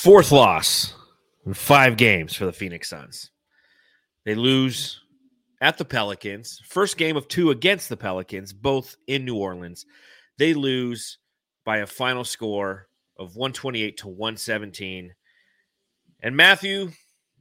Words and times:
Fourth 0.00 0.32
loss 0.32 0.94
in 1.44 1.52
five 1.52 1.98
games 1.98 2.34
for 2.34 2.46
the 2.46 2.54
Phoenix 2.54 2.88
Suns. 2.88 3.30
They 4.24 4.34
lose 4.34 5.02
at 5.60 5.76
the 5.76 5.84
Pelicans. 5.84 6.62
First 6.66 6.96
game 6.96 7.18
of 7.18 7.28
two 7.28 7.50
against 7.50 7.90
the 7.90 7.98
Pelicans, 7.98 8.54
both 8.54 8.96
in 9.08 9.26
New 9.26 9.36
Orleans. 9.36 9.84
They 10.38 10.54
lose 10.54 11.18
by 11.66 11.80
a 11.80 11.86
final 11.86 12.24
score 12.24 12.88
of 13.18 13.36
128 13.36 13.98
to 13.98 14.08
117. 14.08 15.12
And 16.22 16.34
Matthew, 16.34 16.92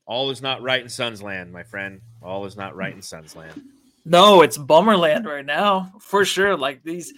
all 0.05 0.29
is 0.29 0.41
not 0.41 0.61
right 0.61 0.81
in 0.81 0.89
Suns 0.89 1.23
land, 1.23 1.53
my 1.53 1.63
friend. 1.63 2.01
All 2.21 2.45
is 2.45 2.57
not 2.57 2.75
right 2.75 2.93
in 2.93 3.01
Suns 3.01 3.37
land. 3.37 3.63
No, 4.03 4.41
it's 4.41 4.57
Bummerland 4.57 5.25
right 5.25 5.45
now 5.45 5.93
for 6.01 6.25
sure. 6.25 6.57
Like 6.57 6.83
these 6.83 7.13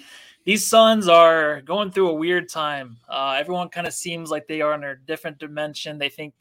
these 0.45 0.65
Suns 0.65 1.07
are 1.07 1.61
going 1.61 1.91
through 1.91 2.09
a 2.09 2.13
weird 2.13 2.49
time. 2.49 2.97
Uh, 3.07 3.37
everyone 3.39 3.69
kind 3.69 3.87
of 3.87 3.93
seems 3.93 4.29
like 4.29 4.47
they 4.47 4.61
are 4.61 4.73
in 4.73 4.83
a 4.83 4.95
different 4.95 5.37
dimension. 5.37 5.97
They 5.97 6.09
think, 6.09 6.33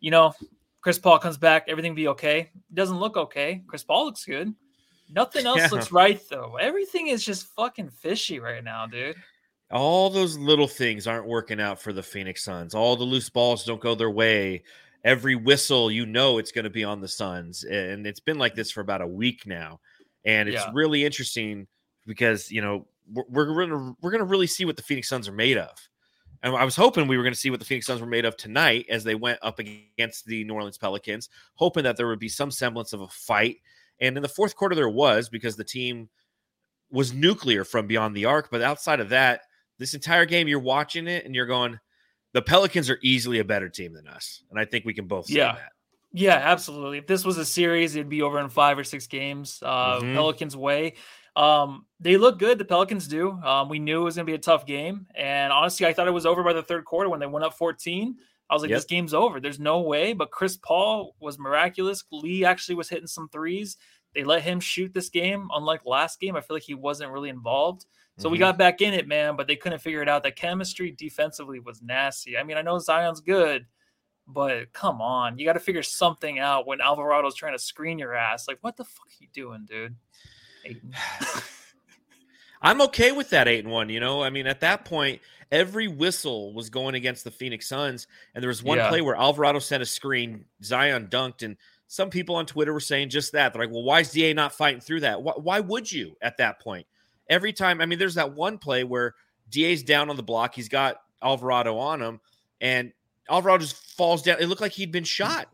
you 0.00 0.10
know, 0.10 0.34
Chris 0.80 0.98
Paul 0.98 1.18
comes 1.18 1.38
back, 1.38 1.66
everything 1.68 1.94
be 1.94 2.08
okay. 2.08 2.40
It 2.40 2.74
doesn't 2.74 2.98
look 2.98 3.16
okay. 3.16 3.62
Chris 3.66 3.84
Paul 3.84 4.06
looks 4.06 4.24
good. 4.24 4.52
Nothing 5.10 5.46
else 5.46 5.58
yeah. 5.58 5.68
looks 5.70 5.92
right 5.92 6.20
though. 6.30 6.56
Everything 6.56 7.08
is 7.08 7.24
just 7.24 7.46
fucking 7.48 7.90
fishy 7.90 8.40
right 8.40 8.64
now, 8.64 8.86
dude. 8.86 9.16
All 9.70 10.10
those 10.10 10.36
little 10.36 10.68
things 10.68 11.06
aren't 11.06 11.26
working 11.26 11.60
out 11.60 11.80
for 11.80 11.92
the 11.92 12.02
Phoenix 12.02 12.44
Suns. 12.44 12.74
All 12.74 12.96
the 12.96 13.04
loose 13.04 13.30
balls 13.30 13.64
don't 13.64 13.80
go 13.80 13.94
their 13.94 14.10
way. 14.10 14.64
Every 15.04 15.34
whistle, 15.34 15.90
you 15.90 16.06
know, 16.06 16.38
it's 16.38 16.52
going 16.52 16.64
to 16.64 16.70
be 16.70 16.84
on 16.84 17.00
the 17.00 17.08
Suns, 17.08 17.64
and 17.64 18.06
it's 18.06 18.20
been 18.20 18.38
like 18.38 18.54
this 18.54 18.70
for 18.70 18.82
about 18.82 19.00
a 19.00 19.06
week 19.06 19.46
now. 19.46 19.80
And 20.24 20.48
it's 20.48 20.62
yeah. 20.62 20.70
really 20.72 21.04
interesting 21.04 21.66
because 22.06 22.50
you 22.50 22.60
know 22.60 22.86
we're, 23.10 23.24
we're 23.28 23.66
gonna 23.66 23.94
we're 24.00 24.10
gonna 24.10 24.24
really 24.24 24.46
see 24.46 24.64
what 24.64 24.76
the 24.76 24.82
Phoenix 24.82 25.08
Suns 25.08 25.28
are 25.28 25.32
made 25.32 25.58
of. 25.58 25.70
And 26.42 26.56
I 26.56 26.64
was 26.64 26.76
hoping 26.76 27.06
we 27.06 27.16
were 27.16 27.22
going 27.22 27.34
to 27.34 27.38
see 27.38 27.50
what 27.50 27.60
the 27.60 27.66
Phoenix 27.66 27.86
Suns 27.86 28.00
were 28.00 28.06
made 28.06 28.24
of 28.24 28.36
tonight 28.36 28.86
as 28.88 29.04
they 29.04 29.14
went 29.14 29.38
up 29.42 29.60
against 29.60 30.26
the 30.26 30.42
New 30.42 30.54
Orleans 30.54 30.76
Pelicans, 30.76 31.28
hoping 31.54 31.84
that 31.84 31.96
there 31.96 32.08
would 32.08 32.18
be 32.18 32.28
some 32.28 32.50
semblance 32.50 32.92
of 32.92 33.00
a 33.00 33.08
fight. 33.08 33.58
And 34.00 34.16
in 34.16 34.22
the 34.22 34.28
fourth 34.28 34.56
quarter, 34.56 34.74
there 34.74 34.88
was 34.88 35.28
because 35.28 35.54
the 35.54 35.62
team 35.62 36.08
was 36.90 37.12
nuclear 37.12 37.64
from 37.64 37.86
beyond 37.86 38.16
the 38.16 38.24
arc. 38.24 38.50
But 38.50 38.60
outside 38.60 38.98
of 38.98 39.10
that, 39.10 39.42
this 39.78 39.94
entire 39.94 40.26
game, 40.26 40.48
you're 40.48 40.58
watching 40.58 41.06
it 41.06 41.24
and 41.24 41.32
you're 41.34 41.46
going, 41.46 41.78
the 42.32 42.42
Pelicans 42.42 42.90
are 42.90 42.98
easily 43.02 43.38
a 43.38 43.44
better 43.44 43.68
team 43.68 43.92
than 43.92 44.08
us. 44.08 44.42
And 44.50 44.58
I 44.58 44.64
think 44.64 44.84
we 44.84 44.94
can 44.94 45.06
both 45.06 45.26
say 45.26 45.36
yeah. 45.36 45.52
that. 45.52 45.72
Yeah, 46.12 46.40
absolutely. 46.42 46.98
If 46.98 47.06
this 47.06 47.24
was 47.24 47.38
a 47.38 47.44
series, 47.44 47.94
it'd 47.94 48.08
be 48.08 48.20
over 48.20 48.38
in 48.40 48.48
five 48.48 48.78
or 48.78 48.84
six 48.84 49.06
games. 49.06 49.62
Uh, 49.64 50.00
mm-hmm. 50.00 50.14
Pelicans 50.14 50.56
way. 50.56 50.94
Um, 51.34 51.86
they 52.00 52.16
look 52.16 52.38
good. 52.38 52.58
The 52.58 52.64
Pelicans 52.64 53.08
do. 53.08 53.32
Um, 53.32 53.68
we 53.68 53.78
knew 53.78 54.02
it 54.02 54.04
was 54.04 54.16
going 54.16 54.26
to 54.26 54.30
be 54.30 54.34
a 54.34 54.38
tough 54.38 54.66
game, 54.66 55.06
and 55.14 55.52
honestly, 55.52 55.86
I 55.86 55.92
thought 55.92 56.08
it 56.08 56.12
was 56.12 56.26
over 56.26 56.42
by 56.42 56.52
the 56.52 56.62
third 56.62 56.84
quarter 56.84 57.08
when 57.08 57.20
they 57.20 57.26
went 57.26 57.44
up 57.44 57.54
14. 57.54 58.16
I 58.50 58.54
was 58.54 58.60
like, 58.60 58.68
yep. 58.68 58.78
this 58.78 58.84
game's 58.84 59.14
over. 59.14 59.40
There's 59.40 59.58
no 59.58 59.80
way. 59.80 60.12
But 60.12 60.30
Chris 60.30 60.58
Paul 60.58 61.16
was 61.20 61.38
miraculous. 61.38 62.04
Lee 62.12 62.44
actually 62.44 62.74
was 62.74 62.88
hitting 62.88 63.06
some 63.06 63.30
threes. 63.30 63.78
They 64.14 64.24
let 64.24 64.42
him 64.42 64.60
shoot 64.60 64.92
this 64.92 65.08
game. 65.08 65.48
Unlike 65.54 65.86
last 65.86 66.20
game, 66.20 66.36
I 66.36 66.42
feel 66.42 66.56
like 66.56 66.62
he 66.62 66.74
wasn't 66.74 67.12
really 67.12 67.30
involved. 67.30 67.86
So 68.18 68.26
mm-hmm. 68.26 68.32
we 68.32 68.38
got 68.38 68.58
back 68.58 68.82
in 68.82 68.92
it, 68.92 69.08
man. 69.08 69.36
But 69.36 69.46
they 69.46 69.56
couldn't 69.56 69.78
figure 69.78 70.02
it 70.02 70.08
out. 70.08 70.22
The 70.22 70.32
chemistry 70.32 70.90
defensively 70.90 71.60
was 71.60 71.80
nasty. 71.80 72.36
I 72.36 72.42
mean, 72.42 72.58
I 72.58 72.62
know 72.62 72.78
Zion's 72.78 73.22
good, 73.22 73.64
but 74.26 74.70
come 74.74 75.00
on, 75.00 75.38
you 75.38 75.46
got 75.46 75.54
to 75.54 75.60
figure 75.60 75.82
something 75.82 76.38
out 76.38 76.66
when 76.66 76.80
Alvarado's 76.80 77.34
trying 77.34 77.54
to 77.54 77.58
screen 77.58 77.98
your 77.98 78.14
ass. 78.14 78.46
Like, 78.46 78.58
what 78.60 78.76
the 78.76 78.84
fuck 78.84 79.06
are 79.06 79.18
you 79.18 79.28
doing, 79.32 79.64
dude? 79.66 79.96
I'm 82.62 82.80
okay 82.82 83.12
with 83.12 83.30
that 83.30 83.48
eight 83.48 83.64
and 83.64 83.72
one. 83.72 83.88
You 83.88 84.00
know, 84.00 84.22
I 84.22 84.30
mean, 84.30 84.46
at 84.46 84.60
that 84.60 84.84
point, 84.84 85.20
every 85.50 85.88
whistle 85.88 86.52
was 86.54 86.70
going 86.70 86.94
against 86.94 87.24
the 87.24 87.30
Phoenix 87.30 87.66
Suns, 87.66 88.06
and 88.34 88.42
there 88.42 88.48
was 88.48 88.62
one 88.62 88.78
yeah. 88.78 88.88
play 88.88 89.00
where 89.00 89.16
Alvarado 89.16 89.58
sent 89.58 89.82
a 89.82 89.86
screen, 89.86 90.44
Zion 90.62 91.08
dunked, 91.08 91.42
and 91.42 91.56
some 91.88 92.08
people 92.08 92.36
on 92.36 92.46
Twitter 92.46 92.72
were 92.72 92.80
saying 92.80 93.10
just 93.10 93.32
that. 93.32 93.52
They're 93.52 93.62
like, 93.62 93.72
"Well, 93.72 93.82
why 93.82 94.00
is 94.00 94.12
Da 94.12 94.32
not 94.32 94.54
fighting 94.54 94.80
through 94.80 95.00
that? 95.00 95.22
Why, 95.22 95.32
why 95.36 95.60
would 95.60 95.90
you 95.90 96.16
at 96.22 96.38
that 96.38 96.60
point?" 96.60 96.86
Every 97.28 97.52
time, 97.52 97.80
I 97.80 97.86
mean, 97.86 97.98
there's 97.98 98.14
that 98.14 98.32
one 98.32 98.58
play 98.58 98.84
where 98.84 99.14
Da's 99.50 99.82
down 99.82 100.10
on 100.10 100.16
the 100.16 100.22
block, 100.22 100.54
he's 100.54 100.68
got 100.68 100.96
Alvarado 101.22 101.78
on 101.78 102.00
him, 102.00 102.20
and 102.60 102.92
Alvarado 103.28 103.62
just 103.62 103.76
falls 103.96 104.22
down. 104.22 104.38
It 104.40 104.46
looked 104.46 104.60
like 104.60 104.72
he'd 104.72 104.92
been 104.92 105.04
shot. 105.04 105.48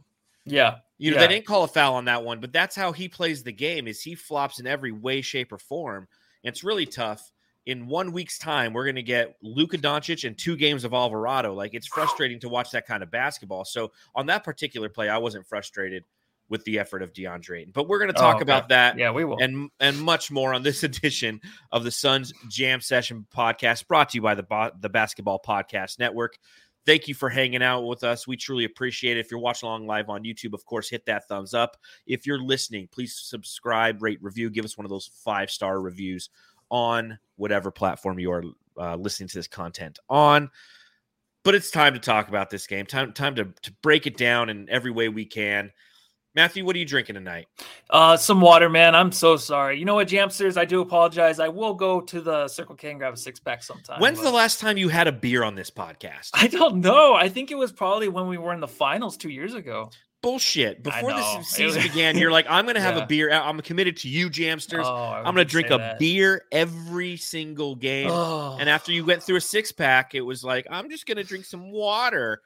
Yeah. 0.45 0.77
You 0.99 1.13
know, 1.13 1.17
yeah. 1.17 1.27
they 1.27 1.35
didn't 1.35 1.47
call 1.47 1.65
a 1.65 1.69
foul 1.69 1.95
on 1.95 2.07
that 2.07 2.25
one, 2.25 2.41
but 2.41 2.53
that's 2.53 2.75
how 2.75 2.93
he 2.93 3.09
plays 3.09 3.43
the 3.43 3.53
game 3.53 3.87
is 3.87 4.03
he 4.03 4.15
flops 4.15 4.59
in 4.59 4.67
every 4.67 4.93
way, 4.93 5.21
shape, 5.21 5.53
or 5.53 5.59
form. 5.59 6.09
And 6.45 6.53
it's 6.53 6.65
really 6.65 6.87
tough. 6.87 7.33
In 7.67 7.87
one 7.87 8.13
week's 8.13 8.39
time, 8.39 8.73
we're 8.73 8.87
gonna 8.87 9.03
get 9.03 9.37
Luka 9.43 9.77
Doncic 9.79 10.27
and 10.27 10.37
two 10.37 10.57
games 10.57 10.85
of 10.85 10.95
Alvarado. 10.95 11.55
Like 11.55 11.75
it's 11.75 11.87
frustrating 11.87 12.41
to 12.41 12.49
watch 12.49 12.71
that 12.71 12.87
kind 12.87 13.03
of 13.03 13.11
basketball. 13.11 13.65
So 13.65 13.93
on 14.15 14.27
that 14.27 14.43
particular 14.43 14.89
play, 14.89 15.09
I 15.09 15.19
wasn't 15.19 15.47
frustrated 15.47 16.05
with 16.49 16.65
the 16.65 16.79
effort 16.79 17.03
of 17.03 17.13
DeAndre. 17.13 17.73
But 17.73 17.89
we're 17.89 17.99
going 17.99 18.13
to 18.13 18.19
oh, 18.19 18.23
talk 18.23 18.35
oh, 18.35 18.39
okay. 18.39 18.43
about 18.43 18.69
that, 18.71 18.99
yeah, 18.99 19.11
we 19.11 19.25
will, 19.25 19.39
and 19.39 19.71
and 19.81 20.01
much 20.01 20.31
more 20.31 20.55
on 20.55 20.63
this 20.63 20.83
edition 20.83 21.41
of 21.73 21.85
the 21.85 21.91
Suns 21.91 22.33
Jam 22.49 22.81
Session 22.81 23.27
podcast, 23.35 23.87
brought 23.87 24.11
to 24.11 24.19
you 24.19 24.23
by 24.23 24.35
the 24.35 24.73
the 24.81 24.89
Basketball 24.89 25.41
Podcast 25.45 25.99
Network. 25.99 26.39
Thank 26.89 27.07
you 27.07 27.15
for 27.15 27.29
hanging 27.29 27.63
out 27.63 27.83
with 27.83 28.03
us. 28.03 28.27
We 28.27 28.39
truly 28.39 28.65
appreciate 28.65 29.19
it. 29.19 29.21
If 29.21 29.31
you're 29.31 29.41
watching 29.41 29.67
along 29.67 29.87
live 29.87 30.09
on 30.09 30.25
YouTube, 30.25 30.55
of 30.55 30.65
course, 30.65 30.89
hit 30.89 31.05
that 31.05 31.29
thumbs 31.29 31.53
up. 31.53 31.77
If 32.07 32.27
you're 32.27 32.41
listening, 32.41 32.89
please 32.91 33.15
subscribe, 33.15 34.03
rate, 34.03 34.19
review, 34.23 34.49
give 34.49 34.65
us 34.65 34.79
one 34.79 34.87
of 34.87 34.91
those 34.91 35.11
five 35.23 35.51
star 35.51 35.83
reviews 35.83 36.31
on 36.71 37.19
whatever 37.37 37.71
platform 37.71 38.19
you 38.19 38.33
are 38.33 38.43
uh, 38.79 38.97
listening 38.97 39.29
to 39.29 39.37
this 39.37 39.47
content 39.47 39.99
on. 40.09 40.51
But 41.45 41.55
it's 41.55 41.71
time 41.71 41.93
to 41.93 42.01
talk 42.01 42.29
about 42.29 42.49
this 42.49 42.67
game. 42.67 42.87
Time, 42.87 43.13
time 43.13 43.35
to, 43.35 43.53
to 43.65 43.73
break 43.83 44.07
it 44.07 44.17
down 44.17 44.49
in 44.49 44.67
every 44.71 44.91
way 44.91 45.11
we 45.11 45.27
can. 45.27 45.71
Matthew, 46.35 46.65
what 46.65 46.77
are 46.77 46.79
you 46.79 46.85
drinking 46.85 47.15
tonight? 47.15 47.49
Uh, 47.91 48.17
some 48.17 48.41
water, 48.41 48.69
man. 48.69 48.95
I'm 48.95 49.11
so 49.13 49.37
sorry. 49.37 49.79
You 49.79 49.85
know 49.85 49.95
what, 49.95 50.09
Jamsters? 50.09 50.57
I 50.57 50.65
do 50.65 50.81
apologize. 50.81 51.41
I 51.41 51.49
will 51.49 51.75
go 51.75 52.01
to 52.03 52.21
the 52.21 52.47
Circle 52.49 52.77
K 52.77 52.91
and 52.91 52.99
grab 52.99 53.15
a 53.15 53.17
six 53.17 53.41
pack 53.41 53.63
sometime. 53.63 54.01
When's 54.01 54.19
but... 54.19 54.25
the 54.25 54.31
last 54.31 54.61
time 54.61 54.77
you 54.77 54.89
had 54.89 55.09
a 55.09 55.13
beer 55.13 55.43
on 55.43 55.55
this 55.55 55.71
podcast? 55.71 56.31
I 56.35 56.47
don't 56.47 56.81
know. 56.81 57.15
I 57.15 57.29
think 57.29 57.51
it 57.51 57.57
was 57.57 57.73
probably 57.73 58.09
when 58.09 58.29
we 58.29 58.39
were 58.39 58.53
in 58.53 58.61
the 58.61 58.69
finals 58.69 59.17
two 59.17 59.31
years 59.31 59.55
ago. 59.55 59.91
Bullshit. 60.21 60.83
Before 60.83 61.13
this 61.13 61.49
season 61.49 61.83
began, 61.91 62.19
you're 62.19 62.33
like, 62.33 62.47
I'm 62.49 62.65
going 62.65 62.75
to 62.75 62.81
have 62.81 62.97
yeah. 62.97 63.05
a 63.05 63.07
beer. 63.07 63.31
I'm 63.31 63.61
committed 63.61 63.97
to 63.99 64.09
you, 64.09 64.29
Jamsters. 64.29 64.85
Oh, 64.85 65.13
I'm 65.13 65.35
going 65.35 65.37
to 65.37 65.45
drink 65.45 65.71
a 65.71 65.79
that. 65.79 65.99
beer 65.99 66.43
every 66.51 67.17
single 67.17 67.77
game. 67.77 68.11
Oh. 68.11 68.57
And 68.61 68.69
after 68.69 68.93
you 68.93 69.05
went 69.05 69.23
through 69.23 69.37
a 69.37 69.41
six 69.41 69.71
pack, 69.71 70.15
it 70.15 70.21
was 70.21 70.43
like, 70.43 70.67
I'm 70.71 70.91
just 70.91 71.07
going 71.07 71.19
to 71.19 71.25
drink 71.25 71.45
some 71.45 71.71
water. 71.71 72.43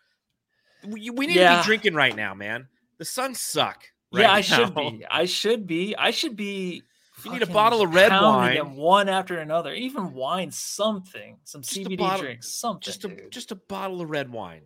We, 0.87 1.11
we 1.11 1.27
need 1.27 1.37
yeah. 1.37 1.57
to 1.57 1.63
be 1.63 1.67
drinking 1.67 1.95
right 1.95 2.15
now, 2.15 2.35
man. 2.35 2.69
The 3.03 3.07
Suns 3.07 3.41
suck. 3.41 3.83
Right 4.13 4.21
yeah, 4.21 4.31
I 4.31 4.37
now. 4.37 4.43
should 4.43 4.75
be. 4.77 5.07
I 5.11 5.25
should 5.25 5.67
be. 5.67 5.97
I 5.97 6.13
should 6.13 6.37
be. 6.37 6.85
You 7.25 7.33
need 7.33 7.43
a 7.43 7.47
bottle 7.47 7.83
of 7.83 7.93
red 7.93 8.13
wine, 8.13 8.55
them 8.55 8.77
one 8.77 9.09
after 9.09 9.39
another. 9.39 9.75
Even 9.75 10.15
wine, 10.15 10.53
something, 10.53 11.39
some 11.43 11.63
just 11.63 11.75
CBD 11.77 11.99
bottle, 11.99 12.27
drinks, 12.27 12.55
something. 12.55 12.81
Just 12.81 13.05
a 13.05 13.09
dude. 13.09 13.33
just 13.33 13.51
a 13.51 13.57
bottle 13.57 14.01
of 14.01 14.09
red 14.09 14.31
wine. 14.31 14.63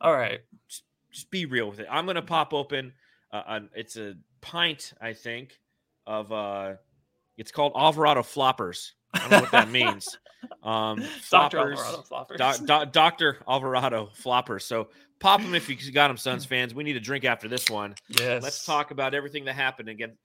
All 0.00 0.12
right, 0.12 0.40
just, 0.68 0.82
just 1.12 1.30
be 1.30 1.46
real 1.46 1.70
with 1.70 1.78
it. 1.78 1.86
I'm 1.88 2.06
gonna 2.06 2.22
pop 2.22 2.52
open. 2.52 2.92
Uh, 3.32 3.60
it's 3.76 3.96
a 3.96 4.14
pint, 4.40 4.92
I 5.00 5.12
think, 5.12 5.56
of 6.08 6.32
uh, 6.32 6.72
it's 7.36 7.52
called 7.52 7.74
Alvarado 7.76 8.22
Floppers. 8.22 8.94
I 9.12 9.18
don't 9.20 9.30
know 9.30 9.40
what 9.40 9.50
that 9.52 9.70
means. 9.70 10.18
Um, 10.62 11.02
Dr. 11.30 11.58
Alvarado 11.58 12.04
Floppers. 12.10 12.58
Do, 12.58 12.66
do, 12.66 12.90
Dr. 12.90 13.38
Alvarado 13.48 14.10
Floppers. 14.22 14.62
So 14.62 14.88
pop 15.18 15.40
them 15.40 15.54
if 15.54 15.68
you 15.68 15.92
got 15.92 16.08
them, 16.08 16.16
Suns 16.16 16.44
fans. 16.46 16.74
We 16.74 16.84
need 16.84 16.96
a 16.96 17.00
drink 17.00 17.24
after 17.24 17.48
this 17.48 17.68
one. 17.68 17.94
Yes. 18.08 18.42
Let's 18.42 18.64
talk 18.64 18.90
about 18.90 19.14
everything 19.14 19.44
that 19.46 19.54
happened 19.54 19.88
again 19.88 20.16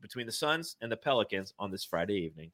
between 0.00 0.26
the 0.26 0.32
Suns 0.32 0.76
and 0.80 0.90
the 0.90 0.96
Pelicans 0.96 1.54
on 1.58 1.70
this 1.70 1.84
Friday 1.84 2.24
evening. 2.24 2.50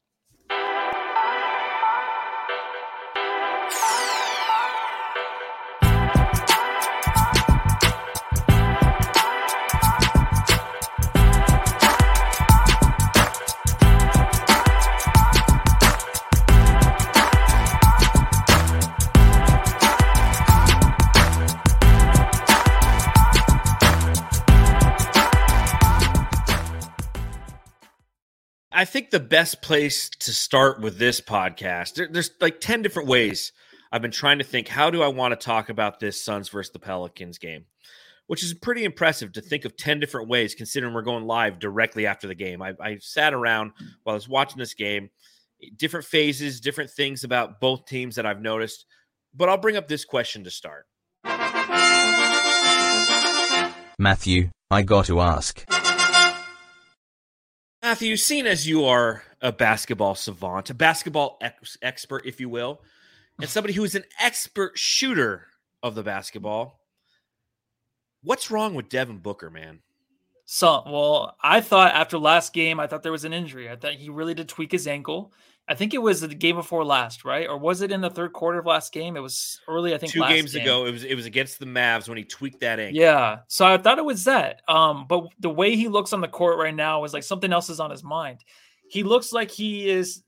Think 28.88 29.10
the 29.10 29.20
best 29.20 29.62
place 29.62 30.08
to 30.08 30.32
start 30.32 30.80
with 30.80 30.98
this 30.98 31.20
podcast, 31.20 31.94
there, 31.94 32.08
there's 32.10 32.30
like 32.40 32.60
10 32.60 32.82
different 32.82 33.08
ways 33.08 33.52
I've 33.92 34.02
been 34.02 34.10
trying 34.10 34.38
to 34.38 34.44
think 34.44 34.66
how 34.66 34.90
do 34.90 35.02
I 35.02 35.08
want 35.08 35.38
to 35.38 35.44
talk 35.44 35.68
about 35.68 36.00
this 36.00 36.22
Suns 36.22 36.48
versus 36.48 36.72
the 36.72 36.78
Pelicans 36.78 37.38
game, 37.38 37.66
which 38.26 38.42
is 38.42 38.54
pretty 38.54 38.84
impressive 38.84 39.32
to 39.32 39.40
think 39.40 39.64
of 39.64 39.76
10 39.76 40.00
different 40.00 40.28
ways 40.28 40.54
considering 40.54 40.94
we're 40.94 41.02
going 41.02 41.24
live 41.24 41.58
directly 41.58 42.06
after 42.06 42.26
the 42.26 42.34
game. 42.34 42.62
I, 42.62 42.74
I 42.80 42.98
sat 43.00 43.34
around 43.34 43.72
while 44.02 44.14
I 44.14 44.16
was 44.16 44.28
watching 44.28 44.58
this 44.58 44.74
game, 44.74 45.10
different 45.76 46.06
phases, 46.06 46.60
different 46.60 46.90
things 46.90 47.24
about 47.24 47.60
both 47.60 47.86
teams 47.86 48.16
that 48.16 48.26
I've 48.26 48.42
noticed. 48.42 48.86
But 49.34 49.48
I'll 49.48 49.58
bring 49.58 49.76
up 49.76 49.88
this 49.88 50.04
question 50.04 50.44
to 50.44 50.50
start. 50.50 50.86
Matthew, 53.98 54.50
I 54.70 54.82
got 54.82 55.06
to 55.06 55.20
ask. 55.20 55.64
Matthew, 57.82 58.16
seeing 58.16 58.46
as 58.46 58.66
you 58.66 58.84
are 58.84 59.22
a 59.40 59.52
basketball 59.52 60.14
savant, 60.16 60.68
a 60.70 60.74
basketball 60.74 61.38
ex- 61.40 61.78
expert, 61.80 62.26
if 62.26 62.40
you 62.40 62.48
will, 62.48 62.80
and 63.40 63.48
somebody 63.48 63.72
who 63.72 63.84
is 63.84 63.94
an 63.94 64.04
expert 64.20 64.76
shooter 64.76 65.46
of 65.82 65.94
the 65.94 66.02
basketball, 66.02 66.80
what's 68.22 68.50
wrong 68.50 68.74
with 68.74 68.88
Devin 68.88 69.18
Booker, 69.18 69.48
man? 69.48 69.78
So, 70.44 70.82
well, 70.86 71.36
I 71.40 71.60
thought 71.60 71.94
after 71.94 72.18
last 72.18 72.52
game, 72.52 72.80
I 72.80 72.86
thought 72.86 73.02
there 73.02 73.12
was 73.12 73.24
an 73.24 73.32
injury. 73.32 73.70
I 73.70 73.76
thought 73.76 73.92
he 73.92 74.08
really 74.08 74.34
did 74.34 74.48
tweak 74.48 74.72
his 74.72 74.88
ankle. 74.88 75.32
I 75.68 75.74
think 75.74 75.92
it 75.92 75.98
was 75.98 76.22
the 76.22 76.28
game 76.28 76.56
before 76.56 76.84
last, 76.84 77.26
right? 77.26 77.46
Or 77.46 77.58
was 77.58 77.82
it 77.82 77.92
in 77.92 78.00
the 78.00 78.08
third 78.08 78.32
quarter 78.32 78.58
of 78.58 78.66
last 78.66 78.90
game? 78.92 79.16
It 79.16 79.20
was 79.20 79.60
early, 79.68 79.94
I 79.94 79.98
think. 79.98 80.12
Two 80.12 80.26
games 80.26 80.54
game. 80.54 80.62
ago, 80.62 80.86
it 80.86 80.92
was 80.92 81.04
it 81.04 81.14
was 81.14 81.26
against 81.26 81.58
the 81.58 81.66
Mavs 81.66 82.08
when 82.08 82.16
he 82.16 82.24
tweaked 82.24 82.60
that 82.60 82.80
ankle. 82.80 82.98
Yeah, 82.98 83.40
so 83.48 83.66
I 83.66 83.76
thought 83.76 83.98
it 83.98 84.04
was 84.04 84.24
that. 84.24 84.62
Um, 84.66 85.06
but 85.06 85.28
the 85.38 85.50
way 85.50 85.76
he 85.76 85.88
looks 85.88 86.14
on 86.14 86.22
the 86.22 86.28
court 86.28 86.58
right 86.58 86.74
now 86.74 87.04
is 87.04 87.12
like 87.12 87.22
something 87.22 87.52
else 87.52 87.68
is 87.68 87.80
on 87.80 87.90
his 87.90 88.02
mind. 88.02 88.44
He 88.88 89.02
looks 89.02 89.32
like 89.32 89.50
he 89.50 89.88
is 89.90 90.22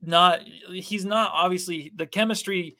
not. 0.00 0.40
He's 0.72 1.04
not 1.04 1.32
obviously 1.34 1.92
the 1.96 2.06
chemistry 2.06 2.76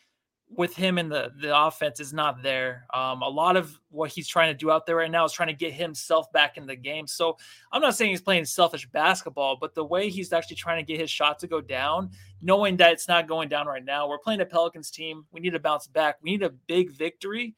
with 0.51 0.75
him 0.75 0.99
and 0.99 1.11
the 1.11 1.31
the 1.41 1.57
offense 1.57 2.01
is 2.01 2.13
not 2.13 2.43
there. 2.43 2.87
Um, 2.95 3.23
a 3.23 3.29
lot 3.29 3.57
of 3.57 3.79
what 3.91 4.11
he's 4.11 4.27
trying 4.27 4.53
to 4.53 4.57
do 4.57 4.71
out 4.71 4.87
there 4.87 4.97
right 4.97 5.11
now 5.11 5.25
is 5.25 5.33
trying 5.33 5.49
to 5.49 5.55
get 5.55 5.73
himself 5.73 6.31
back 6.33 6.57
in 6.57 6.67
the 6.67 6.77
game. 6.77 7.07
So 7.07 7.37
I'm 7.73 7.83
not 7.83 7.95
saying 7.95 8.11
he's 8.11 8.23
playing 8.23 8.45
selfish 8.47 8.89
basketball, 8.89 9.57
but 9.61 9.75
the 9.75 9.85
way 9.85 10.09
he's 10.09 10.33
actually 10.33 10.57
trying 10.57 10.85
to 10.85 10.91
get 10.91 11.01
his 11.01 11.11
shot 11.11 11.39
to 11.41 11.47
go 11.47 11.61
down, 11.61 12.11
knowing 12.41 12.77
that 12.79 12.93
it's 12.93 13.09
not 13.09 13.29
going 13.29 13.49
down 13.49 13.67
right 13.67 13.85
now. 13.85 14.09
We're 14.09 14.19
playing 14.19 14.41
a 14.41 14.47
Pelicans 14.47 14.91
team. 14.91 15.27
We 15.33 15.41
need 15.41 15.53
to 15.53 15.61
bounce 15.61 15.87
back. 15.87 16.17
We 16.23 16.31
need 16.31 16.43
a 16.43 16.51
big 16.51 16.91
victory. 16.93 17.55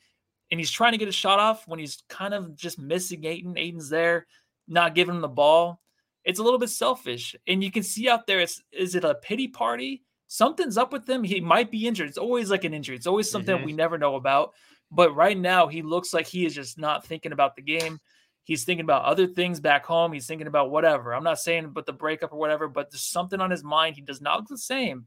And 0.50 0.58
he's 0.58 0.70
trying 0.70 0.92
to 0.92 0.98
get 0.98 1.08
a 1.08 1.12
shot 1.12 1.38
off 1.38 1.69
when 1.69 1.78
he's 1.78 2.02
kind 2.08 2.34
of 2.34 2.56
just 2.56 2.78
missing 2.78 3.25
Ayton. 3.25 3.56
Ayton's 3.56 3.88
there, 3.88 4.26
not 4.66 4.96
giving 4.96 5.14
him 5.14 5.20
the 5.20 5.28
ball. 5.28 5.81
It's 6.25 6.40
a 6.40 6.42
little 6.42 6.58
bit 6.58 6.70
selfish. 6.70 7.37
And 7.46 7.62
you 7.62 7.70
can 7.70 7.84
see 7.84 8.08
out 8.08 8.26
there, 8.26 8.40
it's 8.40 8.60
is 8.72 8.96
it 8.96 9.04
a 9.04 9.14
pity 9.14 9.46
party? 9.46 10.02
Something's 10.31 10.79
up 10.79 10.93
with 10.93 11.11
him. 11.11 11.25
He 11.25 11.41
might 11.41 11.73
be 11.73 11.88
injured. 11.88 12.09
It's 12.09 12.17
always 12.17 12.50
like 12.50 12.62
an 12.62 12.73
injury. 12.73 12.94
It's 12.94 13.09
always 13.09 13.29
something 13.29 13.55
mm-hmm. 13.55 13.67
we 13.67 13.73
never 13.73 13.99
know 13.99 14.15
about. 14.15 14.55
But 14.91 15.15
right 15.15 15.37
now, 15.37 15.67
he 15.67 15.82
looks 15.82 16.15
like 16.15 16.27
he 16.27 16.47
is 16.47 16.55
just 16.55 16.79
not 16.79 17.05
thinking 17.05 17.32
about 17.32 17.56
the 17.56 17.62
game. 17.62 17.99
He's 18.44 18.65
thinking 18.65 18.85
about 18.85 19.05
other 19.05 19.27
things 19.27 19.59
back 19.59 19.85
home. 19.85 20.12
He's 20.12 20.29
thinking 20.29 20.47
about 20.47 20.71
whatever. 20.71 21.15
I'm 21.15 21.25
not 21.25 21.41
saying 21.41 21.71
but 21.71 21.85
the 21.85 21.93
breakup 21.93 22.32
or 22.32 22.38
whatever, 22.38 22.69
but 22.69 22.91
there's 22.91 23.03
something 23.03 23.41
on 23.41 23.50
his 23.50 23.65
mind. 23.65 23.97
He 23.97 24.03
does 24.03 24.21
not 24.21 24.38
look 24.38 24.49
the 24.49 24.56
same. 24.56 25.06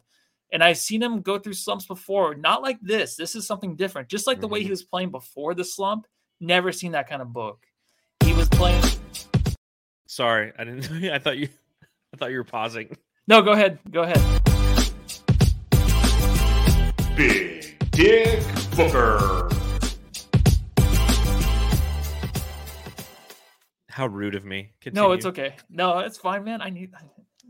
And 0.52 0.62
I've 0.62 0.78
seen 0.78 1.02
him 1.02 1.22
go 1.22 1.40
through 1.40 1.54
slumps 1.54 1.86
before, 1.86 2.36
not 2.36 2.62
like 2.62 2.80
this. 2.82 3.16
This 3.16 3.34
is 3.34 3.48
something 3.48 3.76
different. 3.78 4.10
Just 4.10 4.28
like 4.28 4.42
the 4.42 4.48
mm-hmm. 4.48 4.54
way 4.54 4.60
he 4.60 4.66
mm-hmm. 4.66 4.72
was 4.72 4.84
playing 4.84 5.12
before 5.12 5.54
the 5.54 5.64
slump. 5.64 6.06
Never 6.42 6.74
seen 6.74 6.92
that 6.92 7.10
kind 7.10 7.22
of 7.22 7.32
book. 7.32 7.64
He 8.26 8.34
was 8.34 8.50
playing. 8.50 8.84
Sorry, 10.06 10.52
I 10.60 10.66
didn't. 10.66 11.04
I 11.12 11.20
thought 11.20 11.38
you. 11.38 11.48
I 12.14 12.18
thought 12.18 12.32
you 12.32 12.38
were 12.38 12.44
pausing. 12.44 12.98
No, 13.26 13.42
go 13.42 13.54
ahead. 13.54 13.80
Go 13.90 14.04
ahead. 14.04 14.53
Big 17.16 17.78
Dick 17.92 18.44
Booker. 18.76 19.48
How 23.88 24.08
rude 24.08 24.34
of 24.34 24.44
me. 24.46 24.72
Continue. 24.82 25.08
No, 25.08 25.12
it's 25.12 25.26
okay. 25.28 25.56
No, 25.70 26.00
it's 26.00 26.18
fine, 26.18 26.44
man. 26.44 26.62
I 26.62 26.72
need 26.72 26.92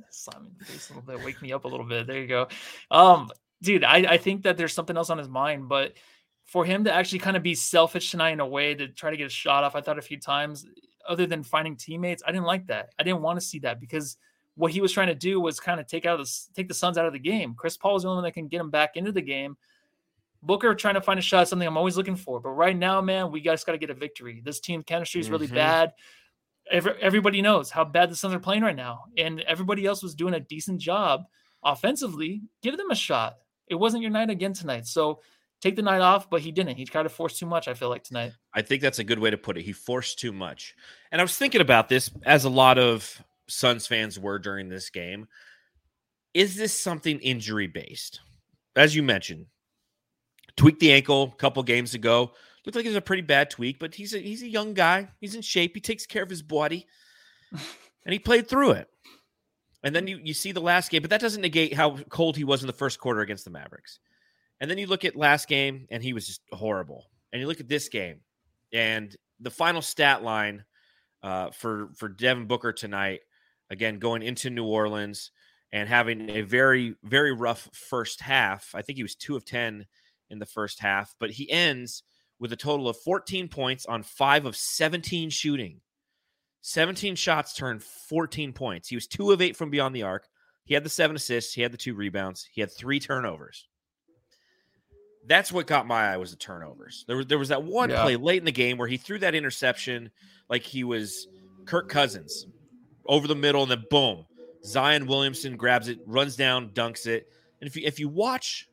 Simon 0.10 0.52
face 0.62 0.90
a 0.90 0.94
little 0.94 1.08
bit, 1.08 1.26
wake 1.26 1.42
me 1.42 1.54
up 1.54 1.64
a 1.64 1.68
little 1.68 1.86
bit. 1.86 2.08
There 2.08 2.20
you 2.20 2.28
go. 2.28 2.50
Um, 2.92 3.30
dude, 3.62 3.86
I, 3.86 3.98
I 4.00 4.18
think 4.18 4.44
that 4.44 4.58
there's 4.58 4.74
something 4.74 4.98
else 4.98 5.10
on 5.10 5.18
his 5.18 5.30
mind, 5.30 5.70
but 5.70 5.94
for 6.44 6.66
him 6.66 6.84
to 6.84 6.94
actually 6.94 7.20
kind 7.20 7.38
of 7.38 7.44
be 7.44 7.56
selfish 7.56 8.12
tonight 8.12 8.32
in 8.32 8.42
a 8.42 8.48
way 8.48 8.76
to 8.76 8.90
try 8.90 9.12
to 9.12 9.18
get 9.18 9.28
a 9.28 9.30
shot 9.30 9.64
off, 9.64 9.76
I 9.76 9.82
thought 9.82 9.98
a 9.98 10.02
few 10.02 10.20
times, 10.20 10.66
other 11.08 11.26
than 11.26 11.42
finding 11.42 11.78
teammates, 11.78 12.22
I 12.28 12.34
didn't 12.34 12.46
like 12.46 12.68
that. 12.68 12.90
I 13.00 13.04
didn't 13.04 13.22
want 13.22 13.40
to 13.40 13.46
see 13.46 13.60
that 13.60 13.80
because 13.80 14.18
what 14.56 14.72
he 14.72 14.82
was 14.82 14.92
trying 14.92 15.08
to 15.08 15.16
do 15.16 15.40
was 15.40 15.60
kind 15.60 15.80
of 15.80 15.88
take 15.88 16.06
out 16.06 16.18
the 16.18 16.32
take 16.56 16.68
the 16.68 16.74
Suns 16.74 16.98
out 16.98 17.06
of 17.06 17.14
the 17.14 17.20
game. 17.20 17.56
Chris 17.56 17.78
Paul 17.78 17.96
is 17.96 18.04
the 18.04 18.10
only 18.10 18.18
one 18.18 18.24
that 18.26 18.34
can 18.34 18.48
get 18.48 18.62
him 18.62 18.70
back 18.70 18.96
into 18.96 19.12
the 19.12 19.22
game. 19.22 19.58
Booker 20.42 20.76
trying 20.76 20.96
to 20.96 21.02
find 21.02 21.18
a 21.18 21.22
shot, 21.22 21.48
something 21.48 21.68
I'm 21.68 21.78
always 21.78 21.98
looking 21.98 22.18
for. 22.18 22.40
But 22.40 22.50
right 22.50 22.78
now, 22.78 23.02
man, 23.02 23.32
we 23.32 23.42
just 23.42 23.66
got 23.66 23.72
to 23.72 23.78
get 23.78 23.90
a 23.90 23.94
victory. 23.94 24.42
This 24.44 24.60
team 24.60 24.84
chemistry 24.84 25.22
is 25.22 25.30
really 25.30 25.48
mm-hmm. 25.48 25.56
bad. 25.56 25.94
Every, 26.70 26.94
everybody 27.02 27.42
knows 27.42 27.72
how 27.72 27.86
bad 27.86 28.12
the 28.12 28.16
Suns 28.16 28.34
are 28.34 28.40
playing 28.40 28.64
right 28.64 28.76
now, 28.76 29.06
and 29.18 29.40
everybody 29.42 29.86
else 29.86 30.04
was 30.04 30.16
doing 30.16 30.34
a 30.34 30.40
decent 30.40 30.80
job 30.80 31.24
offensively. 31.64 32.42
Give 32.62 32.78
them 32.78 32.92
a 32.92 32.96
shot. 32.96 33.38
It 33.68 33.76
wasn't 33.76 34.02
your 34.02 34.12
night 34.12 34.30
again 34.30 34.54
tonight, 34.54 34.86
so 34.86 35.22
take 35.62 35.76
the 35.76 35.82
night 35.82 36.02
off. 36.02 36.30
But 36.30 36.42
he 36.42 36.52
didn't. 36.52 36.76
He 36.76 36.86
tried 36.86 37.04
to 37.04 37.10
force 37.10 37.40
too 37.40 37.46
much. 37.46 37.68
I 37.68 37.74
feel 37.74 37.90
like 37.90 38.04
tonight. 38.04 38.34
I 38.54 38.62
think 38.62 38.82
that's 38.82 39.00
a 39.00 39.04
good 39.04 39.20
way 39.20 39.30
to 39.30 39.38
put 39.38 39.58
it. 39.58 39.64
He 39.64 39.74
forced 39.74 40.20
too 40.20 40.34
much, 40.34 40.76
and 41.12 41.22
I 41.22 41.24
was 41.24 41.38
thinking 41.38 41.62
about 41.62 41.90
this 41.90 42.12
as 42.26 42.44
a 42.44 42.50
lot 42.50 42.78
of 42.78 43.24
Suns 43.48 43.88
fans 43.88 44.20
were 44.20 44.40
during 44.40 44.70
this 44.70 44.90
game. 44.90 45.28
Is 46.34 46.56
this 46.56 46.74
something 46.74 47.20
injury 47.20 47.68
based? 47.68 48.22
As 48.76 48.96
you 48.96 49.04
mentioned, 49.04 49.46
tweaked 50.58 50.80
the 50.80 50.94
ankle 50.94 51.32
a 51.34 51.38
couple 51.38 51.62
games 51.64 51.94
ago. 51.94 52.32
Looked 52.66 52.76
like 52.76 52.86
it 52.86 52.90
was 52.90 52.98
a 52.98 53.02
pretty 53.02 53.22
bad 53.22 53.50
tweak, 53.50 53.78
but 53.80 53.94
he's 53.94 54.14
a 54.14 54.20
he's 54.20 54.42
a 54.42 54.48
young 54.48 54.74
guy. 54.74 55.10
He's 55.20 55.36
in 55.36 55.42
shape. 55.42 55.76
He 55.76 55.82
takes 55.82 56.06
care 56.06 56.24
of 56.24 56.30
his 56.30 56.42
body, 56.42 56.88
and 57.52 58.14
he 58.14 58.20
played 58.20 58.48
through 58.48 58.72
it. 58.72 58.88
And 59.84 59.94
then 59.94 60.08
you 60.08 60.20
you 60.24 60.34
see 60.34 60.54
the 60.54 60.62
last 60.62 60.90
game, 60.90 61.02
but 61.02 61.12
that 61.12 61.22
doesn't 61.22 61.42
negate 61.42 61.74
how 61.74 61.98
cold 62.10 62.38
he 62.38 62.46
was 62.46 62.64
in 62.64 62.68
the 62.68 62.74
first 62.74 63.00
quarter 63.00 63.20
against 63.20 63.44
the 63.44 63.52
Mavericks. 63.52 64.00
And 64.62 64.72
then 64.72 64.78
you 64.78 64.88
look 64.88 65.04
at 65.04 65.16
last 65.16 65.50
game, 65.50 65.88
and 65.92 66.02
he 66.02 66.14
was 66.14 66.26
just 66.26 66.42
horrible. 66.54 67.06
And 67.32 67.42
you 67.42 67.48
look 67.48 67.60
at 67.60 67.68
this 67.68 67.90
game, 67.90 68.22
and 68.72 69.16
the 69.42 69.52
final 69.52 69.82
stat 69.82 70.24
line 70.24 70.64
uh, 71.22 71.52
for 71.52 71.90
for 71.96 72.08
Devin 72.08 72.48
Booker 72.48 72.72
tonight 72.72 73.20
again 73.74 74.00
going 74.00 74.24
into 74.24 74.50
New 74.50 74.66
Orleans 74.66 75.32
and 75.74 75.90
having 75.90 76.30
a 76.30 76.42
very 76.42 76.96
very 77.04 77.34
rough 77.34 77.70
first 77.74 78.22
half. 78.22 78.72
I 78.74 78.82
think 78.82 78.98
he 78.98 79.04
was 79.04 79.16
2 79.16 79.36
of 79.36 79.44
10 79.44 79.86
in 80.30 80.40
the 80.40 80.46
first 80.46 80.80
half, 80.80 81.14
but 81.20 81.32
he 81.32 81.52
ends 81.52 82.04
with 82.40 82.54
a 82.54 82.58
total 82.58 82.88
of 82.88 82.98
14 82.98 83.48
points 83.50 83.86
on 83.86 84.04
5 84.04 84.46
of 84.46 84.56
17 84.56 85.30
shooting. 85.30 85.82
17 86.62 87.16
shots 87.16 87.54
turned 87.54 87.84
14 87.84 88.54
points. 88.54 88.88
He 88.88 88.96
was 88.96 89.08
2 89.08 89.32
of 89.32 89.42
8 89.42 89.56
from 89.56 89.70
beyond 89.70 89.96
the 89.96 90.04
arc. 90.04 90.28
He 90.66 90.74
had 90.74 90.84
the 90.84 90.90
7 90.90 91.16
assists, 91.16 91.54
he 91.54 91.62
had 91.62 91.74
the 91.74 91.78
2 91.78 91.94
rebounds, 91.94 92.48
he 92.52 92.62
had 92.62 92.72
3 92.72 93.00
turnovers. 93.00 93.68
That's 95.26 95.52
what 95.52 95.68
got 95.68 95.88
my 95.88 96.14
eye 96.14 96.18
was 96.18 96.32
the 96.32 96.38
turnovers. 96.38 97.06
There 97.08 97.16
was 97.16 97.28
there 97.28 97.40
was 97.40 97.48
that 97.48 97.64
one 97.64 97.90
yeah. 97.90 98.02
play 98.02 98.18
late 98.18 98.40
in 98.40 98.46
the 98.46 98.52
game 98.52 98.78
where 98.78 98.90
he 98.90 98.98
threw 98.98 99.20
that 99.20 99.36
interception 99.36 100.12
like 100.50 100.64
he 100.64 100.84
was 100.84 101.28
Kirk 101.66 101.88
Cousins 101.88 102.46
over 103.06 103.28
the 103.28 103.36
middle, 103.36 103.64
and 103.64 103.72
then 103.72 103.86
boom, 103.90 104.26
Zion 104.66 105.06
Williamson 105.06 105.58
grabs 105.58 105.88
it, 105.88 106.00
runs 106.06 106.36
down, 106.36 106.70
dunks 106.70 107.06
it. 107.06 107.28
And 107.60 107.68
if 107.68 107.76
you 107.76 107.84
if 107.86 108.00
you 108.00 108.10
watch 108.10 108.70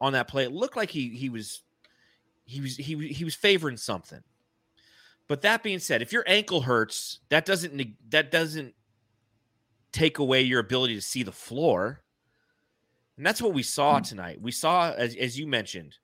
on 0.00 0.12
that 0.12 0.28
play, 0.28 0.44
it 0.44 0.52
looked 0.52 0.76
like 0.76 0.90
he 0.90 1.10
he 1.10 1.28
was 1.28 1.62
he 2.44 2.60
was 2.60 2.76
he 2.76 3.08
he 3.08 3.24
was 3.24 3.34
favoring 3.34 3.76
something. 3.76 4.20
But 5.28 5.42
that 5.42 5.62
being 5.62 5.78
said, 5.78 6.00
if 6.00 6.12
your 6.12 6.24
ankle 6.26 6.62
hurts, 6.62 7.20
that 7.28 7.44
doesn't 7.44 8.10
that 8.10 8.30
doesn't 8.30 8.74
take 9.92 10.18
away 10.18 10.42
your 10.42 10.60
ability 10.60 10.94
to 10.94 11.02
see 11.02 11.22
the 11.22 11.32
floor. 11.32 12.02
And 13.16 13.26
that's 13.26 13.42
what 13.42 13.52
we 13.52 13.62
saw 13.62 13.96
hmm. 13.96 14.02
tonight. 14.02 14.40
We 14.40 14.52
saw, 14.52 14.92
as, 14.92 15.16
as 15.16 15.38
you 15.38 15.46
mentioned, 15.46 15.96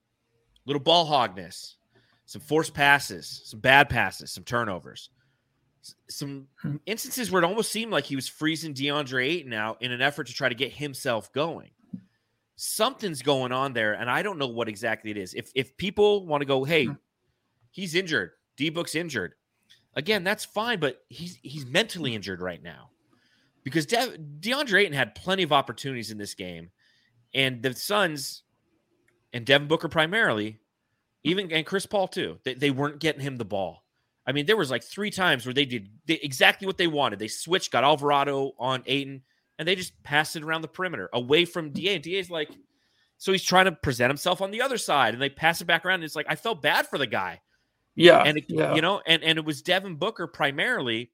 little 0.66 0.82
ball 0.82 1.06
hogness, 1.06 1.74
some 2.26 2.40
forced 2.42 2.74
passes, 2.74 3.42
some 3.44 3.60
bad 3.60 3.88
passes, 3.88 4.32
some 4.32 4.44
turnovers 4.44 5.10
some 6.08 6.48
hmm. 6.60 6.76
instances 6.86 7.30
where 7.30 7.42
it 7.42 7.46
almost 7.46 7.72
seemed 7.72 7.92
like 7.92 8.04
he 8.04 8.16
was 8.16 8.28
freezing 8.28 8.74
DeAndre 8.74 9.26
Ayton 9.26 9.52
out 9.52 9.82
in 9.82 9.92
an 9.92 10.00
effort 10.00 10.26
to 10.28 10.32
try 10.32 10.48
to 10.48 10.54
get 10.54 10.72
himself 10.72 11.32
going. 11.32 11.70
Something's 12.56 13.22
going 13.22 13.52
on 13.52 13.72
there, 13.72 13.94
and 13.94 14.08
I 14.08 14.22
don't 14.22 14.38
know 14.38 14.46
what 14.46 14.68
exactly 14.68 15.10
it 15.10 15.16
is. 15.16 15.34
If 15.34 15.50
if 15.54 15.76
people 15.76 16.26
want 16.26 16.40
to 16.42 16.46
go, 16.46 16.64
hey, 16.64 16.86
hmm. 16.86 16.92
he's 17.70 17.94
injured, 17.94 18.30
D 18.56 18.70
Book's 18.70 18.94
injured, 18.94 19.34
again, 19.94 20.24
that's 20.24 20.44
fine, 20.44 20.78
but 20.78 21.02
he's 21.08 21.38
he's 21.42 21.66
mentally 21.66 22.14
injured 22.14 22.40
right 22.40 22.62
now 22.62 22.90
because 23.64 23.86
De- 23.86 24.18
DeAndre 24.40 24.82
Ayton 24.82 24.92
had 24.92 25.14
plenty 25.14 25.42
of 25.42 25.52
opportunities 25.52 26.10
in 26.10 26.18
this 26.18 26.34
game, 26.34 26.70
and 27.34 27.62
the 27.62 27.74
Suns 27.74 28.42
and 29.32 29.44
Devin 29.44 29.66
Booker 29.66 29.88
primarily, 29.88 30.60
even 31.24 31.50
and 31.50 31.66
Chris 31.66 31.86
Paul 31.86 32.06
too, 32.06 32.38
they, 32.44 32.54
they 32.54 32.70
weren't 32.70 33.00
getting 33.00 33.22
him 33.22 33.36
the 33.36 33.44
ball. 33.44 33.83
I 34.26 34.32
mean, 34.32 34.46
there 34.46 34.56
was 34.56 34.70
like 34.70 34.82
three 34.82 35.10
times 35.10 35.44
where 35.44 35.52
they 35.52 35.64
did 35.66 35.88
exactly 36.08 36.66
what 36.66 36.78
they 36.78 36.86
wanted. 36.86 37.18
They 37.18 37.28
switched, 37.28 37.70
got 37.70 37.84
Alvarado 37.84 38.52
on 38.58 38.82
Ayton, 38.86 39.22
and 39.58 39.68
they 39.68 39.74
just 39.74 40.02
passed 40.02 40.36
it 40.36 40.42
around 40.42 40.62
the 40.62 40.68
perimeter 40.68 41.10
away 41.12 41.44
from 41.44 41.70
Da. 41.70 41.94
And 41.94 42.02
Da's 42.02 42.30
like, 42.30 42.50
so 43.18 43.32
he's 43.32 43.44
trying 43.44 43.66
to 43.66 43.72
present 43.72 44.10
himself 44.10 44.40
on 44.40 44.50
the 44.50 44.62
other 44.62 44.78
side, 44.78 45.14
and 45.14 45.22
they 45.22 45.28
pass 45.28 45.60
it 45.60 45.66
back 45.66 45.84
around. 45.84 45.96
And 45.96 46.04
it's 46.04 46.16
like 46.16 46.26
I 46.28 46.36
felt 46.36 46.62
bad 46.62 46.86
for 46.86 46.98
the 46.98 47.06
guy. 47.06 47.40
Yeah, 47.94 48.22
and 48.22 48.38
it, 48.38 48.44
yeah. 48.48 48.74
you 48.74 48.80
know, 48.80 49.02
and 49.06 49.22
and 49.22 49.38
it 49.38 49.44
was 49.44 49.62
Devin 49.62 49.96
Booker 49.96 50.26
primarily 50.26 51.10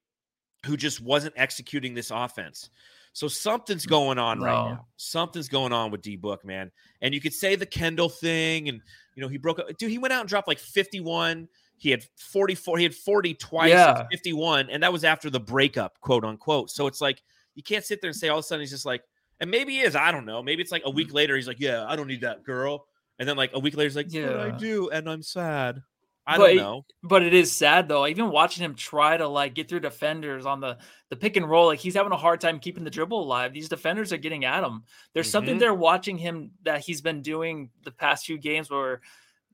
who 0.67 0.77
just 0.77 1.01
wasn't 1.01 1.35
executing 1.37 1.95
this 1.95 2.11
offense. 2.11 2.71
So 3.13 3.29
something's 3.29 3.87
going 3.87 4.19
on 4.19 4.41
right 4.41 4.71
now. 4.71 4.87
Something's 4.97 5.49
going 5.49 5.73
on 5.73 5.91
with 5.91 6.01
D 6.01 6.17
Book, 6.17 6.45
man. 6.45 6.71
And 7.03 7.13
you 7.13 7.21
could 7.21 7.35
say 7.35 7.57
the 7.57 7.67
Kendall 7.67 8.09
thing, 8.09 8.69
and 8.69 8.81
you 9.15 9.23
know 9.23 9.29
he 9.29 9.37
broke 9.37 9.59
up. 9.59 9.67
Dude, 9.79 9.91
he 9.91 9.99
went 9.99 10.13
out 10.13 10.21
and 10.21 10.29
dropped 10.29 10.49
like 10.49 10.59
51. 10.59 11.49
He 11.81 11.91
had 11.91 12.05
44. 12.17 12.77
He 12.77 12.85
had 12.85 12.95
40 12.95 13.35
twice, 13.35 13.71
Yeah. 13.71 14.07
51, 14.11 14.69
and 14.69 14.83
that 14.83 14.93
was 14.93 15.03
after 15.03 15.31
the 15.31 15.41
breakup, 15.41 15.99
quote 16.01 16.25
unquote. 16.25 16.71
So 16.71 16.87
it's 16.87 17.01
like 17.01 17.23
you 17.55 17.63
can't 17.63 17.85
sit 17.85 18.03
there 18.03 18.11
and 18.11 18.17
say 18.17 18.29
all 18.29 18.39
of 18.39 18.45
a 18.45 18.47
sudden 18.47 18.61
he's 18.61 18.71
just 18.71 18.85
like, 18.85 19.03
and 19.41 19.51
maybe 19.51 19.73
he 19.73 19.81
is. 19.81 19.97
I 19.97 20.13
don't 20.13 20.27
know. 20.27 20.43
Maybe 20.43 20.61
it's 20.63 20.71
like 20.73 20.83
a 20.85 20.91
Mm. 20.91 20.95
week 20.95 21.15
later 21.15 21.35
he's 21.37 21.49
like, 21.49 21.59
yeah, 21.59 21.87
I 21.89 21.97
don't 21.97 22.07
need 22.07 22.21
that 22.21 22.43
girl, 22.45 22.87
and 23.19 23.27
then 23.27 23.37
like 23.39 23.53
a 23.55 23.59
week 23.59 23.77
later 23.79 23.89
he's 23.89 23.97
like, 23.97 24.13
yeah, 24.13 24.43
I 24.43 24.51
do, 24.51 24.91
and 24.91 25.09
I'm 25.09 25.23
sad. 25.23 25.83
I 26.27 26.37
But 26.37 26.47
don't 26.49 26.57
know. 26.59 26.85
But 27.03 27.23
it 27.23 27.33
is 27.33 27.51
sad 27.51 27.89
though. 27.89 28.07
Even 28.07 28.29
watching 28.31 28.63
him 28.63 28.75
try 28.75 29.17
to 29.17 29.27
like 29.27 29.55
get 29.55 29.71
through 29.71 29.81
defenders 29.81 30.45
on 30.45 30.61
the 30.61 30.77
the 31.09 31.17
pick 31.17 31.39
and 31.39 31.49
roll, 31.49 31.67
like 31.69 31.79
he's 31.81 31.95
having 31.95 32.13
a 32.13 32.17
hard 32.17 32.43
time 32.43 32.61
keeping 32.61 32.85
the 32.85 32.91
dribble 32.91 33.21
alive. 33.23 33.55
These 33.55 33.71
defenders 33.71 34.13
are 34.13 34.19
getting 34.19 34.45
at 34.45 34.63
him. 34.63 34.85
There's 35.15 35.31
something 35.31 35.57
Mhm. 35.57 35.61
there 35.61 35.75
watching 35.75 36.19
him 36.19 36.51
that 36.65 36.83
he's 36.83 37.01
been 37.01 37.23
doing 37.23 37.71
the 37.85 37.91
past 37.91 38.27
few 38.27 38.37
games 38.37 38.69
where 38.71 39.01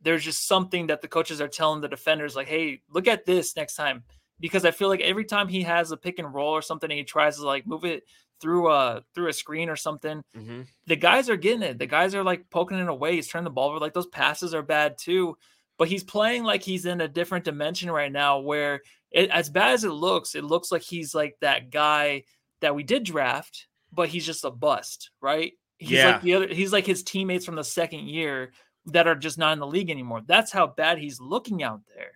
there's 0.03 0.25
just 0.25 0.47
something 0.47 0.89
that 0.89 1.03
the 1.03 1.09
coaches 1.09 1.41
are 1.41 1.49
telling 1.49 1.81
the 1.81 1.89
defenders, 1.89 2.37
like, 2.37 2.49
hey, 2.49 2.81
look 2.91 3.09
at 3.09 3.25
this 3.27 3.57
next 3.57 3.75
time. 3.75 4.05
Because 4.39 4.65
I 4.67 4.71
feel 4.71 4.89
like 4.89 5.01
every 5.01 5.25
time 5.25 5.49
he 5.49 5.63
has 5.63 5.91
a 5.93 5.97
pick 5.97 6.19
and 6.19 6.33
roll 6.33 6.51
or 6.53 6.61
something, 6.63 6.91
and 6.91 6.99
he 6.99 7.05
tries 7.05 7.37
to 7.37 7.47
like 7.47 7.67
move 7.67 7.85
it 7.87 8.05
through 8.41 8.71
a 8.71 9.03
through 9.15 9.29
a 9.29 9.33
screen 9.33 9.71
or 9.71 9.77
something, 9.77 10.23
hmm 10.35 10.63
the 10.87 10.97
guys 10.97 11.31
are 11.31 11.37
getting 11.39 11.63
it. 11.63 11.79
The 11.79 11.87
guys 11.87 12.15
are 12.15 12.23
like 12.23 12.49
poking 12.51 12.79
it 12.79 12.89
away. 12.89 13.15
He's 13.15 13.29
turning 13.29 13.45
the 13.45 13.51
ball 13.51 13.71
over. 13.71 13.79
Like 13.79 13.95
those 13.95 14.07
passes 14.09 14.53
are 14.55 14.63
bad 14.63 14.97
too. 14.99 15.37
But 15.79 15.89
he's 15.89 16.05
playing 16.05 16.45
like 16.45 16.63
he's 16.63 16.85
in 16.87 17.01
a 17.01 17.09
different 17.09 17.45
dimension 17.47 17.91
right 17.91 18.13
now 18.13 18.39
where 18.41 18.81
it, 19.11 19.31
as 19.31 19.49
bad 19.51 19.73
as 19.73 19.85
it 19.85 19.91
looks, 19.91 20.35
it 20.35 20.45
looks 20.45 20.71
like 20.71 20.83
he's 20.83 21.15
like 21.15 21.37
that 21.41 21.71
guy 21.71 22.25
that 22.61 22.75
we 22.75 22.83
did 22.83 23.05
draft, 23.05 23.67
but 23.93 24.09
he's 24.11 24.25
just 24.27 24.45
a 24.45 24.51
bust, 24.51 25.11
right? 25.23 25.53
He's 25.79 25.93
Yeah. 25.99 26.13
like 26.13 26.23
the 26.23 26.35
other 26.35 26.49
he's 26.49 26.73
like 26.73 26.87
his 26.87 27.03
teammates 27.03 27.45
from 27.47 27.57
the 27.57 27.65
second 27.65 28.09
year 28.09 28.53
that 28.87 29.07
are 29.09 29.15
just 29.15 29.39
not 29.39 29.53
in 29.53 29.59
the 29.59 29.67
league 29.67 29.91
anymore. 29.91 30.23
That's 30.27 30.53
how 30.53 30.67
bad 30.67 30.99
he's 30.99 31.21
looking 31.21 31.63
out 31.63 31.81
there. 31.95 32.13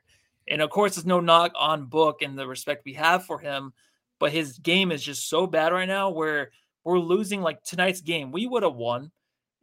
And 0.49 0.63
of 0.63 0.71
course, 0.71 0.97
it's 0.97 1.07
no 1.07 1.21
knock 1.21 1.53
on 1.59 1.87
Book 1.87 2.23
and 2.23 2.39
the 2.39 2.47
respect 2.47 2.85
we 2.85 2.95
have 2.95 3.25
for 3.25 3.39
him, 3.39 3.73
but 4.19 4.33
his 4.33 4.59
game 4.59 4.91
is 4.93 5.03
just 5.03 5.29
so 5.29 5.47
bad 5.47 5.73
right 5.73 5.89
now 5.89 6.11
where 6.11 6.51
we're 6.85 6.99
losing 6.99 7.43
like 7.43 7.63
tonight's 7.63 8.01
game. 8.01 8.33
We 8.33 8.47
would 8.47 8.63
have 8.63 8.75
won 8.75 9.11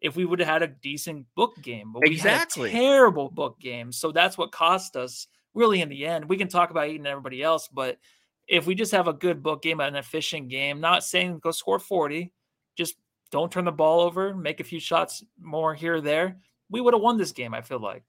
if 0.01 0.15
we 0.15 0.25
would 0.25 0.39
have 0.39 0.47
had 0.47 0.63
a 0.63 0.67
decent 0.67 1.25
book 1.35 1.55
game, 1.61 1.91
but 1.91 2.03
we 2.03 2.11
Exactly. 2.11 2.69
had 2.69 2.79
a 2.79 2.81
terrible 2.83 3.29
book 3.29 3.59
game. 3.59 3.91
So 3.91 4.11
that's 4.11 4.37
what 4.37 4.51
cost 4.51 4.95
us 4.95 5.27
really 5.53 5.81
in 5.81 5.89
the 5.89 6.05
end. 6.05 6.25
We 6.29 6.37
can 6.37 6.47
talk 6.47 6.69
about 6.69 6.87
eating 6.87 7.07
everybody 7.07 7.41
else, 7.41 7.67
but 7.67 7.97
if 8.47 8.65
we 8.67 8.75
just 8.75 8.91
have 8.91 9.07
a 9.07 9.13
good 9.13 9.41
book 9.43 9.61
game, 9.63 9.79
an 9.79 9.95
efficient 9.95 10.49
game, 10.49 10.79
not 10.79 11.03
saying 11.03 11.39
go 11.39 11.51
score 11.51 11.79
40, 11.79 12.31
just 12.77 12.95
don't 13.31 13.51
turn 13.51 13.65
the 13.65 13.71
ball 13.71 14.01
over, 14.01 14.33
make 14.33 14.59
a 14.59 14.63
few 14.63 14.79
shots 14.79 15.23
more 15.41 15.73
here 15.73 15.95
or 15.95 16.01
there, 16.01 16.37
we 16.69 16.81
would 16.81 16.93
have 16.93 17.01
won 17.01 17.17
this 17.17 17.31
game, 17.31 17.53
I 17.53 17.61
feel 17.61 17.79
like. 17.79 18.03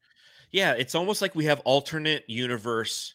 Yeah, 0.50 0.72
it's 0.72 0.94
almost 0.94 1.20
like 1.20 1.34
we 1.34 1.44
have 1.44 1.60
alternate 1.60 2.24
universe 2.28 3.14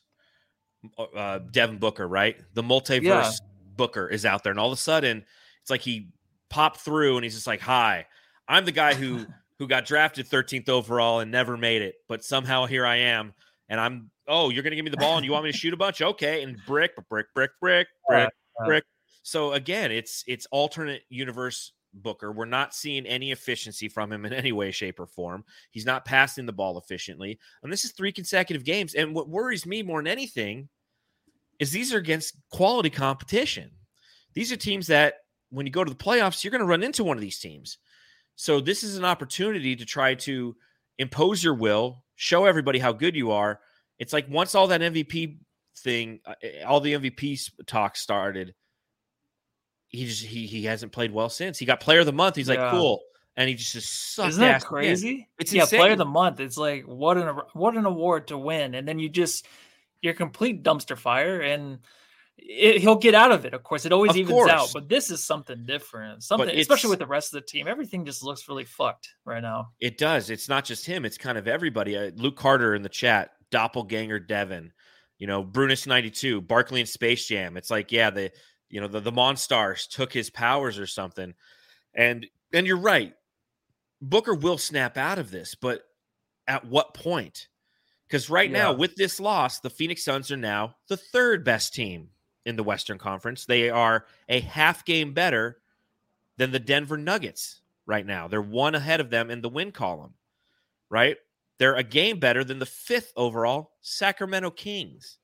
uh 1.16 1.40
Devin 1.40 1.78
Booker, 1.78 2.08
right? 2.08 2.38
The 2.54 2.64
multiverse 2.64 3.02
Yeah. 3.04 3.32
Booker 3.76 4.08
is 4.08 4.26
out 4.26 4.44
there, 4.44 4.52
and 4.52 4.60
all 4.60 4.68
of 4.68 4.74
a 4.74 4.82
sudden 4.82 5.26
it's 5.62 5.70
like 5.70 5.82
he 5.82 6.10
popped 6.50 6.82
through 6.82 7.16
and 7.18 7.24
he's 7.24 7.34
just 7.34 7.48
like, 7.48 7.62
Hi, 7.62 8.06
I'm 8.48 8.66
the 8.66 8.72
guy 8.72 8.94
who 8.94 9.26
who 9.60 9.68
got 9.68 9.86
drafted 9.86 10.28
13th 10.28 10.70
overall 10.70 11.20
and 11.20 11.32
never 11.32 11.58
made 11.58 11.82
it, 11.82 11.96
but 12.08 12.24
somehow 12.24 12.66
here 12.66 12.86
I 12.86 12.98
am, 12.98 13.34
and 13.70 13.80
I'm 13.80 14.12
oh, 14.28 14.50
you're 14.50 14.64
gonna 14.64 14.76
give 14.76 14.86
me 14.86 14.92
the 14.92 14.98
ball 14.98 15.18
and 15.18 15.26
you 15.26 15.32
want 15.32 15.46
me 15.46 15.52
to 15.52 15.58
shoot 15.58 15.74
a 15.74 15.78
bunch? 15.78 16.02
Okay, 16.02 16.44
and 16.44 16.58
brick, 16.66 16.92
brick, 17.10 17.28
brick, 17.34 17.52
brick, 17.60 17.88
brick, 18.08 18.30
brick. 18.66 18.84
So 19.24 19.54
again, 19.54 19.92
it's 19.92 20.24
it's 20.28 20.46
alternate 20.52 21.04
universe 21.10 21.72
Booker. 21.94 22.32
We're 22.32 22.46
not 22.46 22.74
seeing 22.74 23.06
any 23.06 23.32
efficiency 23.32 23.88
from 23.88 24.12
him 24.12 24.26
in 24.26 24.34
any 24.34 24.52
way, 24.52 24.72
shape, 24.72 25.00
or 25.00 25.06
form. 25.06 25.44
He's 25.72 25.86
not 25.86 26.06
passing 26.06 26.46
the 26.46 26.54
ball 26.54 26.78
efficiently. 26.78 27.40
And 27.62 27.72
this 27.72 27.86
is 27.86 27.92
three 27.92 28.12
consecutive 28.12 28.64
games. 28.64 28.96
And 28.96 29.14
what 29.14 29.30
worries 29.30 29.66
me 29.66 29.84
more 29.84 30.00
than 30.00 30.12
anything 30.12 30.70
is 31.60 31.72
these 31.72 31.94
are 31.94 31.98
against 31.98 32.36
quality 32.52 32.90
competition. 32.90 33.72
These 34.34 34.52
are 34.52 34.58
teams 34.58 34.88
that 34.88 35.16
when 35.50 35.66
you 35.66 35.72
go 35.72 35.84
to 35.84 35.90
the 35.90 35.96
playoffs, 35.96 36.44
you're 36.44 36.52
going 36.52 36.60
to 36.60 36.68
run 36.68 36.84
into 36.84 37.04
one 37.04 37.18
of 37.18 37.22
these 37.22 37.40
teams. 37.40 37.78
So 38.36 38.60
this 38.60 38.84
is 38.84 38.98
an 38.98 39.06
opportunity 39.06 39.76
to 39.76 39.86
try 39.86 40.16
to 40.16 40.56
impose 40.98 41.44
your 41.44 41.54
will, 41.54 42.04
show 42.16 42.46
everybody 42.46 42.80
how 42.80 42.92
good 42.92 43.16
you 43.16 43.32
are. 43.32 43.60
It's 44.00 44.14
like 44.14 44.28
once 44.30 44.56
all 44.56 44.68
that 44.68 44.82
MVP 44.82 45.38
thing, 45.78 46.20
uh, 46.26 46.34
all 46.66 46.80
the 46.80 46.94
MVP 46.94 47.52
talk 47.68 47.96
started, 47.96 48.56
he 49.94 50.08
just 50.08 50.26
he 50.26 50.46
he 50.48 50.64
hasn't 50.64 50.92
played 50.92 51.14
well 51.14 51.30
since. 51.30 51.58
He 51.58 51.66
got 51.66 51.80
player 51.80 52.00
of 52.00 52.06
the 52.06 52.12
month. 52.12 52.36
He's 52.36 52.50
like, 52.50 52.60
Yeah. 52.60 52.72
cool. 52.72 53.02
And 53.36 53.48
he 53.50 53.56
just, 53.56 53.74
just 53.74 54.14
sucked 54.14 54.30
Isn't 54.30 54.42
that 54.42 54.64
crazy? 54.64 55.28
It's 55.40 55.54
yeah, 55.54 55.66
player 55.66 55.94
of 55.94 55.98
the 55.98 56.06
month. 56.06 56.40
It's 56.40 56.58
like 56.58 56.84
what 56.84 57.18
an 57.18 57.28
what 57.54 57.78
an 57.78 57.86
award 57.86 58.28
to 58.28 58.38
win, 58.38 58.76
and 58.76 58.88
then 58.88 59.00
you 59.00 59.08
just 59.08 59.48
you're 60.02 60.14
complete 60.14 60.64
dumpster 60.64 60.98
fire, 60.98 61.40
and 61.40 61.80
it, 62.38 62.82
he'll 62.82 62.98
get 62.98 63.16
out 63.16 63.32
of 63.32 63.46
it. 63.46 63.54
Of 63.54 63.64
course, 63.64 63.86
it 63.86 63.92
always 63.92 64.12
Of 64.12 64.18
evens 64.18 64.50
out, 64.50 64.70
but 64.74 64.90
this 64.90 65.10
is 65.10 65.24
something 65.24 65.66
different. 65.66 66.24
Something, 66.24 66.50
especially 66.50 66.90
with 66.92 67.00
the 67.00 67.08
rest 67.08 67.34
of 67.34 67.42
the 67.42 67.48
team. 67.48 67.68
Everything 67.68 68.06
just 68.06 68.24
looks 68.24 68.48
really 68.48 68.66
fucked 68.66 69.10
right 69.26 69.42
now. 69.42 69.70
It 69.80 69.98
does. 69.98 70.30
It's 70.30 70.50
not 70.50 70.66
just 70.66 70.86
him. 70.86 71.06
It's 71.06 71.18
kind 71.18 71.38
of 71.38 71.48
everybody. 71.48 71.98
Uh, 71.98 72.12
Luke 72.16 72.36
Carter 72.36 72.76
in 72.76 72.82
the 72.82 72.90
chat, 72.90 73.32
doppelganger 73.50 74.20
Devin, 74.20 74.72
you 75.18 75.26
know, 75.26 75.44
Brunus 75.44 75.88
ninety 75.88 76.12
two, 76.12 76.42
Barkley 76.42 76.82
and 76.82 76.90
Space 76.90 77.28
Jam. 77.28 77.58
It's 77.58 77.72
like, 77.72 77.92
yeah, 77.92 78.10
the 78.12 78.32
you 78.74 78.82
know 78.82 78.88
the 78.88 79.00
the 79.00 79.12
Monstars 79.12 79.88
took 79.88 80.12
his 80.12 80.32
powers 80.32 80.80
or 80.80 80.88
something, 80.88 81.36
and 81.94 82.26
and 82.52 82.66
you're 82.66 82.76
right. 82.76 83.14
Booker 84.02 84.34
will 84.34 84.58
snap 84.58 84.98
out 84.98 85.20
of 85.20 85.30
this, 85.30 85.54
but 85.54 85.84
at 86.48 86.66
what 86.66 86.96
point? 86.96 87.50
Because 88.08 88.32
right 88.32 88.52
now, 88.52 88.74
with 88.74 88.96
this 88.96 89.20
loss, 89.20 89.60
the 89.60 89.70
Phoenix 89.70 90.04
Suns 90.04 90.32
are 90.32 90.38
now 90.38 90.76
the 90.88 90.98
third 90.98 91.46
best 91.46 91.76
team 91.76 92.10
in 92.48 92.56
the 92.56 92.64
Western 92.64 92.98
Conference. 92.98 93.46
They 93.46 93.70
are 93.70 94.08
a 94.28 94.40
half 94.40 94.84
game 94.86 95.14
better 95.14 95.60
than 96.38 96.50
the 96.50 96.60
Denver 96.60 96.98
Nuggets 96.98 97.62
right 97.86 98.06
now. 98.06 98.28
They're 98.28 98.42
one 98.42 98.74
ahead 98.74 99.00
of 99.00 99.12
them 99.12 99.30
in 99.30 99.42
the 99.42 99.50
win 99.50 99.72
column, 99.72 100.16
right? 100.90 101.18
They're 101.60 101.76
a 101.76 101.84
game 101.84 102.20
better 102.20 102.44
than 102.44 102.58
the 102.58 102.66
fifth 102.66 103.14
overall 103.16 103.74
Sacramento 103.82 104.50
Kings. 104.50 105.20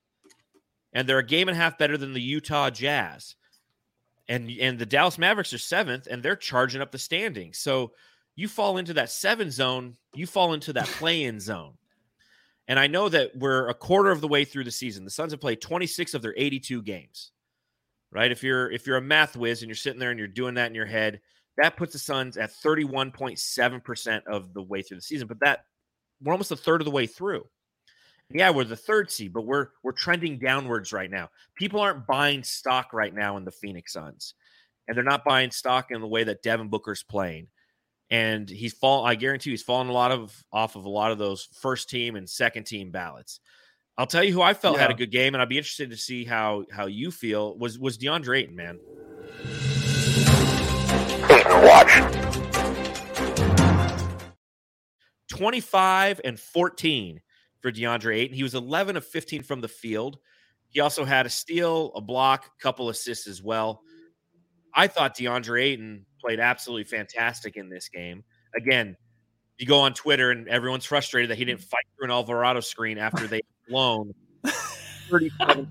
And 0.93 1.08
they're 1.08 1.19
a 1.19 1.25
game 1.25 1.48
and 1.48 1.55
a 1.55 1.62
half 1.62 1.77
better 1.77 1.98
than 1.98 2.13
the 2.13 2.22
Utah 2.22 2.69
Jazz. 2.69 3.36
And 4.27 4.50
and 4.60 4.77
the 4.77 4.86
Dallas 4.86 5.17
Mavericks 5.17 5.53
are 5.53 5.60
seventh, 5.60 6.08
and 6.10 6.22
they're 6.22 6.36
charging 6.36 6.81
up 6.81 6.91
the 6.91 7.00
standings. 7.00 7.58
So 7.58 7.93
you 8.36 8.48
fall 8.48 8.77
into 8.77 8.93
that 8.93 9.10
seven 9.10 9.51
zone, 9.51 9.98
you 10.13 10.27
fall 10.27 10.53
into 10.53 10.74
that 10.74 10.86
play-in 10.98 11.39
zone. 11.39 11.74
And 12.67 12.79
I 12.79 12.86
know 12.86 13.10
that 13.10 13.36
we're 13.36 13.67
a 13.67 13.74
quarter 13.74 14.12
of 14.12 14.22
the 14.22 14.27
way 14.27 14.46
through 14.46 14.63
the 14.63 14.72
season. 14.72 15.03
The 15.03 15.10
Suns 15.10 15.31
have 15.31 15.41
played 15.41 15.60
26 15.60 16.13
of 16.13 16.22
their 16.22 16.36
82 16.38 16.84
games. 16.84 17.31
Right? 18.12 18.31
If 18.31 18.43
you're 18.43 18.72
if 18.72 18.88
you're 18.88 18.98
a 18.98 19.01
math 19.01 19.36
whiz 19.36 19.62
and 19.62 19.69
you're 19.69 19.75
sitting 19.75 20.00
there 20.00 20.12
and 20.12 20.19
you're 20.19 20.27
doing 20.27 20.55
that 20.55 20.67
in 20.67 20.75
your 20.75 20.86
head, 20.86 21.22
that 21.58 21.77
puts 21.77 21.93
the 21.93 22.00
Suns 22.00 22.38
at 22.38 22.51
31.7% 22.51 24.22
of 24.27 24.53
the 24.53 24.63
way 24.63 24.81
through 24.81 24.98
the 24.98 25.01
season. 25.01 25.27
But 25.27 25.39
that 25.41 25.65
we're 26.22 26.31
almost 26.31 26.51
a 26.51 26.55
third 26.55 26.81
of 26.81 26.86
the 26.86 26.91
way 26.91 27.08
through. 27.08 27.46
Yeah, 28.31 28.51
we're 28.51 28.63
the 28.63 28.75
third 28.75 29.09
seed, 29.09 29.33
but 29.33 29.45
we're 29.48 29.69
we're 29.81 29.91
trending 29.91 30.38
downwards 30.38 30.93
right 30.93 31.09
now. 31.09 31.29
People 31.55 31.79
aren't 31.79 32.05
buying 32.05 32.43
stock 32.43 32.93
right 32.93 33.13
now 33.13 33.38
in 33.38 33.45
the 33.45 33.51
Phoenix 33.51 33.93
Suns, 33.93 34.36
and 34.88 34.95
they're 34.95 35.03
not 35.03 35.25
buying 35.25 35.50
stock 35.50 35.89
in 35.89 36.00
the 36.00 36.07
way 36.07 36.24
that 36.24 36.43
Devin 36.43 36.69
Booker's 36.69 37.01
playing. 37.01 37.48
And 38.12 38.48
he's 38.48 38.74
fall. 38.74 39.03
I 39.03 39.15
guarantee 39.15 39.50
you 39.50 39.53
he's 39.53 39.63
fallen 39.63 39.88
a 39.88 39.93
lot 39.93 40.12
of 40.12 40.43
off 40.53 40.75
of 40.75 40.86
a 40.86 40.89
lot 40.89 41.12
of 41.12 41.17
those 41.17 41.48
first 41.59 41.89
team 41.89 42.15
and 42.15 42.29
second 42.29 42.65
team 42.65 42.91
ballots. 42.91 43.39
I'll 43.98 44.05
tell 44.05 44.24
you 44.24 44.31
who 44.31 44.43
I 44.43 44.53
felt 44.53 44.77
had 44.77 44.91
a 44.91 44.95
good 44.95 45.12
game, 45.12 45.33
and 45.33 45.41
I'd 45.41 45.50
be 45.50 45.57
interested 45.57 45.89
to 45.89 45.98
see 45.98 46.24
how 46.24 46.65
how 46.71 46.86
you 46.86 47.09
feel. 47.09 47.57
Was 47.57 47.79
was 47.79 47.98
DeAndre 47.98 48.41
Ayton, 48.41 48.55
man? 48.55 48.79
Watch. 51.65 52.00
25 55.29 56.21
and 56.24 56.39
14 56.39 57.21
for 57.62 57.72
DeAndre 57.72 58.16
Ayton. 58.16 58.36
He 58.36 58.44
was 58.44 58.56
11 58.56 58.98
of 58.98 59.06
15 59.06 59.44
from 59.44 59.62
the 59.62 59.68
field. 59.68 60.18
He 60.70 60.80
also 60.80 61.04
had 61.04 61.25
a 61.25 61.30
steal, 61.30 61.92
a 61.96 62.01
block, 62.01 62.46
a 62.46 62.62
couple 62.62 62.89
assists 62.89 63.28
as 63.28 63.42
well. 63.42 63.82
I 64.74 64.88
thought 64.88 65.18
DeAndre 65.18 65.63
Ayton 65.63 66.06
played 66.22 66.39
absolutely 66.39 66.84
fantastic 66.84 67.58
in 67.58 67.70
this 67.70 67.89
game. 67.89 68.24
Again, 68.56 68.96
you 69.58 69.66
go 69.66 69.80
on 69.80 69.94
Twitter 69.94 70.32
and 70.32 70.48
everyone's 70.48 70.86
frustrated 70.86 71.32
that 71.32 71.38
he 71.38 71.46
didn't 71.46 71.62
fight 71.62 71.84
through 71.96 72.06
an 72.06 72.12
Alvarado 72.12 72.60
screen 72.60 72.98
after 72.98 73.28
they 73.28 73.42
blown 73.70 74.13
37 75.10 75.70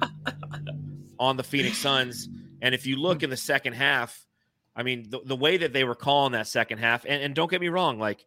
on 1.18 1.36
the 1.36 1.42
Phoenix 1.42 1.78
Suns. 1.78 2.28
And 2.60 2.74
if 2.74 2.86
you 2.86 2.96
look 2.96 3.22
in 3.22 3.30
the 3.30 3.36
second 3.36 3.74
half, 3.74 4.26
I 4.74 4.82
mean, 4.82 5.08
the, 5.10 5.20
the 5.24 5.36
way 5.36 5.56
that 5.58 5.72
they 5.72 5.84
were 5.84 5.94
calling 5.94 6.32
that 6.32 6.48
second 6.48 6.78
half, 6.78 7.04
and, 7.04 7.22
and 7.22 7.34
don't 7.34 7.50
get 7.50 7.60
me 7.60 7.68
wrong, 7.68 7.98
like 7.98 8.24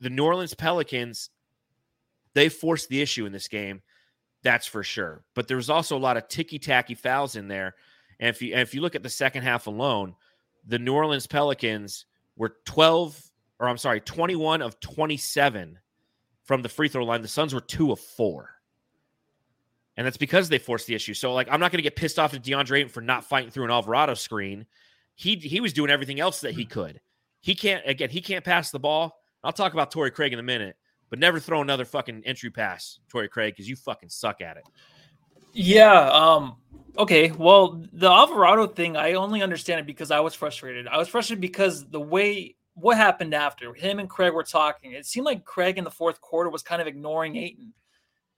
the 0.00 0.10
New 0.10 0.24
Orleans 0.24 0.54
Pelicans, 0.54 1.30
they 2.34 2.48
forced 2.48 2.88
the 2.88 3.00
issue 3.00 3.26
in 3.26 3.32
this 3.32 3.48
game. 3.48 3.82
That's 4.42 4.66
for 4.66 4.82
sure. 4.82 5.24
But 5.34 5.48
there 5.48 5.56
was 5.56 5.70
also 5.70 5.96
a 5.96 5.98
lot 5.98 6.16
of 6.16 6.28
ticky 6.28 6.58
tacky 6.58 6.94
fouls 6.94 7.36
in 7.36 7.48
there. 7.48 7.74
And 8.20 8.28
if 8.30 8.40
you 8.42 8.52
and 8.52 8.60
if 8.62 8.74
you 8.74 8.80
look 8.80 8.94
at 8.94 9.02
the 9.02 9.08
second 9.10 9.42
half 9.42 9.66
alone, 9.66 10.14
the 10.66 10.78
New 10.78 10.94
Orleans 10.94 11.26
Pelicans 11.26 12.06
were 12.36 12.56
12 12.64 13.20
or 13.60 13.68
I'm 13.68 13.78
sorry, 13.78 14.00
21 14.00 14.62
of 14.62 14.78
27 14.80 15.78
from 16.44 16.62
the 16.62 16.68
free 16.68 16.88
throw 16.88 17.04
line. 17.04 17.22
The 17.22 17.28
Suns 17.28 17.52
were 17.52 17.60
2 17.60 17.90
of 17.90 17.98
4. 17.98 18.48
And 19.96 20.06
that's 20.06 20.16
because 20.16 20.48
they 20.48 20.58
forced 20.58 20.86
the 20.86 20.94
issue. 20.94 21.14
So 21.14 21.32
like 21.34 21.48
I'm 21.50 21.58
not 21.60 21.72
going 21.72 21.78
to 21.78 21.82
get 21.82 21.96
pissed 21.96 22.18
off 22.18 22.34
at 22.34 22.42
DeAndre 22.44 22.78
Ayton 22.78 22.88
for 22.88 23.00
not 23.00 23.24
fighting 23.24 23.50
through 23.50 23.64
an 23.64 23.70
Alvarado 23.70 24.14
screen. 24.14 24.66
He 25.16 25.34
he 25.36 25.60
was 25.60 25.72
doing 25.72 25.90
everything 25.90 26.20
else 26.20 26.40
that 26.42 26.52
he 26.54 26.62
Hmm. 26.62 26.68
could. 26.68 27.00
He 27.40 27.54
can't 27.54 27.82
again, 27.86 28.10
he 28.10 28.20
can't 28.20 28.44
pass 28.44 28.70
the 28.70 28.78
ball. 28.78 29.20
I'll 29.42 29.52
talk 29.52 29.72
about 29.72 29.90
Torrey 29.90 30.10
Craig 30.12 30.32
in 30.32 30.38
a 30.38 30.42
minute, 30.44 30.76
but 31.10 31.18
never 31.18 31.40
throw 31.40 31.60
another 31.62 31.84
fucking 31.84 32.22
entry 32.26 32.50
pass, 32.50 33.00
Torrey 33.08 33.28
Craig, 33.28 33.54
because 33.54 33.68
you 33.68 33.76
fucking 33.76 34.08
suck 34.08 34.40
at 34.40 34.56
it. 34.56 34.64
Yeah. 35.52 36.10
Um. 36.10 36.56
Okay. 36.96 37.30
Well, 37.30 37.82
the 37.92 38.10
Alvarado 38.10 38.66
thing, 38.66 38.96
I 38.96 39.14
only 39.14 39.42
understand 39.42 39.80
it 39.80 39.86
because 39.86 40.10
I 40.10 40.20
was 40.20 40.34
frustrated. 40.34 40.86
I 40.86 40.98
was 40.98 41.08
frustrated 41.08 41.40
because 41.40 41.86
the 41.86 42.00
way 42.00 42.56
what 42.74 42.96
happened 42.96 43.34
after 43.34 43.74
him 43.74 43.98
and 43.98 44.08
Craig 44.08 44.32
were 44.32 44.44
talking, 44.44 44.92
it 44.92 45.06
seemed 45.06 45.26
like 45.26 45.44
Craig 45.44 45.78
in 45.78 45.84
the 45.84 45.90
fourth 45.90 46.20
quarter 46.20 46.50
was 46.50 46.62
kind 46.62 46.80
of 46.80 46.86
ignoring 46.86 47.36
Ayton. 47.36 47.72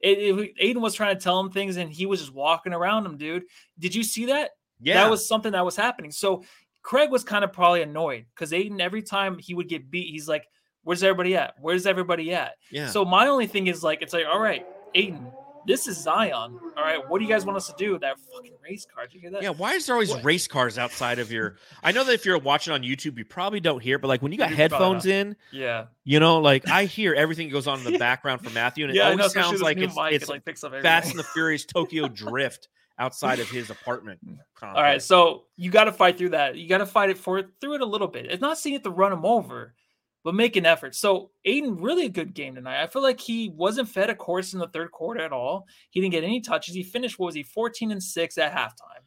It, 0.00 0.18
it, 0.18 0.52
Ayton 0.58 0.80
was 0.80 0.94
trying 0.94 1.14
to 1.14 1.22
tell 1.22 1.38
him 1.38 1.50
things, 1.50 1.76
and 1.76 1.92
he 1.92 2.06
was 2.06 2.20
just 2.20 2.32
walking 2.32 2.72
around 2.72 3.04
him, 3.04 3.18
dude. 3.18 3.44
Did 3.78 3.94
you 3.94 4.02
see 4.02 4.26
that? 4.26 4.52
Yeah. 4.80 5.02
That 5.02 5.10
was 5.10 5.26
something 5.26 5.52
that 5.52 5.64
was 5.64 5.76
happening. 5.76 6.10
So 6.10 6.42
Craig 6.82 7.10
was 7.10 7.22
kind 7.22 7.44
of 7.44 7.52
probably 7.52 7.82
annoyed 7.82 8.24
because 8.34 8.54
Ayton, 8.54 8.80
every 8.80 9.02
time 9.02 9.38
he 9.38 9.52
would 9.52 9.68
get 9.68 9.90
beat, 9.90 10.08
he's 10.08 10.28
like, 10.28 10.46
Where's 10.84 11.02
everybody 11.02 11.36
at? 11.36 11.54
Where's 11.60 11.86
everybody 11.86 12.32
at? 12.34 12.54
yeah. 12.70 12.88
So 12.88 13.04
my 13.04 13.26
only 13.28 13.46
thing 13.46 13.66
is 13.66 13.82
like, 13.82 14.02
it's 14.02 14.12
like, 14.12 14.24
all 14.30 14.40
right, 14.40 14.66
Ayton, 14.94 15.30
this 15.66 15.86
is 15.86 15.98
Zion. 15.98 16.58
All 16.76 16.82
right, 16.82 17.06
what 17.08 17.18
do 17.18 17.24
you 17.24 17.30
guys 17.30 17.44
want 17.44 17.56
us 17.58 17.66
to 17.68 17.74
do? 17.76 17.92
With 17.92 18.00
that 18.00 18.16
fucking 18.32 18.54
race 18.64 18.86
car. 18.92 19.04
Did 19.06 19.14
you 19.14 19.20
hear 19.20 19.30
that? 19.32 19.42
Yeah, 19.42 19.50
why 19.50 19.74
is 19.74 19.84
there 19.86 19.94
always 19.94 20.10
What? 20.10 20.24
race 20.24 20.48
cars 20.48 20.78
outside 20.78 21.18
of 21.18 21.30
your? 21.30 21.56
I 21.82 21.92
know 21.92 22.02
that 22.02 22.12
if 22.14 22.24
you're 22.24 22.38
watching 22.38 22.72
on 22.72 22.82
YouTube, 22.82 23.18
you 23.18 23.26
probably 23.26 23.60
don't 23.60 23.82
hear, 23.82 23.98
but 23.98 24.08
like 24.08 24.22
when 24.22 24.32
you 24.32 24.38
got 24.38 24.50
You 24.50 24.56
headphones 24.56 25.04
in, 25.04 25.36
Yeah. 25.52 25.86
you 26.04 26.18
know, 26.18 26.38
like 26.40 26.66
I 26.68 26.86
hear 26.86 27.12
everything 27.16 27.48
that 27.48 27.52
goes 27.52 27.66
on 27.66 27.78
in 27.86 27.92
the 27.92 27.98
background 27.98 28.42
for 28.42 28.50
Matthew, 28.50 28.84
and 28.86 28.94
it 28.94 28.96
yeah, 28.96 29.04
always 29.10 29.18
know, 29.18 29.28
sounds 29.28 29.60
like 29.60 29.76
it's, 29.76 29.94
mic, 29.94 30.14
it's 30.14 30.28
like 30.30 30.44
picks 30.46 30.64
up 30.64 30.72
Fast 30.80 31.10
and 31.10 31.18
the 31.18 31.24
Furious 31.24 31.66
Tokyo 31.66 32.08
Drift 32.08 32.68
outside 32.98 33.38
of 33.38 33.48
his 33.50 33.68
apartment. 33.70 34.18
Mm. 34.26 34.38
All 34.62 34.82
right, 34.82 35.00
so 35.02 35.44
you 35.56 35.70
got 35.70 35.84
to 35.84 35.92
fight 35.92 36.18
through 36.18 36.30
that. 36.30 36.56
You 36.56 36.68
got 36.68 36.78
to 36.78 36.86
fight 36.86 37.10
it 37.10 37.16
for 37.18 37.42
through 37.60 37.74
it 37.74 37.80
a 37.82 37.86
little 37.86 38.08
bit. 38.08 38.26
It's 38.26 38.40
not 38.42 38.58
seeing 38.58 38.74
it 38.76 38.82
to 38.84 38.90
run 38.90 39.12
him 39.12 39.24
over, 39.24 39.74
but 40.22 40.34
make 40.34 40.56
an 40.56 40.66
effort. 40.66 40.94
So 40.94 41.30
Ayton, 41.44 41.76
really 41.76 42.06
a 42.06 42.10
good 42.10 42.34
game 42.34 42.54
tonight. 42.54 42.82
I 42.82 42.86
feel 42.86 43.02
like 43.02 43.20
he 43.20 43.48
wasn't 43.50 43.88
fed 43.88 44.10
a 44.10 44.14
course 44.14 44.52
in 44.52 44.58
the 44.60 44.68
third 44.68 44.90
quarter 44.92 45.20
at 45.20 45.32
all. 45.32 45.66
He 45.90 46.00
didn't 46.00 46.12
get 46.12 46.24
any 46.24 46.40
touches. 46.40 46.74
He 46.74 46.82
finished 46.82 47.18
what 47.18 47.26
was 47.26 47.34
he 47.34 47.42
14 47.42 47.90
and 47.92 48.02
six 48.02 48.36
at 48.38 48.52
halftime. 48.54 49.02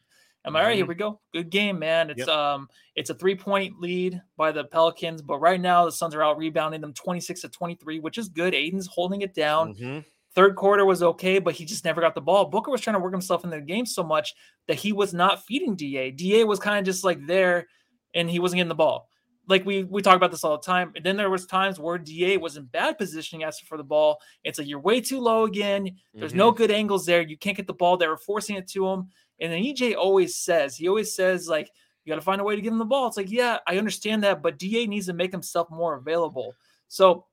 Am 0.46 0.56
I 0.56 0.62
right? 0.64 0.76
Here 0.76 0.84
Mhm. 0.84 0.88
we 0.88 0.94
go. 0.96 1.20
Good 1.32 1.48
game, 1.50 1.78
man. 1.78 2.10
It's 2.10 2.18
Yep. 2.18 2.28
um 2.28 2.68
it's 2.96 3.10
a 3.10 3.14
three 3.14 3.34
point 3.34 3.80
lead 3.80 4.20
by 4.36 4.52
the 4.52 4.64
Pelicans, 4.64 5.22
but 5.22 5.38
right 5.38 5.60
now 5.60 5.84
the 5.86 5.92
Suns 5.92 6.14
are 6.14 6.22
out 6.22 6.36
rebounding 6.36 6.80
them 6.82 6.92
26 6.92 7.40
to 7.42 7.48
23, 7.48 7.98
which 8.00 8.18
is 8.18 8.28
good. 8.28 8.54
Ayton's 8.54 8.86
holding 8.86 9.22
it 9.22 9.32
down. 9.34 9.74
Mhm. 9.74 10.04
Third 10.34 10.56
quarter 10.56 10.84
was 10.84 11.02
okay, 11.02 11.38
but 11.38 11.54
he 11.54 11.64
just 11.64 11.84
never 11.84 12.00
got 12.00 12.14
the 12.16 12.20
ball. 12.20 12.46
Booker 12.46 12.70
was 12.72 12.80
trying 12.80 12.94
to 12.94 13.00
work 13.00 13.12
himself 13.12 13.44
into 13.44 13.56
the 13.56 13.62
game 13.62 13.86
so 13.86 14.02
much 14.02 14.34
that 14.66 14.74
he 14.74 14.92
was 14.92 15.14
not 15.14 15.44
feeding 15.44 15.76
DA. 15.76 16.10
DA 16.10 16.44
was 16.44 16.58
kind 16.58 16.76
of 16.78 16.84
just 16.84 17.04
like 17.04 17.24
there 17.26 17.68
and 18.14 18.28
he 18.28 18.40
wasn't 18.40 18.58
getting 18.58 18.68
the 18.68 18.74
ball. 18.74 19.08
Like 19.46 19.64
we 19.66 19.84
we 19.84 20.00
talk 20.02 20.16
about 20.16 20.30
this 20.30 20.44
all 20.44 20.56
the 20.56 20.62
time. 20.64 20.92
And 20.96 21.04
then 21.04 21.16
there 21.16 21.30
was 21.30 21.46
times 21.46 21.78
where 21.78 21.98
DA 21.98 22.36
was 22.38 22.56
in 22.56 22.64
bad 22.64 22.96
positioning 22.98 23.44
asking 23.44 23.66
for 23.66 23.76
the 23.76 23.84
ball. 23.84 24.18
It's 24.42 24.58
like 24.58 24.68
you're 24.68 24.80
way 24.80 25.00
too 25.00 25.20
low 25.20 25.44
again. 25.44 25.96
There's 26.14 26.30
Mm-hmm. 26.32 26.38
no 26.38 26.50
good 26.52 26.70
angles 26.70 27.04
there. 27.06 27.20
You 27.22 27.36
can't 27.36 27.56
get 27.56 27.66
the 27.66 27.74
ball. 27.74 27.96
They 27.96 28.08
were 28.08 28.16
forcing 28.16 28.56
it 28.56 28.68
to 28.68 28.86
him. 28.88 29.08
And 29.40 29.52
then 29.52 29.62
EJ 29.62 29.96
always 29.96 30.36
says, 30.36 30.76
he 30.76 30.88
always 30.88 31.14
says, 31.14 31.48
like, 31.48 31.68
you 32.04 32.10
got 32.10 32.16
to 32.16 32.22
find 32.22 32.40
a 32.40 32.44
way 32.44 32.54
to 32.56 32.62
give 32.62 32.72
him 32.72 32.78
the 32.78 32.84
ball. 32.84 33.06
It's 33.08 33.16
like, 33.16 33.30
yeah, 33.30 33.58
I 33.66 33.78
understand 33.78 34.22
that, 34.24 34.42
but 34.42 34.58
DA 34.58 34.86
needs 34.86 35.06
to 35.06 35.12
make 35.12 35.32
himself 35.32 35.70
more 35.70 35.94
available. 35.96 36.54
So 36.88 37.26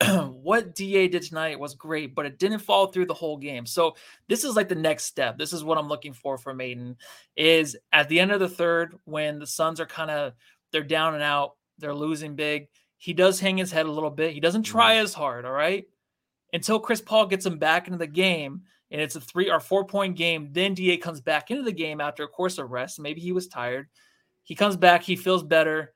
what 0.30 0.74
DA 0.74 1.08
did 1.08 1.22
tonight 1.22 1.58
was 1.58 1.74
great, 1.74 2.14
but 2.14 2.26
it 2.26 2.38
didn't 2.38 2.58
follow 2.58 2.86
through 2.88 3.06
the 3.06 3.14
whole 3.14 3.36
game. 3.38 3.64
So 3.66 3.96
this 4.28 4.44
is 4.44 4.54
like 4.56 4.68
the 4.68 4.74
next 4.74 5.04
step. 5.04 5.38
This 5.38 5.52
is 5.52 5.64
what 5.64 5.78
I'm 5.78 5.88
looking 5.88 6.12
for 6.12 6.36
for 6.36 6.52
Maiden. 6.52 6.96
is 7.36 7.76
at 7.92 8.08
the 8.08 8.20
end 8.20 8.32
of 8.32 8.40
the 8.40 8.48
third 8.48 8.96
when 9.04 9.38
the 9.38 9.46
Suns 9.46 9.80
are 9.80 9.86
kind 9.86 10.10
of 10.10 10.32
they're 10.72 10.82
down 10.82 11.14
and 11.14 11.22
out, 11.22 11.52
they're 11.78 11.94
losing 11.94 12.36
big. 12.36 12.68
He 12.98 13.12
does 13.12 13.40
hang 13.40 13.56
his 13.58 13.70
head 13.70 13.86
a 13.86 13.92
little 13.92 14.10
bit. 14.10 14.32
He 14.32 14.40
doesn't 14.40 14.62
try 14.62 14.96
mm. 14.96 15.02
as 15.02 15.14
hard, 15.14 15.44
all 15.44 15.52
right? 15.52 15.84
Until 16.52 16.80
Chris 16.80 17.00
Paul 17.00 17.26
gets 17.26 17.44
him 17.44 17.58
back 17.58 17.86
into 17.86 17.98
the 17.98 18.06
game 18.06 18.62
and 18.90 19.00
it's 19.00 19.16
a 19.16 19.20
3 19.20 19.50
or 19.50 19.60
4 19.60 19.84
point 19.84 20.16
game, 20.16 20.48
then 20.52 20.74
DA 20.74 20.96
comes 20.96 21.20
back 21.20 21.50
into 21.50 21.62
the 21.62 21.72
game 21.72 22.00
after 22.00 22.24
a 22.24 22.28
course 22.28 22.58
of 22.58 22.70
rest. 22.70 23.00
Maybe 23.00 23.20
he 23.20 23.32
was 23.32 23.48
tired. 23.48 23.88
He 24.44 24.54
comes 24.54 24.76
back, 24.76 25.02
he 25.02 25.16
feels 25.16 25.42
better. 25.42 25.92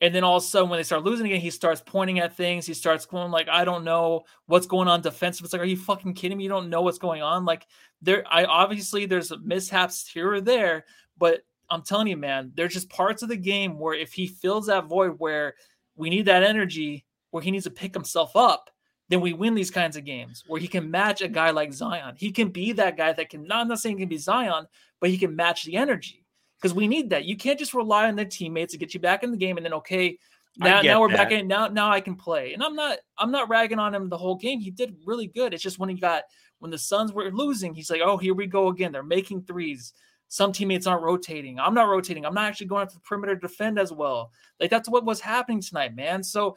And 0.00 0.14
then 0.14 0.24
all 0.24 0.36
of 0.36 0.42
a 0.42 0.46
sudden, 0.46 0.68
when 0.68 0.78
they 0.78 0.82
start 0.82 1.04
losing 1.04 1.26
again, 1.26 1.40
he 1.40 1.50
starts 1.50 1.80
pointing 1.80 2.18
at 2.18 2.36
things. 2.36 2.66
He 2.66 2.74
starts 2.74 3.06
going 3.06 3.30
like, 3.30 3.48
"I 3.48 3.64
don't 3.64 3.84
know 3.84 4.24
what's 4.46 4.66
going 4.66 4.88
on 4.88 5.00
defensive." 5.00 5.44
It's 5.44 5.52
like, 5.52 5.62
are 5.62 5.66
you 5.66 5.76
fucking 5.76 6.14
kidding 6.14 6.36
me? 6.36 6.44
You 6.44 6.50
don't 6.50 6.68
know 6.68 6.82
what's 6.82 6.98
going 6.98 7.22
on. 7.22 7.44
Like, 7.44 7.66
there, 8.02 8.24
I 8.28 8.44
obviously 8.44 9.06
there's 9.06 9.32
mishaps 9.42 10.06
here 10.06 10.30
or 10.32 10.40
there, 10.40 10.84
but 11.16 11.42
I'm 11.70 11.82
telling 11.82 12.06
you, 12.06 12.16
man, 12.16 12.52
there's 12.54 12.74
just 12.74 12.90
parts 12.90 13.22
of 13.22 13.28
the 13.28 13.36
game 13.36 13.78
where 13.78 13.94
if 13.94 14.12
he 14.12 14.26
fills 14.26 14.66
that 14.66 14.86
void 14.86 15.14
where 15.18 15.54
we 15.96 16.10
need 16.10 16.26
that 16.26 16.42
energy, 16.42 17.04
where 17.30 17.42
he 17.42 17.50
needs 17.50 17.64
to 17.64 17.70
pick 17.70 17.94
himself 17.94 18.36
up, 18.36 18.70
then 19.08 19.20
we 19.20 19.32
win 19.32 19.54
these 19.54 19.70
kinds 19.70 19.96
of 19.96 20.04
games 20.04 20.44
where 20.46 20.60
he 20.60 20.68
can 20.68 20.90
match 20.90 21.20
a 21.20 21.28
guy 21.28 21.50
like 21.50 21.72
Zion. 21.72 22.14
He 22.16 22.32
can 22.32 22.48
be 22.48 22.72
that 22.72 22.96
guy 22.96 23.12
that 23.12 23.30
can 23.30 23.46
not 23.46 23.62
I'm 23.62 23.68
not 23.68 23.80
saying 23.80 23.98
he 23.98 24.02
can 24.02 24.08
be 24.08 24.18
Zion, 24.18 24.66
but 25.00 25.10
he 25.10 25.18
can 25.18 25.36
match 25.36 25.64
the 25.64 25.76
energy 25.76 26.24
because 26.60 26.74
we 26.74 26.88
need 26.88 27.10
that. 27.10 27.24
You 27.24 27.36
can't 27.36 27.58
just 27.58 27.74
rely 27.74 28.08
on 28.08 28.16
the 28.16 28.24
teammates 28.24 28.72
to 28.72 28.78
get 28.78 28.94
you 28.94 29.00
back 29.00 29.22
in 29.22 29.30
the 29.30 29.36
game 29.36 29.56
and 29.56 29.66
then 29.66 29.74
okay, 29.74 30.18
now, 30.56 30.80
now 30.82 31.00
we're 31.00 31.08
back 31.08 31.32
in 31.32 31.48
now 31.48 31.66
now 31.68 31.90
I 31.90 32.00
can 32.00 32.14
play. 32.14 32.54
And 32.54 32.62
I'm 32.62 32.74
not 32.74 32.98
I'm 33.18 33.30
not 33.30 33.48
ragging 33.48 33.78
on 33.78 33.94
him 33.94 34.08
the 34.08 34.18
whole 34.18 34.36
game. 34.36 34.60
He 34.60 34.70
did 34.70 34.96
really 35.04 35.26
good. 35.26 35.52
It's 35.52 35.62
just 35.62 35.78
when 35.78 35.88
he 35.88 35.96
got 35.96 36.22
when 36.60 36.70
the 36.70 36.78
Suns 36.78 37.12
were 37.12 37.30
losing, 37.30 37.74
he's 37.74 37.90
like, 37.90 38.00
"Oh, 38.02 38.16
here 38.16 38.34
we 38.34 38.46
go 38.46 38.68
again. 38.68 38.92
They're 38.92 39.02
making 39.02 39.42
threes. 39.42 39.92
Some 40.28 40.52
teammates 40.52 40.86
aren't 40.86 41.02
rotating. 41.02 41.58
I'm 41.60 41.74
not 41.74 41.88
rotating. 41.88 42.26
I'm 42.26 42.34
not 42.34 42.46
actually 42.46 42.66
going 42.66 42.88
to 42.88 42.94
the 42.94 43.00
perimeter 43.00 43.34
to 43.34 43.40
defend 43.40 43.78
as 43.78 43.92
well." 43.92 44.32
Like 44.60 44.70
that's 44.70 44.88
what 44.88 45.04
was 45.04 45.20
happening 45.20 45.60
tonight, 45.60 45.94
man. 45.94 46.22
So 46.22 46.56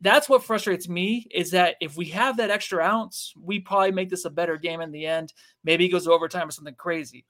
that's 0.00 0.28
what 0.28 0.44
frustrates 0.44 0.88
me 0.88 1.26
is 1.30 1.50
that 1.50 1.76
if 1.80 1.96
we 1.96 2.06
have 2.06 2.36
that 2.36 2.50
extra 2.50 2.82
ounce, 2.82 3.32
we 3.40 3.58
probably 3.58 3.92
make 3.92 4.08
this 4.08 4.24
a 4.24 4.30
better 4.30 4.56
game 4.56 4.80
in 4.80 4.92
the 4.92 5.06
end. 5.06 5.32
Maybe 5.64 5.86
it 5.86 5.90
goes 5.90 6.06
overtime 6.06 6.48
or 6.48 6.52
something 6.52 6.74
crazy. 6.74 7.24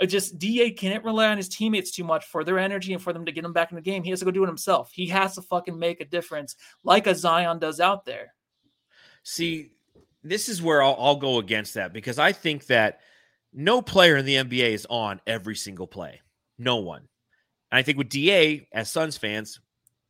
It 0.00 0.06
just 0.08 0.38
Da 0.38 0.70
can't 0.70 1.04
rely 1.04 1.28
on 1.28 1.36
his 1.36 1.48
teammates 1.48 1.90
too 1.90 2.04
much 2.04 2.24
for 2.24 2.44
their 2.44 2.58
energy 2.58 2.92
and 2.92 3.02
for 3.02 3.12
them 3.12 3.26
to 3.26 3.32
get 3.32 3.44
him 3.44 3.52
back 3.52 3.70
in 3.70 3.76
the 3.76 3.82
game. 3.82 4.02
He 4.02 4.10
has 4.10 4.20
to 4.20 4.24
go 4.24 4.30
do 4.30 4.44
it 4.44 4.48
himself. 4.48 4.90
He 4.92 5.06
has 5.08 5.34
to 5.34 5.42
fucking 5.42 5.78
make 5.78 6.00
a 6.00 6.04
difference, 6.04 6.56
like 6.84 7.06
a 7.06 7.14
Zion 7.14 7.58
does 7.58 7.80
out 7.80 8.04
there. 8.04 8.34
See, 9.24 9.72
this 10.22 10.48
is 10.48 10.62
where 10.62 10.82
I'll, 10.82 10.96
I'll 10.98 11.16
go 11.16 11.38
against 11.38 11.74
that 11.74 11.92
because 11.92 12.18
I 12.18 12.32
think 12.32 12.66
that 12.66 13.00
no 13.52 13.82
player 13.82 14.16
in 14.16 14.24
the 14.24 14.36
NBA 14.36 14.70
is 14.70 14.86
on 14.88 15.20
every 15.26 15.56
single 15.56 15.86
play. 15.86 16.20
No 16.58 16.76
one. 16.76 17.08
And 17.70 17.78
I 17.78 17.82
think 17.82 17.98
with 17.98 18.08
DA, 18.08 18.68
as 18.72 18.90
Suns 18.90 19.16
fans, 19.16 19.60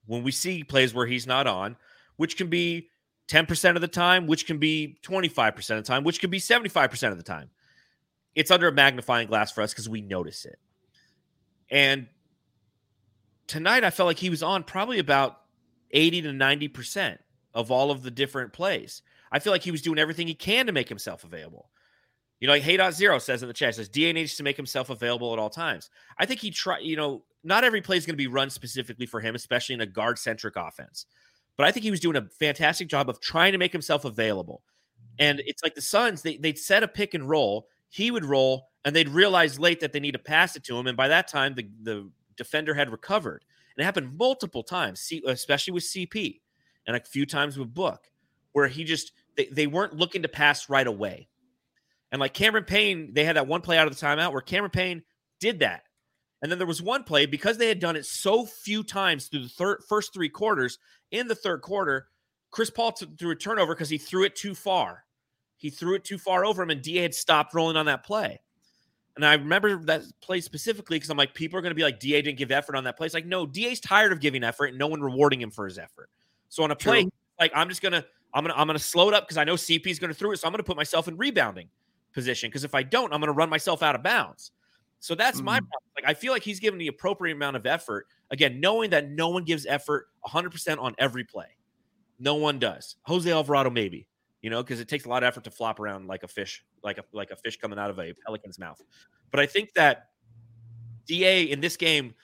when 0.07 0.23
we 0.23 0.33
see 0.33 0.65
plays 0.65 0.95
where 0.95 1.07
he's 1.07 1.27
not 1.27 1.47
on, 1.47 1.77
which 2.17 2.37
can 2.37 2.49
be 2.49 2.89
10% 3.29 3.75
of 3.75 3.81
the 3.81 3.89
time, 3.89 4.27
which 4.27 4.47
can 4.47 4.59
be 4.59 4.99
25% 5.05 5.57
of 5.57 5.77
the 5.77 5.83
time, 5.83 6.05
which 6.05 6.21
can 6.21 6.31
be 6.31 6.41
75% 6.41 7.11
of 7.11 7.17
the 7.17 7.23
time, 7.23 7.51
it's 8.35 8.51
under 8.51 8.69
a 8.69 8.73
magnifying 8.73 9.29
glass 9.29 9.53
for 9.53 9.63
us 9.63 9.73
because 9.73 9.89
we 9.89 10.01
notice 10.01 10.45
it. 10.45 10.59
And 11.71 12.07
tonight, 13.47 13.85
I 13.85 13.91
felt 13.91 14.07
like 14.07 14.19
he 14.19 14.31
was 14.31 14.43
on 14.43 14.65
probably 14.65 14.99
about 14.99 15.41
80 15.91 16.23
to 16.23 16.29
90% 16.31 17.19
of 17.53 17.71
all 17.71 17.91
of 17.91 18.03
the 18.03 18.11
different 18.11 18.53
plays. 18.53 19.03
I 19.31 19.41
feel 19.41 19.53
like 19.53 19.63
he 19.63 19.71
was 19.71 19.83
doing 19.83 19.99
everything 19.99 20.27
he 20.27 20.35
can 20.35 20.67
to 20.67 20.73
make 20.73 20.89
himself 20.89 21.25
available. 21.25 21.69
You 22.41 22.47
know, 22.47 22.55
like 22.55 22.63
Hey 22.63 22.77
Dot 22.77 22.95
Zero 22.95 23.19
says 23.19 23.43
in 23.43 23.49
the 23.49 23.55
chat, 23.55 23.75
says 23.75 23.89
DA 23.89 24.13
needs 24.13 24.37
to 24.37 24.43
make 24.43 24.57
himself 24.57 24.91
available 24.91 25.33
at 25.33 25.39
all 25.39 25.51
times. 25.51 25.91
I 26.19 26.27
think 26.27 26.41
he 26.41 26.51
try, 26.51 26.79
you 26.79 26.97
know, 26.97 27.25
not 27.43 27.65
every 27.65 27.81
play 27.81 27.97
is 27.97 28.07
going 28.07 28.15
to 28.15 28.19
be 28.19 28.27
run 28.27 28.51
specifically 28.51 29.07
for 29.07 29.21
him, 29.21 29.35
especially 29.35 29.75
in 29.75 29.81
a 29.81 29.87
guard 29.87 30.19
centric 30.19 30.57
offense. 30.57 31.07
But 31.57 31.67
I 31.67 31.73
think 31.73 31.85
he 31.85 31.91
was 31.91 32.01
doing 32.01 32.17
a 32.17 32.29
fantastic 32.39 32.89
job 32.89 33.11
of 33.11 33.21
trying 33.21 33.53
to 33.53 33.59
make 33.59 33.73
himself 33.73 34.05
available. 34.05 34.63
And 35.19 35.43
it's 35.45 35.63
like 35.63 35.75
the 35.75 35.83
Suns, 35.83 36.23
they, 36.23 36.37
they'd 36.37 36.59
set 36.59 36.85
a 36.85 36.89
pick 36.89 37.15
and 37.15 37.29
roll. 37.29 37.67
He 37.89 38.11
would 38.11 38.25
roll, 38.25 38.69
and 38.85 38.95
they'd 38.95 39.09
realize 39.09 39.59
late 39.59 39.81
that 39.81 39.93
they 39.93 39.99
need 39.99 40.13
to 40.13 40.19
pass 40.19 40.55
it 40.55 40.63
to 40.65 40.77
him. 40.77 40.87
And 40.87 40.97
by 40.97 41.09
that 41.09 41.27
time, 41.27 41.55
the, 41.55 41.69
the 41.83 42.11
defender 42.37 42.75
had 42.75 42.91
recovered. 42.91 43.45
And 43.77 43.83
it 43.83 43.85
happened 43.85 44.17
multiple 44.17 44.63
times, 44.63 45.13
especially 45.27 45.73
with 45.73 45.85
CP 45.85 46.41
and 46.87 46.97
a 46.97 47.01
few 47.01 47.27
times 47.27 47.59
with 47.59 47.75
Book, 47.75 48.09
where 48.53 48.69
he 48.69 48.85
just, 48.85 49.13
they, 49.37 49.47
they 49.47 49.67
weren't 49.67 49.97
looking 49.97 50.23
to 50.23 50.29
pass 50.29 50.69
right 50.69 50.87
away. 50.87 51.29
And 52.11 52.21
like 52.21 52.35
Cameron 52.35 52.65
Payne, 52.65 53.13
they 53.13 53.25
had 53.25 53.37
that 53.37 53.47
one 53.47 53.61
play 53.61 53.77
out 53.77 53.87
of 53.87 53.99
the 53.99 54.07
timeout 54.07 54.33
where 54.33 54.41
Cameron 54.41 54.71
Payne 54.71 55.03
did 55.41 55.61
that. 55.61 55.83
And 56.41 56.51
then 56.51 56.59
there 56.59 56.67
was 56.67 56.81
one 56.81 57.05
play 57.05 57.27
because 57.27 57.59
they 57.59 57.69
had 57.69 57.81
done 57.81 57.97
it 57.97 58.07
so 58.07 58.47
few 58.47 58.83
times 58.83 59.27
through 59.27 59.43
the 59.43 59.49
third, 59.49 59.83
first 59.89 60.15
three 60.15 60.29
quarters. 60.29 60.79
In 61.11 61.27
the 61.27 61.35
third 61.35 61.63
quarter, 61.63 62.09
Chris 62.51 62.71
Paul 62.71 62.93
t- 62.93 63.07
threw 63.19 63.33
a 63.33 63.37
turnover 63.37 63.75
because 63.75 63.91
he 63.91 63.99
threw 63.99 64.25
it 64.25 64.37
too 64.37 64.55
far. 64.55 65.05
He 65.57 65.71
threw 65.71 65.95
it 65.95 66.05
too 66.05 66.19
far 66.19 66.45
over 66.45 66.63
him, 66.63 66.71
and 66.71 66.81
Da 66.81 67.03
had 67.03 67.15
stopped 67.15 67.55
rolling 67.55 67.77
on 67.77 67.87
that 67.87 68.05
play. 68.05 68.41
And 69.17 69.27
I 69.27 69.35
remember 69.35 69.83
that 69.87 70.03
play 70.21 70.41
specifically 70.41 70.97
because 70.97 71.11
I'm 71.11 71.17
like, 71.17 71.35
people 71.35 71.59
are 71.59 71.63
going 71.63 71.73
to 71.73 71.75
be 71.75 71.83
like, 71.83 71.99
Da 71.99 72.23
didn't 72.23 72.39
give 72.39 72.53
effort 72.53 72.77
on 72.77 72.85
that 72.85 72.97
play. 72.97 73.07
It's 73.07 73.15
like, 73.15 73.27
no, 73.27 73.45
Da's 73.45 73.81
tired 73.81 74.13
of 74.13 74.21
giving 74.21 74.45
effort 74.45 74.67
and 74.67 74.79
no 74.79 74.87
one 74.87 75.01
rewarding 75.01 75.41
him 75.41 75.51
for 75.51 75.65
his 75.65 75.77
effort. 75.77 76.09
So 76.49 76.63
on 76.63 76.71
a 76.71 76.77
play, 76.77 77.03
True. 77.03 77.11
like 77.41 77.51
I'm 77.53 77.69
just 77.69 77.83
gonna, 77.83 78.05
I'm 78.33 78.45
gonna, 78.45 78.55
I'm 78.57 78.69
gonna 78.69 78.79
slow 78.79 79.09
it 79.09 79.15
up 79.15 79.25
because 79.25 79.37
I 79.37 79.43
know 79.43 79.55
CP 79.55 79.89
is 79.89 79.99
going 79.99 80.13
to 80.13 80.15
throw 80.15 80.31
it. 80.31 80.37
So 80.37 80.47
I'm 80.47 80.53
going 80.53 80.59
to 80.59 80.65
put 80.65 80.77
myself 80.77 81.09
in 81.09 81.17
rebounding 81.17 81.69
position 82.13 82.49
because 82.51 82.65
if 82.65 82.75
I 82.75 82.83
don't, 82.83 83.13
I'm 83.13 83.21
going 83.21 83.29
to 83.29 83.33
run 83.33 83.51
myself 83.51 83.83
out 83.83 83.95
of 83.95 84.03
bounds. 84.03 84.53
So 85.01 85.15
that's 85.15 85.41
my 85.41 85.61
Mhm. 85.61 85.69
problem. 85.69 85.91
Like 85.97 86.05
I 86.07 86.15
feel 86.15 86.33
like 86.33 86.43
he's 86.43 86.59
given 86.61 86.79
the 86.79 86.89
appropriate 86.89 87.35
amount 87.35 87.57
of 87.57 87.67
effort. 87.67 88.07
Again, 88.31 88.61
knowing 88.61 88.91
that 88.91 89.11
no 89.11 89.29
one 89.29 89.45
gives 89.45 89.65
effort 89.67 90.09
100% 90.25 90.79
on 90.81 90.95
every 90.99 91.25
play. 91.25 91.57
No 92.19 92.35
one 92.35 92.59
does. 92.59 92.97
Jose 93.03 93.31
Alvarado 93.31 93.71
maybe, 93.71 94.09
you 94.43 94.51
know, 94.51 94.63
because 94.63 94.81
it 94.81 94.89
takes 94.89 95.05
a 95.05 95.09
lot 95.09 95.23
of 95.23 95.29
effort 95.29 95.45
to 95.45 95.51
flop 95.53 95.79
around 95.79 96.09
like 96.09 96.25
a 96.25 96.29
fish, 96.29 96.65
like 96.83 96.99
a 96.99 97.05
like 97.13 97.31
a 97.31 97.37
fish 97.37 97.57
coming 97.59 97.79
out 97.79 97.91
of 97.91 97.99
a 98.01 98.13
pelican's 98.27 98.59
mouth. 98.59 98.83
But 99.31 99.39
I 99.41 99.47
think 99.47 99.73
that 99.75 100.11
Da 101.07 101.49
in 101.51 101.61
this 101.61 101.77
game 101.77 102.15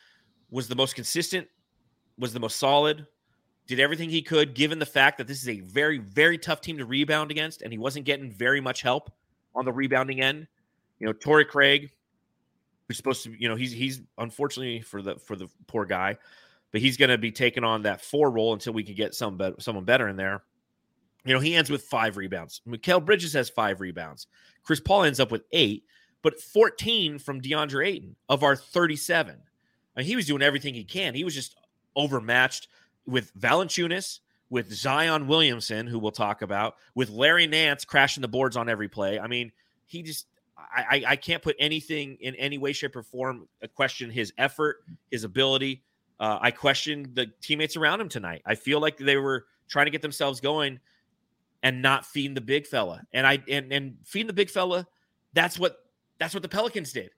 was 0.51 0.68
the 0.68 0.75
most 0.75 0.94
consistent, 0.94 1.49
was 2.18 2.33
the 2.33 2.40
most 2.40 2.57
solid, 2.59 3.07
did 3.66 3.81
everything 3.81 4.11
he 4.11 4.20
could, 4.20 4.55
given 4.55 4.79
the 4.79 4.87
fact 4.87 5.16
that 5.18 5.27
this 5.27 5.40
is 5.40 5.49
a 5.49 5.61
very, 5.61 5.99
very 5.99 6.37
tough 6.38 6.61
team 6.61 6.77
to 6.79 6.85
rebound 6.85 7.31
against, 7.31 7.62
and 7.62 7.73
he 7.73 7.79
wasn't 7.79 8.05
getting 8.05 8.31
very 8.31 8.61
much 8.61 8.83
help 8.83 9.11
on 9.55 9.64
the 9.64 9.73
rebounding 9.73 10.21
end. 10.21 10.47
You 10.99 11.07
know, 11.07 11.12
Torrey 11.12 11.45
Craig, 11.45 11.90
who's 12.87 12.97
supposed 12.97 13.25
to, 13.25 13.33
you 13.38 13.49
know, 13.49 13.57
he's 13.57 13.73
he's 13.73 14.03
unfortunately 14.19 14.81
for 14.81 15.03
the 15.03 15.17
for 15.17 15.37
the 15.37 15.49
poor 15.67 15.85
guy, 15.85 16.17
but 16.73 16.81
he's 16.81 16.97
going 16.97 17.11
to 17.11 17.19
be 17.19 17.33
taking 17.33 17.64
on 17.64 17.83
that 17.83 18.01
four 18.01 18.31
role 18.31 18.53
until 18.53 18.73
we 18.73 18.85
can 18.85 18.95
get 18.95 19.14
some 19.14 19.37
better, 19.37 19.57
someone 19.59 19.85
better 19.85 20.09
in 20.09 20.17
there. 20.17 20.43
You 21.25 21.33
know, 21.33 21.40
he 21.40 21.55
ends 21.55 21.71
with 21.71 21.83
five 21.85 22.17
rebounds. 22.17 22.61
Mikal 22.69 23.05
Bridges 23.05 23.33
has 23.33 23.49
five 23.49 23.81
rebounds. 23.81 24.27
Chris 24.62 24.81
Paul 24.81 25.05
ends 25.05 25.21
up 25.21 25.31
with 25.31 25.45
eight, 25.53 25.85
but 26.23 26.40
14 26.40 27.19
from 27.19 27.40
DeAndre 27.40 27.87
Ayton 27.87 28.17
of 28.29 28.43
our 28.43 28.57
37. 28.57 29.37
I 29.97 30.01
mean, 30.01 30.07
he 30.07 30.17
was 30.17 30.27
doing 30.27 30.43
everything 30.43 30.75
he 30.75 30.85
can. 30.85 31.14
He 31.14 31.25
was 31.25 31.35
just 31.35 31.57
overmatched 31.97 32.69
with 33.07 33.35
Valanciunas, 33.38 34.21
with 34.55 34.73
Zion 34.73 35.27
Williamson, 35.27 35.88
who 35.88 35.99
we'll 35.99 36.12
talk 36.12 36.40
about, 36.40 36.77
with 36.95 37.11
Larry 37.11 37.49
Nance 37.49 37.85
crashing 37.85 38.21
the 38.21 38.29
boards 38.29 38.57
on 38.57 38.69
every 38.69 38.87
play. 38.87 39.19
I 39.19 39.27
mean, 39.27 39.51
he 39.85 40.01
just 40.05 40.29
I, 40.57 41.03
I, 41.09 41.17
can't 41.17 41.43
put 41.43 41.57
anything 41.59 42.17
in 42.21 42.37
any 42.37 42.57
way, 42.57 42.73
shape, 42.73 42.95
or 42.95 43.03
form 43.03 43.49
uh, 43.61 43.67
question 43.67 44.11
his 44.11 44.33
effort, 44.38 44.85
his 45.11 45.25
ability. 45.25 45.83
Uh, 46.21 46.38
I 46.40 46.53
question 46.53 47.11
the 47.14 47.33
teammates 47.43 47.77
around 47.77 48.01
him 48.01 48.09
tonight. 48.09 48.43
I 48.47 48.55
feel 48.55 48.79
like 48.79 48.97
they 48.97 49.17
were 49.17 49.47
trying 49.69 49.87
to 49.87 49.90
get 49.90 50.03
themselves 50.03 50.40
going 50.40 50.79
and 51.64 51.83
not 51.83 52.07
feeding 52.07 52.35
the 52.35 52.40
big 52.40 52.69
fella. 52.69 53.03
And 53.12 53.27
I 53.27 53.43
and 53.49 53.73
and 53.73 53.97
feeding 54.05 54.29
the 54.29 54.35
big 54.35 54.51
fella, 54.51 54.87
that's 55.33 55.59
what 55.59 55.79
that's 56.21 56.33
what 56.33 56.45
the 56.45 56.49
Pelicans 56.49 56.93
did. 56.93 57.11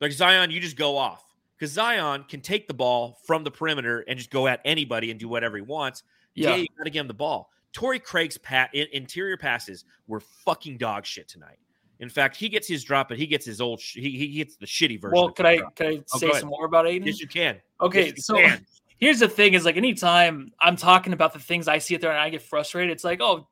Like 0.00 0.12
Zion, 0.12 0.52
you 0.52 0.60
just 0.60 0.76
go 0.76 0.96
off 0.96 1.24
because 1.58 1.72
Zion 1.72 2.26
can 2.28 2.42
take 2.42 2.68
the 2.68 2.74
ball 2.74 3.18
from 3.26 3.42
the 3.42 3.50
perimeter 3.50 4.04
and 4.06 4.16
just 4.16 4.30
go 4.30 4.46
at 4.46 4.60
anybody 4.64 5.10
and 5.10 5.18
do 5.18 5.26
whatever 5.28 5.56
he 5.56 5.62
wants. 5.62 6.04
Yeah, 6.36 6.50
Yeah. 6.50 6.56
you 6.56 6.66
got 6.78 6.84
to 6.84 6.90
give 6.90 7.00
him 7.00 7.08
the 7.08 7.14
ball. 7.14 7.50
Torrey 7.72 7.98
Craig's 7.98 8.38
pat 8.38 8.72
interior 8.74 9.36
passes 9.36 9.84
were 10.06 10.20
fucking 10.20 10.78
dog 10.78 11.04
shit 11.04 11.26
tonight. 11.28 11.58
In 11.98 12.08
fact, 12.08 12.36
he 12.36 12.48
gets 12.48 12.68
his 12.68 12.84
drop, 12.84 13.08
but 13.08 13.18
he 13.18 13.26
gets 13.26 13.44
his 13.44 13.60
old. 13.60 13.80
Sh- 13.80 13.96
he 13.96 14.10
he 14.10 14.28
gets 14.28 14.56
the 14.56 14.66
shitty 14.66 15.00
version. 15.00 15.14
Well, 15.16 15.26
of 15.26 15.34
could 15.34 15.46
I 15.46 15.56
drop. 15.56 15.76
could 15.76 15.86
I 15.86 16.02
Oh, 16.14 16.18
say 16.18 16.28
go 16.28 16.38
some 16.38 16.48
more 16.50 16.66
about 16.66 16.86
Ayton? 16.86 17.06
Yes, 17.06 17.20
you 17.20 17.26
can. 17.26 17.60
Okay, 17.80 18.06
Yes, 18.08 18.16
you 18.16 18.22
so 18.22 18.34
can. 18.36 18.66
here's 18.98 19.18
the 19.18 19.28
thing: 19.28 19.54
is 19.54 19.64
like 19.64 19.76
anytime 19.78 20.52
I'm 20.60 20.76
talking 20.76 21.12
about 21.14 21.32
the 21.32 21.38
things 21.38 21.68
I 21.68 21.78
see 21.78 21.94
out 21.94 22.02
there 22.02 22.10
and 22.10 22.20
I 22.20 22.28
get 22.30 22.42
frustrated, 22.42 22.92
it's 22.92 23.04
like, 23.04 23.20
oh, 23.22 23.48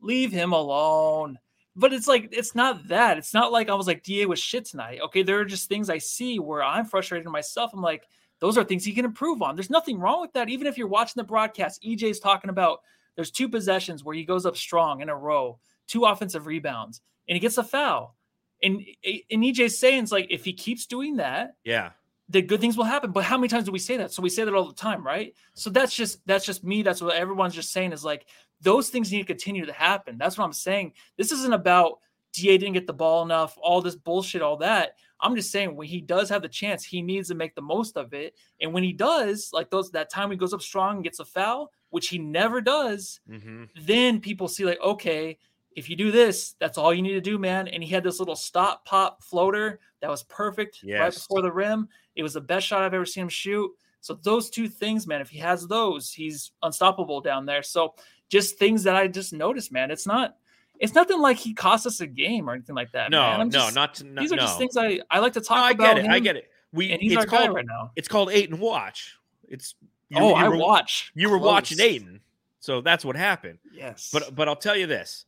leave 0.00 0.30
him 0.32 0.52
alone. 0.52 1.38
But 1.74 1.92
it's 1.92 2.06
like 2.08 2.28
it's 2.32 2.54
not 2.54 2.86
that. 2.88 3.18
It's 3.18 3.34
not 3.34 3.50
like 3.52 3.68
I 3.68 3.74
was 3.74 3.86
like 3.88 4.02
Da 4.04 4.26
was 4.26 4.38
shit 4.40 4.64
tonight. 4.64 5.00
Okay, 5.06 5.22
there 5.22 5.38
are 5.40 5.44
just 5.44 5.68
things 5.68 5.90
I 5.90 5.98
see 5.98 6.38
where 6.38 6.62
I'm 6.62 6.84
frustrated 6.84 7.26
myself. 7.28 7.72
I'm 7.74 7.82
like, 7.82 8.04
those 8.40 8.56
are 8.56 8.64
things 8.64 8.84
he 8.84 8.92
can 8.92 9.04
improve 9.04 9.42
on. 9.42 9.56
There's 9.56 9.70
nothing 9.70 9.98
wrong 9.98 10.20
with 10.20 10.32
that. 10.34 10.48
Even 10.48 10.66
if 10.66 10.78
you're 10.78 10.88
watching 10.88 11.14
the 11.16 11.24
broadcast, 11.24 11.82
EJ's 11.82 12.20
talking 12.20 12.50
about 12.50 12.80
there's 13.16 13.30
two 13.30 13.48
possessions 13.48 14.04
where 14.04 14.14
he 14.14 14.24
goes 14.24 14.46
up 14.46 14.56
strong 14.56 15.00
in 15.00 15.08
a 15.08 15.16
row, 15.16 15.58
two 15.86 16.04
offensive 16.04 16.46
rebounds, 16.46 17.00
and 17.28 17.34
he 17.34 17.40
gets 17.40 17.58
a 17.58 17.64
foul. 17.64 18.16
And 18.62 18.82
and 19.04 19.42
EJ's 19.42 19.78
saying 19.78 20.02
it's 20.04 20.12
like 20.12 20.28
if 20.30 20.44
he 20.44 20.52
keeps 20.52 20.86
doing 20.86 21.16
that, 21.16 21.54
yeah, 21.64 21.90
the 22.28 22.42
good 22.42 22.60
things 22.60 22.76
will 22.76 22.84
happen. 22.84 23.12
But 23.12 23.24
how 23.24 23.36
many 23.38 23.48
times 23.48 23.64
do 23.64 23.72
we 23.72 23.78
say 23.78 23.96
that? 23.96 24.12
So 24.12 24.22
we 24.22 24.30
say 24.30 24.44
that 24.44 24.54
all 24.54 24.66
the 24.66 24.74
time, 24.74 25.04
right? 25.04 25.34
So 25.54 25.70
that's 25.70 25.94
just 25.94 26.24
that's 26.26 26.44
just 26.44 26.64
me. 26.64 26.82
That's 26.82 27.00
what 27.00 27.16
everyone's 27.16 27.54
just 27.54 27.72
saying 27.72 27.92
is 27.92 28.04
like 28.04 28.26
those 28.60 28.90
things 28.90 29.12
need 29.12 29.18
to 29.18 29.24
continue 29.24 29.66
to 29.66 29.72
happen. 29.72 30.18
That's 30.18 30.36
what 30.36 30.44
I'm 30.44 30.52
saying. 30.52 30.92
This 31.16 31.32
isn't 31.32 31.52
about 31.52 31.98
Da 32.34 32.58
didn't 32.58 32.74
get 32.74 32.86
the 32.86 32.92
ball 32.92 33.22
enough, 33.22 33.56
all 33.60 33.80
this 33.80 33.96
bullshit, 33.96 34.42
all 34.42 34.58
that. 34.58 34.96
I'm 35.20 35.34
just 35.36 35.50
saying 35.50 35.74
when 35.74 35.88
he 35.88 36.00
does 36.00 36.28
have 36.30 36.42
the 36.42 36.48
chance, 36.48 36.84
he 36.84 37.02
needs 37.02 37.28
to 37.28 37.34
make 37.34 37.54
the 37.54 37.62
most 37.62 37.96
of 37.96 38.14
it. 38.14 38.34
And 38.60 38.72
when 38.72 38.82
he 38.84 38.92
does, 38.92 39.50
like 39.52 39.70
those 39.70 39.90
that 39.92 40.10
time 40.10 40.30
he 40.30 40.36
goes 40.36 40.54
up 40.54 40.62
strong 40.62 40.96
and 40.96 41.04
gets 41.04 41.18
a 41.20 41.24
foul, 41.24 41.72
which 41.90 42.08
he 42.08 42.18
never 42.18 42.60
does, 42.60 43.20
hmm 43.28 43.64
then 43.82 44.20
people 44.20 44.48
see 44.48 44.64
like, 44.64 44.80
okay, 44.80 45.38
if 45.76 45.88
you 45.88 45.96
do 45.96 46.10
this, 46.10 46.54
that's 46.58 46.78
all 46.78 46.92
you 46.92 47.02
need 47.02 47.12
to 47.12 47.20
do, 47.20 47.38
man. 47.38 47.68
And 47.68 47.82
he 47.82 47.90
had 47.90 48.02
this 48.02 48.18
little 48.18 48.36
stop 48.36 48.84
pop 48.84 49.22
floater 49.22 49.80
that 50.00 50.10
was 50.10 50.24
perfect 50.24 50.82
right 51.02 51.14
before 51.14 51.42
the 51.42 51.52
rim. 51.52 51.88
It 52.16 52.22
was 52.22 52.34
the 52.34 52.40
best 52.40 52.66
shot 52.66 52.82
I've 52.82 52.94
ever 52.94 53.06
seen 53.06 53.24
him 53.24 53.28
shoot. 53.28 53.70
So 54.00 54.14
those 54.14 54.50
two 54.50 54.68
things, 54.68 55.06
man, 55.06 55.20
if 55.20 55.28
he 55.28 55.38
has 55.38 55.66
those, 55.66 56.12
he's 56.12 56.52
unstoppable 56.62 57.20
down 57.20 57.46
there. 57.46 57.62
So 57.62 57.94
just 58.28 58.58
things 58.58 58.82
that 58.84 58.96
I 58.96 59.06
just 59.08 59.32
noticed, 59.32 59.72
man. 59.72 59.90
It's 59.90 60.06
not 60.06 60.36
it's 60.80 60.94
nothing 60.94 61.20
like 61.20 61.36
he 61.36 61.54
cost 61.54 61.86
us 61.86 62.00
a 62.00 62.06
game 62.06 62.48
or 62.48 62.54
anything 62.54 62.74
like 62.76 62.92
that. 62.92 63.10
No, 63.10 63.20
man. 63.38 63.48
No, 63.48 63.52
just- 63.60 63.74
not 63.74 63.94
to, 63.96 64.04
no, 64.04 64.20
these 64.22 64.32
are 64.32 64.36
no. 64.36 64.42
just 64.42 64.58
things 64.58 64.76
I 64.76 65.00
I 65.10 65.18
like 65.20 65.32
to 65.34 65.40
No, 65.40 65.44
talk 65.44 65.58
I 65.58 65.70
about. 65.72 65.86
I 65.86 65.94
get 65.94 66.04
it. 66.04 66.10
I 66.10 66.18
get 66.20 66.36
it. 66.36 66.50
We 66.72 66.92
And 66.92 67.00
he's 67.00 67.12
it's 67.12 67.20
our 67.20 67.26
guy 67.26 67.38
called 67.44 67.54
right 67.56 67.66
now. 67.66 67.90
it's 67.96 68.08
called 68.08 68.30
eight 68.30 68.50
and 68.50 68.60
watch. 68.60 69.16
It's 69.48 69.74
you, 70.10 70.18
Oh, 70.18 70.28
you 70.30 70.34
I 70.34 70.48
were, 70.48 70.56
watch. 70.56 71.12
You 71.14 71.30
were 71.30 71.38
watching 71.38 71.78
close. 71.78 71.86
Ayton, 71.88 72.20
so 72.60 72.80
that's 72.80 73.04
what 73.04 73.16
happened. 73.16 73.58
Yes. 73.72 74.10
But 74.12 74.34
but 74.34 74.48
I'll 74.48 74.56
tell 74.56 74.76
you 74.76 74.86
this, 74.86 75.24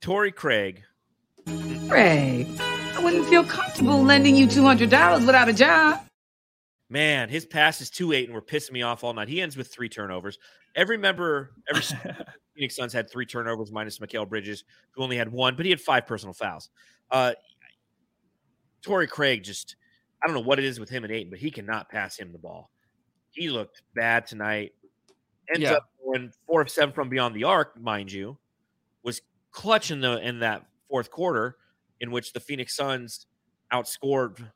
Torrey 0.00 0.32
Craig. 0.32 0.82
Craig, 1.88 2.46
I 2.60 3.00
wouldn't 3.02 3.26
feel 3.28 3.44
comfortable 3.44 4.02
lending 4.02 4.36
you 4.36 4.46
$200 4.46 5.26
without 5.26 5.48
a 5.48 5.52
job. 5.52 6.00
Man, 6.88 7.28
his 7.28 7.46
passes 7.46 7.88
to 7.90 8.12
Ayton 8.12 8.34
were 8.34 8.42
pissing 8.42 8.72
me 8.72 8.82
off 8.82 9.04
all 9.04 9.12
night. 9.14 9.28
He 9.28 9.40
ends 9.40 9.56
with 9.56 9.68
three 9.68 9.88
turnovers. 9.88 10.38
Every 10.76 10.96
member, 10.96 11.52
every 11.68 11.82
Phoenix 12.54 12.76
Suns 12.76 12.92
had 12.92 13.10
three 13.10 13.26
turnovers 13.26 13.72
minus 13.72 13.98
Mikal 13.98 14.28
Bridges, 14.28 14.64
who 14.92 15.02
only 15.02 15.16
had 15.16 15.30
one, 15.30 15.56
but 15.56 15.66
he 15.66 15.70
had 15.70 15.80
five 15.80 16.06
personal 16.06 16.32
fouls. 16.32 16.70
Uh, 17.10 17.32
Torrey 18.82 19.06
Craig 19.06 19.42
just, 19.42 19.76
I 20.22 20.26
don't 20.26 20.34
know 20.34 20.42
what 20.42 20.58
it 20.58 20.64
is 20.64 20.80
with 20.80 20.88
him 20.88 21.04
and 21.04 21.12
Ayton, 21.12 21.30
but 21.30 21.38
he 21.38 21.50
cannot 21.50 21.88
pass 21.88 22.18
him 22.18 22.32
the 22.32 22.38
ball. 22.38 22.70
He 23.30 23.50
looked 23.50 23.82
bad 23.94 24.26
tonight. 24.26 24.72
Ends 25.54 25.62
Yeah. 25.62 25.74
up 25.74 25.90
going 26.04 26.32
four 26.46 26.62
of 26.62 26.70
seven 26.70 26.94
from 26.94 27.08
beyond 27.08 27.34
the 27.34 27.44
arc, 27.44 27.78
mind 27.80 28.10
you, 28.12 28.38
was 29.02 29.20
clutch 29.50 29.90
in 29.90 30.00
the 30.00 30.18
in 30.26 30.40
that 30.40 30.66
fourth 30.88 31.10
quarter, 31.10 31.56
in 32.00 32.10
which 32.10 32.32
the 32.32 32.40
Phoenix 32.40 32.74
Suns 32.76 33.26
outscored 33.72 34.50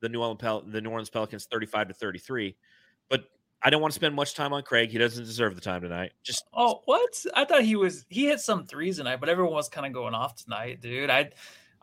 the 0.00 0.08
New 0.08 0.20
Orleans 0.20 0.40
Pel- 0.40 0.62
the 0.62 0.80
New 0.80 0.90
Orleans 0.90 1.10
Pelicans 1.10 1.46
thirty 1.50 1.66
five 1.66 1.88
to 1.88 1.94
thirty 1.94 2.18
three. 2.18 2.50
But 2.50 2.56
I 3.62 3.70
don't 3.70 3.82
want 3.82 3.92
to 3.92 3.96
spend 3.96 4.14
much 4.14 4.34
time 4.34 4.52
on 4.52 4.62
Craig. 4.62 4.90
He 4.90 4.98
doesn't 4.98 5.24
deserve 5.24 5.54
the 5.54 5.60
time 5.60 5.82
tonight. 5.82 6.12
Just 6.22 6.44
Oh, 6.54 6.80
what? 6.86 7.10
I 7.34 7.44
thought 7.44 7.62
he 7.62 7.76
was 7.76 8.06
he 8.08 8.26
hit 8.26 8.40
some 8.40 8.66
threes 8.66 8.96
tonight, 8.96 9.20
but 9.20 9.28
everyone 9.28 9.52
was 9.54 9.68
kind 9.68 9.86
of 9.86 9.92
going 9.92 10.14
off 10.14 10.36
tonight, 10.36 10.80
dude. 10.80 11.10
I 11.10 11.30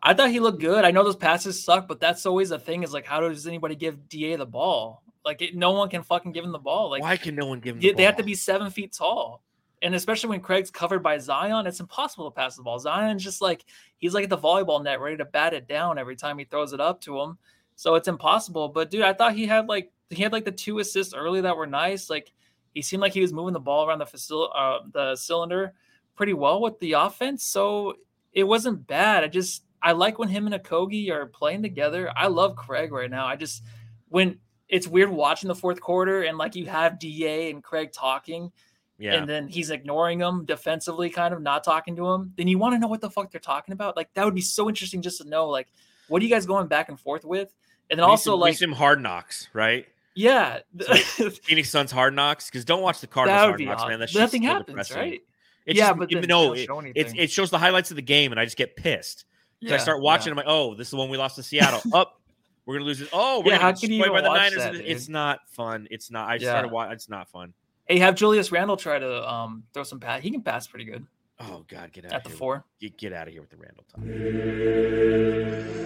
I 0.01 0.13
thought 0.13 0.29
he 0.31 0.39
looked 0.39 0.59
good. 0.61 0.85
I 0.85 0.91
know 0.91 1.03
those 1.03 1.15
passes 1.15 1.63
suck, 1.63 1.87
but 1.87 1.99
that's 1.99 2.25
always 2.25 2.51
a 2.51 2.59
thing. 2.59 2.83
Is 2.83 2.93
like, 2.93 3.05
how 3.05 3.19
does 3.19 3.47
anybody 3.47 3.75
give 3.75 4.09
Da 4.09 4.35
the 4.35 4.45
ball? 4.45 5.03
Like, 5.25 5.41
it, 5.41 5.55
no 5.55 5.71
one 5.71 5.89
can 5.89 6.03
fucking 6.03 6.31
give 6.31 6.45
him 6.45 6.51
the 6.51 6.59
ball. 6.59 6.89
Like, 6.89 7.01
why 7.01 7.17
can 7.17 7.35
no 7.35 7.47
one 7.47 7.59
give 7.59 7.75
him? 7.75 7.81
they, 7.81 7.89
The 7.89 7.95
they 7.95 8.03
have 8.03 8.17
to 8.17 8.23
be 8.23 8.35
seven 8.35 8.69
feet 8.69 8.93
tall, 8.93 9.43
and 9.81 9.93
especially 9.93 10.29
when 10.29 10.39
Craig's 10.39 10.71
covered 10.71 11.03
by 11.03 11.17
Zion, 11.17 11.67
it's 11.67 11.79
impossible 11.79 12.31
to 12.31 12.35
pass 12.35 12.55
the 12.55 12.63
ball. 12.63 12.79
Zion's 12.79 13.23
just 13.23 13.41
like 13.41 13.65
he's 13.97 14.13
like 14.13 14.23
at 14.23 14.29
the 14.29 14.37
volleyball 14.37 14.83
net, 14.83 15.01
ready 15.01 15.17
to 15.17 15.25
bat 15.25 15.53
it 15.53 15.67
down 15.67 15.97
every 15.97 16.15
time 16.15 16.37
he 16.37 16.45
throws 16.45 16.73
it 16.73 16.79
up 16.79 17.01
to 17.01 17.19
him. 17.19 17.37
So 17.75 17.95
it's 17.95 18.07
impossible. 18.07 18.69
But 18.69 18.89
dude, 18.89 19.01
I 19.01 19.13
thought 19.13 19.35
he 19.35 19.47
had 19.47 19.67
like 19.67 19.91
he 20.10 20.24
had 20.24 20.32
like 20.32 20.46
the 20.46 20.52
two 20.52 20.80
assists 20.80 21.13
early 21.13 21.41
that 21.41 21.58
were 21.58 21.67
nice. 21.67 22.10
Like 22.10 22.32
he 22.74 22.82
seemed 22.82 23.02
like 23.02 23.13
he 23.13 23.22
was 23.22 23.34
moving 23.34 23.54
the 23.54 23.60
ball 23.60 23.88
around 23.88 24.00
the 24.00 24.06
facil- 24.06 24.50
uh, 24.56 24.80
the 24.91 25.15
cylinder 25.15 25.74
pretty 26.15 26.34
well 26.34 26.62
with 26.62 26.80
the 26.80 26.93
offense. 26.93 27.43
So 27.43 27.96
it 28.34 28.43
wasn't 28.43 28.88
bad. 28.88 29.24
I 29.24 29.28
just 29.28 29.63
I 29.82 29.91
like 29.91 30.17
when 30.20 30.30
him 30.30 30.48
and 30.48 30.56
Okogie 30.56 31.12
are 31.12 31.26
playing 31.26 31.62
together. 31.62 32.12
I 32.15 32.28
love 32.28 32.56
Craig 32.56 32.91
right 32.91 33.10
now. 33.10 33.26
I 33.26 33.36
just 33.36 33.63
when 34.10 34.39
it's 34.70 34.88
weird 34.88 35.10
watching 35.10 35.48
the 35.48 35.56
fourth 35.56 35.80
quarter 35.80 36.24
and 36.24 36.38
like 36.38 36.56
you 36.56 36.65
have 36.65 37.00
Da 37.00 37.50
and 37.50 37.63
Craig 37.63 37.91
talking 37.91 38.52
Yeah, 38.98 39.13
and 39.13 39.30
then 39.30 39.48
he's 39.48 39.70
ignoring 39.70 40.20
them 40.20 40.46
defensively, 40.46 41.10
kind 41.10 41.34
of 41.34 41.41
not 41.41 41.63
talking 41.63 41.96
to 41.98 42.08
him, 42.08 42.34
then 42.36 42.48
you 42.48 42.58
want 42.58 42.74
to 42.74 42.80
know 42.80 42.88
what 42.88 43.00
the 43.00 43.10
fuck 43.10 43.32
they're 43.32 43.39
talking 43.39 43.74
about. 43.74 43.96
Like 43.96 44.13
that 44.15 44.26
would 44.26 44.36
be 44.36 44.41
so 44.41 44.67
interesting 44.67 45.02
just 45.02 45.20
to 45.22 45.28
know, 45.30 45.48
like, 45.48 45.67
what 46.08 46.22
are 46.22 46.26
you 46.26 46.32
guys 46.32 46.46
going 46.46 46.67
back 46.67 46.89
and 46.89 47.00
forth 47.00 47.24
with? 47.24 47.54
And 47.89 48.00
then 48.00 48.06
We 48.06 48.12
also 48.12 48.32
some, 48.32 48.39
like, 48.39 48.58
some 48.58 48.72
hard 48.72 49.02
knocks, 49.02 49.48
right? 49.54 49.86
Yeah, 50.17 50.60
Phoenix 51.43 51.69
Suns 51.69 51.91
hard 51.91 52.13
knocks 52.15 52.49
because 52.49 52.65
don't 52.65 52.82
watch 52.82 52.99
the 53.01 53.08
Cardinals 53.08 53.41
hard 53.41 53.62
knocks, 53.62 53.84
odd. 53.84 53.89
man. 53.89 53.99
That 53.99 54.13
Nothing 54.13 54.41
so 54.43 54.47
happens, 54.47 54.67
depressing. 54.67 54.97
right? 54.97 55.21
It 55.65 55.75
yeah, 55.75 55.89
just, 55.89 55.99
but 55.99 56.12
even 56.12 56.21
then 56.21 56.30
though 56.30 56.53
they 56.56 56.62
it, 56.62 56.65
show 56.65 56.82
it's, 56.95 57.13
it 57.15 57.30
shows 57.32 57.49
the 57.51 57.58
highlights 57.60 57.91
of 57.91 57.95
the 57.97 58.01
game, 58.01 58.32
and 58.32 58.39
I 58.39 58.45
just 58.45 58.58
get 58.58 58.75
pissed. 58.75 59.25
'Cause 59.63 59.71
I 59.73 59.77
start 59.77 60.01
watching. 60.01 60.27
yeah. 60.27 60.32
I'm 60.32 60.38
like, 60.38 60.45
oh, 60.47 60.75
this 60.75 60.88
is 60.88 60.91
the 60.91 60.97
one 60.97 61.10
we 61.10 61.17
lost 61.17 61.36
to 61.38 61.43
Seattle. 61.43 61.82
Up, 61.93 62.21
We're 62.65 62.75
gonna 62.75 62.86
lose 62.86 63.01
it. 63.01 63.10
Oh, 63.13 63.39
we're 63.41 63.51
Yeah, 63.51 63.58
gonna 63.58 63.63
how 63.63 63.71
get 63.73 63.82
can 63.82 63.91
you 63.91 64.10
by 64.12 64.21
the 64.21 64.30
Niners. 64.30 64.56
that, 64.56 64.75
it's 64.75 65.08
not 65.10 65.39
fun. 65.49 65.88
It's 65.91 66.10
not. 66.12 66.30
I 66.30 66.36
Yeah. 66.36 66.49
started 66.51 66.71
watching. 66.71 66.93
It's 66.93 67.10
not 67.10 67.27
fun. 67.30 67.53
Hey, 67.88 67.99
have 67.99 68.15
Julius 68.15 68.51
Randle 68.51 68.77
try 68.77 68.99
to 68.99 69.27
um 69.32 69.63
throw 69.73 69.84
some 69.84 69.99
pass. 69.99 70.21
He 70.23 70.32
can 70.32 70.41
pass 70.41 70.67
pretty 70.67 70.86
good 70.86 71.06
Oh 71.39 71.63
God, 71.67 71.91
get 71.93 72.06
out 72.06 72.13
at 72.13 72.23
the 72.23 72.27
of 72.30 72.32
here. 72.34 72.38
four. 72.39 72.65
Get, 72.82 72.97
get 72.97 73.13
out 73.13 73.27
of 73.27 73.34
here 73.34 73.41
with 73.41 73.51
the 73.51 73.58
Randle 73.58 73.84
talk. 73.91 74.03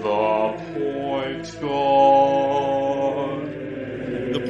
The 0.02 0.58
point 0.74 1.62
guard. 1.62 3.51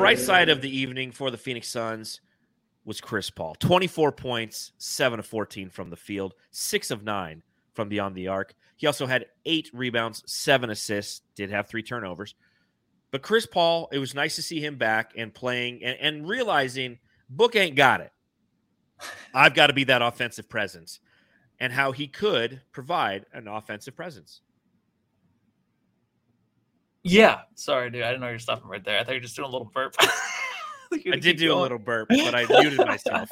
Bright 0.02 0.18
side 0.18 0.50
of 0.50 0.62
the 0.62 0.76
evening 0.76 1.12
for 1.12 1.30
the 1.30 1.38
Phoenix 1.38 1.68
Suns 1.68 2.22
was 2.86 3.00
Chris 3.00 3.30
Paul. 3.30 3.54
24 3.60 4.12
points, 4.12 4.72
7 4.80 5.20
of 5.20 5.28
14 5.28 5.70
from 5.70 5.92
the 5.92 5.96
field, 5.96 6.34
6 6.50 6.90
of 6.90 7.04
9 7.04 7.44
from 7.76 7.88
beyond 7.88 8.16
the 8.16 8.28
arc. 8.28 8.56
He 8.78 8.88
also 8.88 9.06
had 9.06 9.28
8 9.46 9.70
rebounds, 9.74 10.24
7 10.26 10.72
assists, 10.72 11.22
did 11.36 11.52
have 11.52 11.68
3 11.68 11.84
turnovers. 11.84 12.34
But 13.12 13.22
Chris 13.22 13.46
Paul, 13.46 13.90
it 13.92 14.00
was 14.00 14.16
nice 14.16 14.36
to 14.38 14.42
see 14.42 14.60
him 14.60 14.76
back 14.76 15.12
and 15.16 15.32
playing 15.32 15.84
and, 15.84 15.96
and 16.02 16.28
realizing 16.28 16.98
Book 17.30 17.56
ain't 17.56 17.76
got 17.76 18.02
it. 18.02 18.12
I've 19.36 19.54
got 19.54 19.68
to 19.68 19.74
be 19.74 19.84
that 19.84 20.02
offensive 20.02 20.50
presence 20.50 21.00
and 21.60 21.72
how 21.72 21.92
he 21.92 22.08
could 22.08 22.64
provide 22.72 23.28
an 23.34 23.48
offensive 23.48 23.96
presence. 23.96 24.42
Yeah. 27.04 27.42
Sorry, 27.56 27.90
dude. 27.90 28.04
I 28.04 28.08
didn't 28.10 28.22
know 28.22 28.28
you 28.28 28.34
were 28.34 28.40
stopping 28.40 28.70
right 28.70 28.84
there. 28.84 29.00
I 29.00 29.04
thought 29.04 29.12
you 29.12 29.18
were 29.18 29.22
just 29.22 29.36
doing 29.36 29.48
a 29.50 29.52
little 29.52 29.72
burp. 29.74 29.96
I 30.94 31.16
did 31.18 31.38
do 31.38 31.54
a 31.54 31.56
little 31.56 31.80
burp, 31.80 32.10
but 32.10 32.36
I 32.36 32.46
muted 32.48 32.80
myself. 32.80 33.30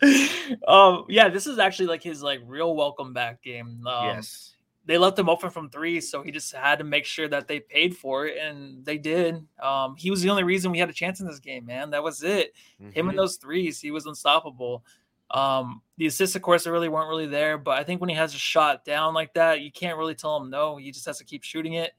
um, 0.68 1.04
yeah, 1.08 1.28
this 1.28 1.46
is 1.46 1.58
actually 1.58 1.86
like 1.86 2.02
his 2.02 2.22
like 2.22 2.40
real 2.46 2.76
welcome 2.76 3.12
back 3.12 3.42
game. 3.42 3.84
Um, 3.86 4.06
yes. 4.06 4.54
they 4.86 4.98
left 4.98 5.18
him 5.18 5.28
open 5.28 5.50
from 5.50 5.70
three, 5.70 6.00
so 6.00 6.22
he 6.22 6.30
just 6.30 6.54
had 6.54 6.78
to 6.78 6.84
make 6.84 7.04
sure 7.04 7.26
that 7.28 7.48
they 7.48 7.60
paid 7.60 7.96
for 7.96 8.26
it, 8.26 8.36
and 8.38 8.84
they 8.84 8.98
did. 8.98 9.44
Um, 9.60 9.96
he 9.96 10.10
was 10.10 10.22
the 10.22 10.30
only 10.30 10.44
reason 10.44 10.70
we 10.70 10.78
had 10.78 10.88
a 10.90 10.92
chance 10.94 11.20
in 11.20 11.26
this 11.26 11.40
game, 11.40 11.66
man. 11.66 11.90
That 11.90 12.02
was 12.04 12.22
it. 12.22 12.52
Him 12.78 13.06
Mhm. 13.06 13.10
and 13.10 13.18
those 13.18 13.36
threes, 13.36 13.80
he 13.80 13.90
was 13.90 14.06
unstoppable. 14.06 14.84
Um, 15.30 15.82
the 15.98 16.06
assists, 16.06 16.36
of 16.36 16.42
course, 16.42 16.66
really 16.66 16.88
weren't 16.88 17.08
really 17.08 17.26
there, 17.26 17.58
but 17.58 17.78
I 17.78 17.84
think 17.84 18.00
when 18.00 18.08
he 18.08 18.16
has 18.16 18.34
a 18.34 18.38
shot 18.38 18.84
down 18.84 19.14
like 19.14 19.34
that, 19.34 19.60
you 19.60 19.72
can't 19.72 19.98
really 19.98 20.14
tell 20.14 20.36
him 20.36 20.48
no. 20.48 20.76
He 20.76 20.90
just 20.92 21.06
has 21.06 21.18
to 21.18 21.24
keep 21.24 21.42
shooting 21.42 21.74
it. 21.74 21.92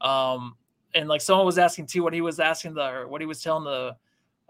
Um, 0.00 0.56
and 0.94 1.08
like 1.08 1.20
someone 1.20 1.46
was 1.46 1.58
asking 1.58 1.86
too, 1.86 2.02
what 2.02 2.12
he 2.12 2.20
was 2.20 2.40
asking 2.40 2.74
the, 2.74 2.86
or 2.88 3.08
what 3.08 3.20
he 3.20 3.26
was 3.26 3.42
telling 3.42 3.64
the, 3.64 3.96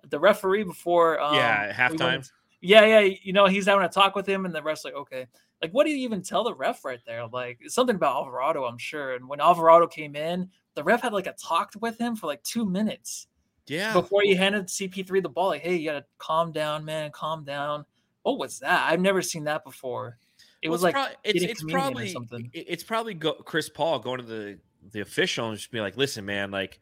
the 0.09 0.19
referee 0.19 0.63
before. 0.65 1.21
Um, 1.21 1.35
Yeah, 1.35 1.67
we 1.69 1.73
halftime. 1.97 2.01
went- 2.01 2.33
yeah, 2.61 2.85
yeah. 2.85 3.15
You 3.23 3.33
know, 3.33 3.47
he's 3.47 3.67
having 3.67 3.85
a 3.85 3.89
talk 3.89 4.15
with 4.17 4.27
him, 4.27 4.45
and 4.47 4.55
the 4.55 4.63
ref's 4.63 4.85
like, 4.85 4.95
okay. 4.95 5.27
Like, 5.63 5.71
what 5.73 5.85
do 5.85 5.91
you 5.91 5.99
even 5.99 6.23
tell 6.23 6.43
the 6.45 6.55
ref 6.55 6.85
right 6.85 7.01
there? 7.07 7.27
Like, 7.27 7.59
it's 7.61 7.75
something 7.75 7.97
about 7.97 8.17
Alvarado, 8.17 8.65
I'm 8.65 8.79
sure. 8.79 9.15
And 9.15 9.29
when 9.29 9.41
Alvarado 9.41 9.87
came 9.87 10.17
in, 10.17 10.51
the 10.75 10.83
ref 10.85 11.03
had 11.03 11.13
like 11.13 11.27
a 11.27 11.33
talk 11.35 11.73
with 11.81 11.99
him 11.99 12.15
for 12.17 12.27
like 12.27 12.43
two 12.43 12.65
minutes 12.67 13.29
Yeah. 13.67 13.93
before 13.93 14.23
he 14.23 14.35
handed 14.35 14.67
CP3 14.67 15.23
the 15.23 15.29
ball. 15.29 15.49
Like, 15.49 15.63
hey, 15.63 15.77
you 15.77 15.89
gotta 15.91 16.05
calm 16.19 16.53
down, 16.53 16.85
man, 16.85 17.11
calm 17.13 17.45
down. 17.45 17.85
What 18.23 18.39
was 18.39 18.59
that? 18.61 18.91
I've 18.91 19.01
never 19.01 19.23
seen 19.23 19.45
that 19.45 19.65
before. 19.65 20.19
It 20.63 20.69
Well, 20.69 20.73
was 20.73 20.81
it's 20.81 20.85
like 20.85 20.95
prob- 20.95 21.17
it's, 21.25 21.43
it's 21.45 21.63
probably 21.65 22.09
something. 22.09 22.51
it's 22.53 22.83
probably 22.83 23.15
go, 23.15 23.35
Chris 23.35 23.69
Paul 23.69 23.99
going 24.01 24.19
to 24.19 24.27
the 24.27 24.59
the 24.93 25.01
official 25.01 25.49
and 25.49 25.57
just 25.59 25.71
be 25.71 25.81
like, 25.81 25.97
listen, 25.97 26.25
man, 26.25 26.51
like 26.51 26.81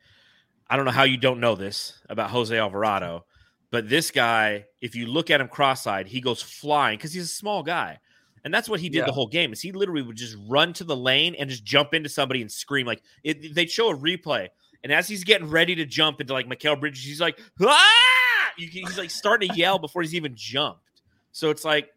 I 0.68 0.76
don't 0.76 0.84
know 0.84 0.90
how 0.92 1.04
you 1.04 1.16
don't 1.16 1.40
know 1.40 1.54
this 1.54 2.00
about 2.08 2.30
Jose 2.30 2.56
Alvarado, 2.56 3.24
but 3.70 3.88
this 3.88 4.10
guy, 4.10 4.66
if 4.80 4.94
you 4.94 5.06
look 5.06 5.30
at 5.30 5.40
him 5.40 5.48
cross-eyed, 5.48 6.06
he 6.08 6.20
goes 6.20 6.40
flying 6.40 6.96
because 6.96 7.12
he's 7.12 7.24
a 7.24 7.28
small 7.28 7.62
guy. 7.62 7.98
And 8.44 8.52
that's 8.52 8.68
what 8.68 8.80
he 8.80 8.88
did 8.90 8.98
Yeah. 8.98 9.06
the 9.06 9.12
whole 9.12 9.26
game. 9.26 9.52
Is 9.52 9.60
he 9.62 9.72
literally 9.72 10.02
would 10.02 10.16
just 10.16 10.36
run 10.46 10.72
to 10.74 10.84
the 10.84 10.96
lane 10.96 11.34
and 11.34 11.48
just 11.48 11.64
jump 11.64 11.94
into 11.94 12.08
somebody 12.08 12.40
and 12.42 12.50
scream 12.52 12.86
like 12.86 13.02
it, 13.22 13.54
they'd 13.54 13.70
show 13.70 13.90
a 13.90 13.96
replay, 13.96 14.48
and 14.82 14.92
as 14.92 15.08
he's 15.08 15.24
getting 15.24 15.48
ready 15.48 15.74
to 15.76 15.86
jump 15.86 16.20
into 16.20 16.32
like 16.34 16.46
Mikal 16.46 16.78
Bridges, 16.78 17.04
he's 17.04 17.20
like 17.20 17.38
ah! 17.62 18.52
He's 18.56 18.98
like 18.98 19.10
starting 19.10 19.48
to 19.48 19.54
yell 19.56 19.78
before 19.78 20.02
he's 20.02 20.14
even 20.14 20.32
jumped. 20.36 21.02
So 21.32 21.50
it's 21.50 21.64
like 21.64 21.88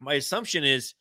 my 0.00 0.14
assumption 0.14 0.64
is 0.64 0.94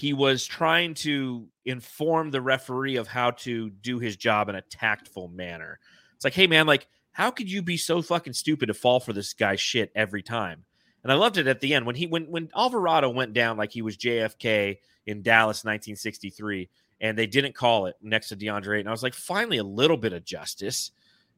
he 0.00 0.14
was 0.14 0.46
trying 0.46 0.94
to 0.94 1.46
inform 1.66 2.30
the 2.30 2.40
referee 2.40 2.96
of 2.96 3.06
how 3.06 3.32
to 3.32 3.68
do 3.68 3.98
his 3.98 4.16
job 4.16 4.48
in 4.48 4.54
a 4.54 4.62
tactful 4.62 5.28
manner. 5.28 5.78
It's 6.14 6.24
like, 6.24 6.32
hey 6.32 6.46
man, 6.46 6.66
like 6.66 6.88
how 7.12 7.30
could 7.30 7.52
you 7.52 7.60
be 7.60 7.76
so 7.76 8.00
fucking 8.00 8.32
stupid 8.32 8.66
to 8.66 8.74
fall 8.74 8.98
for 8.98 9.12
this 9.12 9.34
guy's 9.34 9.60
shit 9.60 9.92
every 9.94 10.22
time? 10.22 10.64
And 11.02 11.12
I 11.12 11.16
loved 11.16 11.36
it 11.36 11.46
at 11.46 11.60
the 11.60 11.74
end 11.74 11.84
when 11.84 11.96
he 11.96 12.06
when 12.06 12.30
when 12.30 12.48
Alvarado 12.56 13.10
went 13.10 13.34
down 13.34 13.58
like 13.58 13.72
he 13.72 13.82
was 13.82 13.98
JFK 13.98 14.78
in 15.04 15.20
Dallas 15.20 15.64
1963 15.64 16.70
and 17.02 17.18
they 17.18 17.26
didn't 17.26 17.54
call 17.54 17.84
it 17.84 17.96
next 18.00 18.30
to 18.30 18.36
DeAndre 18.36 18.78
Ayton. 18.78 18.88
I 18.88 18.92
was 18.92 19.02
like, 19.02 19.12
finally 19.12 19.58
a 19.58 19.64
little 19.64 19.98
bit 19.98 20.14
of 20.14 20.24
justice. 20.24 20.92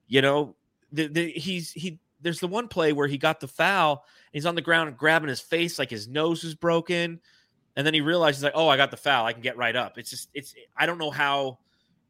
You 0.07 0.23
know, 0.23 0.55
the, 0.93 1.09
the, 1.09 1.31
he's 1.33 1.73
he 1.73 1.99
there's 2.21 2.39
the 2.39 2.47
one 2.47 2.69
play 2.69 2.93
where 2.93 3.09
he 3.09 3.19
got 3.19 3.41
the 3.41 3.49
foul 3.49 4.05
he's 4.33 4.47
on 4.47 4.55
the 4.55 4.63
ground 4.63 4.97
grabbing 4.97 5.29
his 5.29 5.41
face 5.41 5.81
like 5.81 5.91
his 5.91 6.07
nose 6.07 6.45
was 6.45 6.55
broken 6.55 7.19
and 7.77 7.87
then 7.87 7.95
he 7.95 8.01
realizes 8.01 8.43
like 8.43 8.53
oh 8.55 8.69
i 8.69 8.77
got 8.77 8.91
the 8.91 8.97
foul 8.97 9.25
i 9.27 9.33
can 9.33 9.43
get 9.43 9.57
right 9.57 9.77
up 9.77 9.99
it's 9.99 10.11
just 10.11 10.29
it's 10.35 10.55
i 10.77 10.87
don't 10.87 10.99
know 10.99 11.11
how 11.11 11.59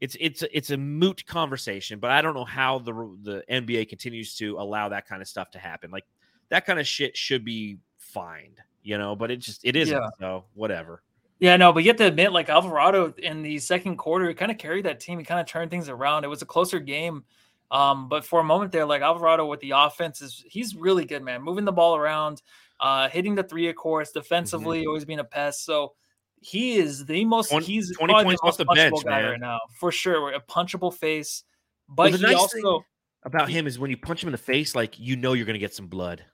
it's 0.01 0.16
it's 0.20 0.42
it's 0.53 0.70
a 0.70 0.77
moot 0.77 1.25
conversation 1.27 1.98
but 1.98 2.11
i 2.11 2.20
don't 2.20 2.35
know 2.35 2.44
how 2.44 2.79
the 2.79 2.92
the 3.22 3.44
nba 3.51 3.88
continues 3.88 4.35
to 4.37 4.57
allow 4.59 4.88
that 4.88 5.07
kind 5.07 5.22
of 5.22 5.29
stuff 5.29 5.51
to 5.51 5.59
happen 5.59 5.90
like 5.90 6.05
that 6.48 6.66
kind 6.66 6.79
of 6.81 6.87
shit 6.87 7.16
should 7.16 7.44
be 7.44 7.79
fined 7.98 8.59
you 8.83 8.98
know 8.98 9.14
but 9.14 9.31
it 9.31 9.37
just 9.37 9.64
it 9.64 9.77
isn't 9.77 9.96
Yeah. 9.96 10.09
so 10.18 10.44
whatever 10.55 11.03
Yeah, 11.38 11.57
no, 11.57 11.72
but 11.72 11.83
you 11.83 11.90
have 11.90 11.96
to 11.96 12.07
admit, 12.07 12.31
like 12.31 12.48
Alvarado 12.48 13.12
in 13.18 13.42
the 13.42 13.59
second 13.59 13.96
quarter, 13.96 14.29
he 14.29 14.35
kind 14.35 14.53
of 14.53 14.59
carried 14.59 14.85
that 14.85 15.01
team. 15.01 15.18
He 15.18 15.25
kind 15.25 15.40
of 15.40 15.46
turned 15.46 15.72
things 15.72 15.88
around. 15.88 16.22
It 16.22 16.29
was 16.29 16.40
a 16.40 16.46
closer 16.46 16.79
game. 16.79 17.25
Um, 17.72 18.09
but 18.09 18.25
for 18.25 18.38
a 18.38 18.44
moment 18.44 18.70
there, 18.70 18.87
like 18.87 19.03
Alvarado 19.03 19.44
with 19.46 19.59
the 19.59 19.72
offense 19.72 20.22
is 20.22 20.44
he's 20.46 20.77
really 20.77 21.05
good, 21.05 21.20
man. 21.25 21.42
Moving 21.42 21.64
the 21.64 21.72
ball 21.72 21.96
around, 21.96 22.42
uh, 22.83 23.09
hitting 23.09 23.35
the 23.35 23.42
three, 23.45 23.68
of 23.71 23.77
course, 23.77 24.11
defensively, 24.12 24.85
always 24.87 25.07
being 25.07 25.21
a 25.21 25.25
pest. 25.25 25.64
So 25.64 25.95
he 26.40 26.75
is 26.77 27.07
the 27.07 27.25
most 27.25 27.51
20 27.51 27.64
he's 27.64 27.97
20 27.97 28.12
probably 28.12 28.25
points 28.37 28.40
the 28.42 28.49
off 28.49 28.57
the 28.59 28.64
punchable 28.66 28.75
bench, 28.75 29.05
guy 29.05 29.23
man. 29.23 29.31
right 29.31 29.40
now, 29.40 29.61
for 29.79 29.90
sure. 29.92 30.33
A 30.33 30.40
punchable 30.40 30.92
face. 30.92 31.45
Well, 31.88 32.11
But 32.11 32.12
the 32.12 32.18
he 32.18 32.25
nice 32.25 32.37
also 32.37 32.85
about 33.25 33.49
him 33.49 33.66
is 33.68 33.79
when 33.79 33.90
you 33.90 33.97
punch 33.97 34.23
him 34.23 34.29
in 34.29 34.33
the 34.33 34.38
face 34.38 34.75
like 34.75 34.99
you 34.99 35.14
know 35.16 35.33
you're 35.33 35.47
gonna 35.47 35.59
get 35.59 35.73
some 35.75 35.87
blood 35.87 36.25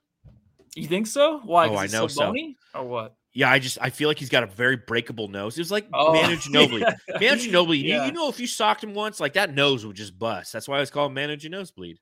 you 0.75 0.87
think 0.87 1.05
so? 1.07 1.39
Why? 1.45 1.67
Oh, 1.67 1.75
I 1.75 1.85
know 1.87 2.07
so. 2.07 2.25
bony 2.27 2.57
or 2.73 2.83
what? 2.83 3.15
yeah 3.33 3.51
i 3.51 3.59
just 3.59 3.77
i 3.79 3.91
feel 3.91 4.07
like 4.07 4.17
he's 4.17 4.29
got 4.29 4.41
a 4.41 4.47
very 4.47 4.75
breakable 4.75 5.27
nose 5.27 5.55
it 5.55 5.61
was 5.61 5.69
like 5.71 5.85
Oh, 5.93 6.13
manu 6.13 6.35
ginobili 6.37 6.81
Manu 6.81 7.35
Ginobili, 7.35 7.77
you, 7.77 7.89
Yeah. 7.89 8.05
you 8.07 8.11
know, 8.11 8.27
if 8.29 8.39
you 8.39 8.47
socked 8.47 8.83
him 8.83 8.95
once, 8.95 9.19
like 9.19 9.33
that 9.33 9.53
nose 9.53 9.85
would 9.85 9.95
just 9.95 10.17
bust. 10.17 10.51
That's 10.51 10.67
why 10.67 10.77
I 10.77 10.79
was 10.79 10.89
called 10.89 11.13
Manu 11.13 11.37
Nosebleed. 11.37 11.99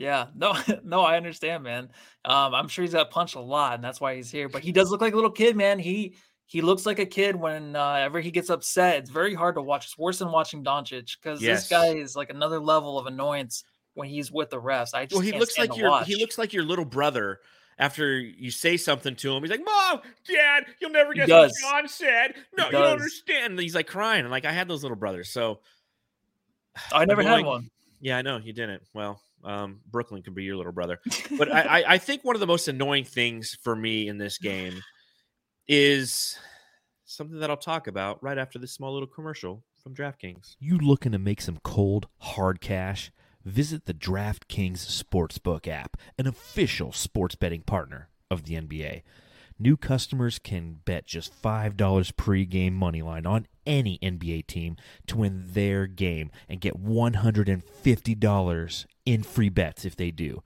Yeah, 0.00 0.28
no, 0.34 0.56
no, 0.82 1.02
I 1.02 1.18
understand, 1.18 1.62
man. 1.62 1.90
Um, 2.24 2.54
I'm 2.54 2.68
sure 2.68 2.82
he's 2.82 2.94
got 2.94 3.10
punched 3.10 3.34
a 3.34 3.40
lot, 3.40 3.74
and 3.74 3.84
that's 3.84 4.00
why 4.00 4.16
he's 4.16 4.30
here. 4.30 4.48
But 4.48 4.62
he 4.62 4.72
does 4.72 4.90
look 4.90 5.02
like 5.02 5.12
a 5.12 5.16
little 5.16 5.30
kid, 5.30 5.56
man. 5.56 5.78
He 5.78 6.14
he 6.46 6.62
looks 6.62 6.86
like 6.86 6.98
a 6.98 7.04
kid 7.04 7.36
whenever 7.36 8.18
he 8.18 8.30
gets 8.30 8.48
upset. 8.48 8.96
It's 8.96 9.10
very 9.10 9.34
hard 9.34 9.56
to 9.56 9.62
watch. 9.62 9.84
It's 9.84 9.98
worse 9.98 10.18
than 10.18 10.32
watching 10.32 10.64
Doncic 10.64 11.16
because 11.20 11.42
Yes. 11.42 11.60
this 11.60 11.68
guy 11.68 11.88
is 11.88 12.16
like 12.16 12.30
another 12.30 12.58
level 12.60 12.98
of 12.98 13.06
annoyance 13.06 13.62
when 13.92 14.08
he's 14.08 14.32
with 14.32 14.48
the 14.48 14.58
refs. 14.58 14.94
I 14.94 15.04
just 15.04 15.12
Well, 15.12 15.20
he 15.20 15.38
looks 15.38 15.58
like 15.58 15.76
your 15.76 15.90
watch. 15.90 16.06
he 16.06 16.16
looks 16.16 16.38
like 16.38 16.54
your 16.54 16.64
little 16.64 16.86
brother. 16.86 17.40
After 17.78 18.18
you 18.18 18.50
say 18.50 18.78
something 18.78 19.16
to 19.16 19.34
him, 19.34 19.42
he's 19.42 19.50
like, 19.50 19.64
"Mom, 19.64 20.00
Dad, 20.26 20.64
you'll 20.80 20.90
never 20.90 21.12
guess 21.12 21.28
what. 21.28 21.50
John 21.62 21.88
said. 21.88 22.34
No, 22.56 22.66
you 22.66 22.72
don't 22.72 22.84
understand." 22.84 23.52
And 23.52 23.60
he's 23.60 23.74
like 23.74 23.86
crying, 23.86 24.20
and 24.22 24.30
like 24.30 24.46
I 24.46 24.52
had 24.52 24.66
those 24.66 24.82
little 24.82 24.96
brothers, 24.96 25.28
so 25.30 25.60
I 26.90 27.04
never 27.04 27.22
had 27.22 27.44
one. 27.44 27.70
yeah, 28.00 28.16
I 28.16 28.22
know 28.22 28.38
you 28.38 28.52
didn't. 28.54 28.82
Well, 28.94 29.20
um, 29.44 29.80
Brooklyn 29.90 30.22
could 30.22 30.34
be 30.34 30.44
your 30.44 30.56
little 30.56 30.72
brother, 30.72 30.98
but 31.38 31.52
I, 31.52 31.60
I 31.78 31.84
I 31.94 31.98
think 31.98 32.24
one 32.24 32.36
of 32.36 32.40
the 32.40 32.46
most 32.46 32.68
annoying 32.68 33.04
things 33.04 33.56
for 33.62 33.74
me 33.74 34.08
in 34.08 34.18
this 34.18 34.38
game 34.38 34.82
is 35.68 36.38
something 37.04 37.40
that 37.40 37.50
I'll 37.50 37.56
talk 37.56 37.86
about 37.86 38.22
right 38.22 38.38
after 38.38 38.58
this 38.58 38.72
small 38.72 38.92
little 38.92 39.08
commercial 39.08 39.64
from 39.82 39.94
DraftKings. 39.94 40.56
You 40.58 40.78
looking 40.78 41.12
to 41.12 41.18
make 41.18 41.40
some 41.40 41.58
cold, 41.62 42.08
hard 42.18 42.60
cash? 42.60 43.10
Visit 43.44 43.86
the 43.86 43.94
DraftKings 43.94 44.78
Sportsbook 44.78 45.66
app, 45.66 45.96
an 46.18 46.26
official 46.26 46.92
sports 46.92 47.34
betting 47.34 47.62
partner 47.62 48.08
of 48.30 48.44
the 48.44 48.54
NBA. 48.54 49.02
New 49.58 49.76
customers 49.76 50.38
can 50.38 50.80
bet 50.84 51.06
just 51.06 51.42
$5 51.42 51.76
pregame 51.76 52.72
money 52.72 53.02
line 53.02 53.26
on 53.26 53.46
any 53.66 53.98
NBA 54.02 54.46
team 54.46 54.76
to 55.06 55.18
win 55.18 55.44
their 55.48 55.86
game 55.86 56.30
and 56.48 56.60
get 56.60 56.82
$150 56.82 58.86
in 59.10 59.24
free 59.24 59.48
bets 59.48 59.84
if 59.84 59.96
they 59.96 60.12
do. 60.12 60.40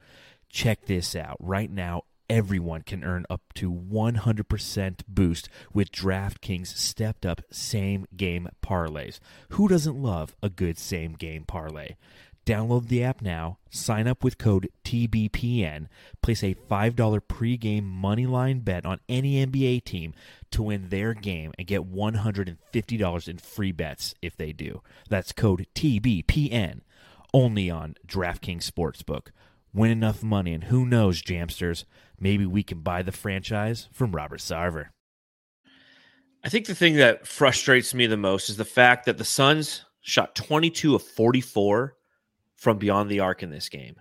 Check 0.49 0.87
this 0.87 1.15
out. 1.15 1.37
Right 1.39 1.71
now, 1.71 2.05
everyone 2.31 2.81
can 2.81 3.05
earn 3.05 3.27
up 3.29 3.43
to 3.53 3.71
100% 3.71 5.01
boost 5.07 5.49
with 5.75 5.93
DraftKings 5.93 6.69
stepped 6.69 7.27
up 7.27 7.43
same 7.51 8.07
game 8.17 8.49
parlays. 8.65 9.19
Who 9.51 9.69
doesn't 9.69 10.03
love 10.03 10.35
a 10.43 10.49
good 10.49 10.79
same 10.79 11.13
game 11.13 11.45
parlay? 11.45 11.97
Download 12.47 12.89
the 12.89 13.05
app 13.05 13.21
now, 13.21 13.59
sign 13.69 14.07
up 14.07 14.25
with 14.25 14.39
code 14.39 14.71
TBPN, 14.83 15.89
place 16.23 16.43
a 16.43 16.55
$5 16.55 17.21
pregame 17.21 18.01
moneyline 18.03 18.65
bet 18.65 18.87
on 18.87 19.01
any 19.11 19.45
NBA 19.45 19.85
team 19.85 20.15
to 20.53 20.63
win 20.63 20.89
their 20.89 21.13
game 21.13 21.53
and 21.59 21.67
get 21.67 21.91
$150 21.93 23.29
in 23.29 23.39
free 23.39 23.73
bets 23.73 24.15
if 24.23 24.37
they 24.37 24.53
do. 24.53 24.81
That's 25.11 25.33
code 25.33 25.67
TBPN. 25.75 26.81
Only 27.35 27.69
on 27.69 27.97
DraftKings 28.07 28.71
Sportsbook. 28.71 29.27
Win 29.75 29.91
enough 29.91 30.23
money, 30.23 30.55
and 30.55 30.65
who 30.65 30.87
knows, 30.87 31.21
Jamsters, 31.21 31.85
maybe 32.19 32.47
we 32.47 32.63
can 32.63 32.81
buy 32.81 33.03
the 33.03 33.13
franchise 33.13 33.89
from 33.93 34.13
Robert 34.13 34.39
Sarver. 34.39 34.87
I 36.45 36.49
think 36.49 36.67
the 36.67 36.75
thing 36.75 36.95
that 36.97 37.27
frustrates 37.27 37.93
me 37.93 38.07
the 38.07 38.17
most 38.17 38.49
is 38.49 38.57
the 38.57 38.65
fact 38.65 39.07
that 39.07 39.19
the 39.19 39.25
Suns 39.25 39.85
shot 40.01 40.37
22 40.37 40.95
of 40.95 41.03
44 41.03 41.97
from 42.55 42.79
beyond 42.79 43.11
the 43.11 43.21
arc 43.21 43.43
in 43.43 43.51
this 43.51 43.69
game. 43.69 43.97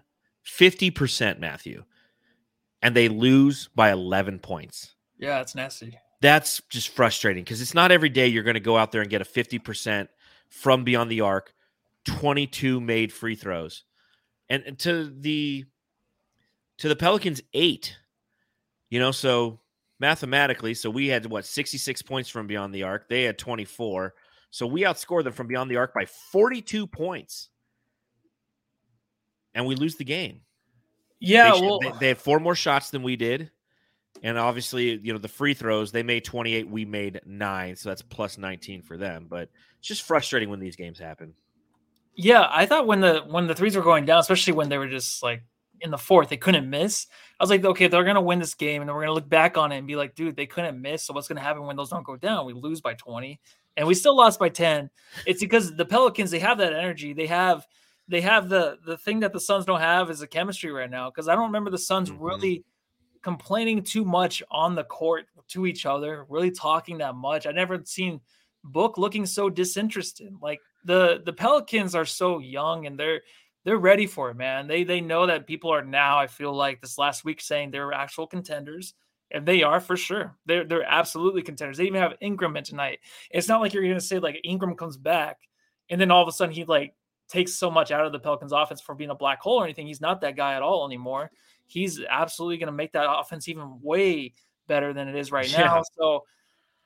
50%, 0.46 1.40
Matthew. 1.40 1.86
And 2.82 2.96
they 2.96 3.08
lose 3.08 3.70
by 3.74 3.92
11 3.92 4.40
points. 4.40 4.94
Yeah, 5.18 5.40
it's 5.40 5.56
nasty. 5.56 5.98
That's 6.22 6.62
just 6.70 6.90
frustrating 6.90 7.44
because 7.44 7.62
it's 7.62 7.74
not 7.74 7.92
every 7.92 8.10
day 8.10 8.28
you're 8.28 8.44
going 8.44 8.54
to 8.56 8.60
go 8.60 8.78
out 8.78 8.92
there 8.92 9.02
and 9.02 9.10
get 9.10 9.22
a 9.22 9.26
50% 9.26 10.08
from 10.50 10.84
beyond 10.84 11.10
the 11.10 11.22
arc, 11.22 11.54
22 12.06 12.80
made 12.80 13.12
free 13.12 13.36
throws. 13.36 13.84
And, 14.50 14.78
to 14.80 15.06
the 15.06 15.66
to 16.80 16.90
the 16.90 16.96
Pelicans 16.96 17.42
8. 17.54 17.96
You 18.90 19.00
know, 19.00 19.12
so 19.12 19.60
mathematically, 20.00 20.74
so 20.74 20.90
we 20.90 21.08
had 21.08 21.26
what 21.26 21.46
66 21.46 22.02
points 22.04 22.30
from 22.30 22.46
beyond 22.46 22.74
the 22.74 22.84
arc. 22.84 23.10
They 23.10 23.24
had 23.24 23.38
24. 23.38 24.14
So 24.52 24.68
we 24.68 24.82
outscored 24.82 25.24
them 25.24 25.34
from 25.34 25.48
beyond 25.48 25.72
the 25.72 25.78
arc 25.78 25.94
by 25.94 26.06
42 26.06 26.86
points. 26.86 27.50
And 29.56 29.66
we 29.66 29.76
lose 29.76 29.96
the 29.96 30.04
game. 30.04 30.42
Yeah, 31.20 31.52
they, 31.52 31.58
should- 31.58 31.66
well, 31.66 31.80
they, 31.80 31.92
they 32.00 32.08
had 32.10 32.18
four 32.18 32.40
more 32.40 32.56
shots 32.56 32.90
than 32.92 33.02
we 33.02 33.16
did. 33.16 33.50
And 34.22 34.38
obviously, 34.38 35.00
you 35.04 35.12
know, 35.12 35.20
the 35.20 35.28
free 35.28 35.54
throws, 35.54 35.92
they 35.92 36.04
made 36.04 36.24
28, 36.24 36.70
we 36.70 36.86
made 36.86 37.22
nine. 37.26 37.76
So 37.76 37.90
that's 37.90 38.02
plus 38.02 38.38
19 38.38 38.84
for 38.84 38.96
them. 38.96 39.26
But 39.30 39.50
it's 39.80 39.88
just 39.88 40.04
frustrating 40.04 40.50
when 40.50 40.60
these 40.60 40.76
games 40.76 41.00
happen. 41.00 41.34
Yeah. 42.16 42.48
I 42.50 42.66
thought 42.66 42.88
when 42.88 43.02
the 43.02 43.22
when 43.28 43.48
the 43.48 43.56
threes 43.56 43.76
were 43.76 43.82
going 43.82 44.06
down, 44.06 44.20
especially 44.20 44.54
when 44.54 44.70
they 44.70 44.78
were 44.78 44.88
just 44.88 45.24
like 45.24 45.44
in 45.82 45.92
the 45.92 45.98
fourth, 45.98 46.30
they 46.30 46.38
couldn't 46.38 46.70
miss. 46.70 47.08
I 47.40 47.44
was 47.44 47.50
like, 47.50 47.64
okay, 47.66 47.88
they're 47.88 48.04
gonna 48.04 48.22
win 48.22 48.40
this 48.40 48.54
game, 48.56 48.82
and 48.82 48.90
then 48.90 48.96
we're 48.96 49.02
gonna 49.02 49.14
look 49.14 49.30
back 49.30 49.58
on 49.58 49.72
it 49.72 49.78
and 49.78 49.88
be 49.88 49.96
like, 49.96 50.16
dude, 50.16 50.36
they 50.36 50.46
couldn't 50.46 50.82
miss. 50.82 51.04
So 51.04 51.14
what's 51.14 51.28
gonna 51.28 51.42
happen 51.42 51.64
when 51.64 51.76
those 51.76 51.90
don't 51.90 52.06
go 52.06 52.16
down? 52.16 52.46
We 52.46 52.54
lose 52.54 52.82
by 52.82 52.94
20, 52.94 53.40
and 53.78 53.88
we 53.88 53.94
still 53.96 54.16
lost 54.16 54.40
by 54.40 54.50
10. 54.50 54.90
It's 55.26 55.42
because 55.42 55.76
the 55.76 55.86
Pelicans 55.86 56.32
they 56.32 56.40
have 56.40 56.58
that 56.60 56.74
energy. 56.74 57.14
They 57.14 57.28
have 57.28 57.66
they 58.08 58.22
have 58.22 58.50
the 58.50 58.78
the 58.86 58.98
thing 58.98 59.20
that 59.22 59.34
the 59.34 59.40
Suns 59.40 59.66
don't 59.66 59.80
have 59.82 60.10
is 60.10 60.20
the 60.20 60.28
chemistry 60.28 60.72
right 60.72 60.90
now. 60.90 61.10
Because 61.10 61.28
I 61.28 61.36
don't 61.36 61.46
remember 61.48 61.70
the 61.72 61.78
Suns 61.78 62.10
Mhm. 62.10 62.18
really 62.20 62.64
complaining 63.22 63.82
too 63.82 64.04
much 64.04 64.44
on 64.52 64.76
the 64.76 64.84
court 64.84 65.26
to 65.48 65.66
each 65.66 65.86
other, 65.86 66.26
really 66.30 66.52
talking 66.52 66.98
that 66.98 67.16
much. 67.16 67.48
I 67.48 67.52
never 67.52 67.82
seen 67.86 68.20
Book 68.64 68.98
looking 68.98 69.26
so 69.26 69.50
disinterested. 69.50 70.34
Like 70.42 70.60
the 70.86 71.22
the 71.26 71.34
Pelicans 71.34 71.96
are 71.96 72.06
so 72.06 72.40
young 72.40 72.86
and 72.86 72.98
they're 73.00 73.22
they're 73.66 73.78
ready 73.78 74.08
for 74.08 74.30
it, 74.30 74.36
man. 74.36 74.68
They 74.68 74.84
they 74.84 75.02
know 75.02 75.26
that 75.26 75.48
people 75.48 75.74
are 75.74 75.84
now. 75.84 76.18
I 76.20 76.28
feel 76.28 76.54
like 76.54 76.82
this 76.82 76.98
last 76.98 77.24
week 77.24 77.42
saying 77.42 77.72
they're 77.72 77.94
actual 77.94 78.28
contenders, 78.28 78.94
and 79.32 79.46
they 79.46 79.64
are 79.64 79.80
for 79.80 79.96
sure. 79.98 80.38
They're 80.46 80.66
they're 80.66 80.84
absolutely 80.84 81.42
contenders. 81.42 81.78
They 81.78 81.86
even 81.86 82.02
have 82.02 82.14
Ingram 82.22 82.58
in 82.58 82.64
tonight. 82.64 83.00
It's 83.32 83.48
not 83.48 83.62
like 83.62 83.74
you're 83.74 83.84
gonna 83.84 84.02
say 84.02 84.20
like 84.20 84.40
Ingram 84.44 84.76
comes 84.76 84.98
back, 84.98 85.38
and 85.90 86.00
then 86.00 86.12
all 86.12 86.22
of 86.22 86.28
a 86.28 86.32
sudden 86.32 86.54
he 86.54 86.66
like 86.66 86.94
takes 87.30 87.54
so 87.54 87.72
much 87.72 87.92
out 87.92 88.06
of 88.06 88.12
the 88.12 88.20
Pelicans 88.20 88.52
offense 88.52 88.82
for 88.82 88.96
being 88.96 89.10
a 89.10 89.16
black 89.16 89.40
hole 89.42 89.62
or 89.62 89.64
anything. 89.64 89.88
He's 89.88 90.02
not 90.02 90.22
that 90.22 90.36
guy 90.36 90.56
at 90.56 90.62
all 90.62 90.86
anymore. 90.86 91.32
He's 91.66 92.02
absolutely 92.10 92.58
gonna 92.58 92.74
make 92.74 92.92
that 92.94 93.10
offense 93.10 93.48
even 93.48 93.80
way 93.82 94.34
better 94.68 94.94
than 94.94 95.08
it 95.08 95.16
is 95.16 95.32
right 95.32 95.50
Yeah. 95.50 95.60
now. 95.66 95.82
So 95.98 96.24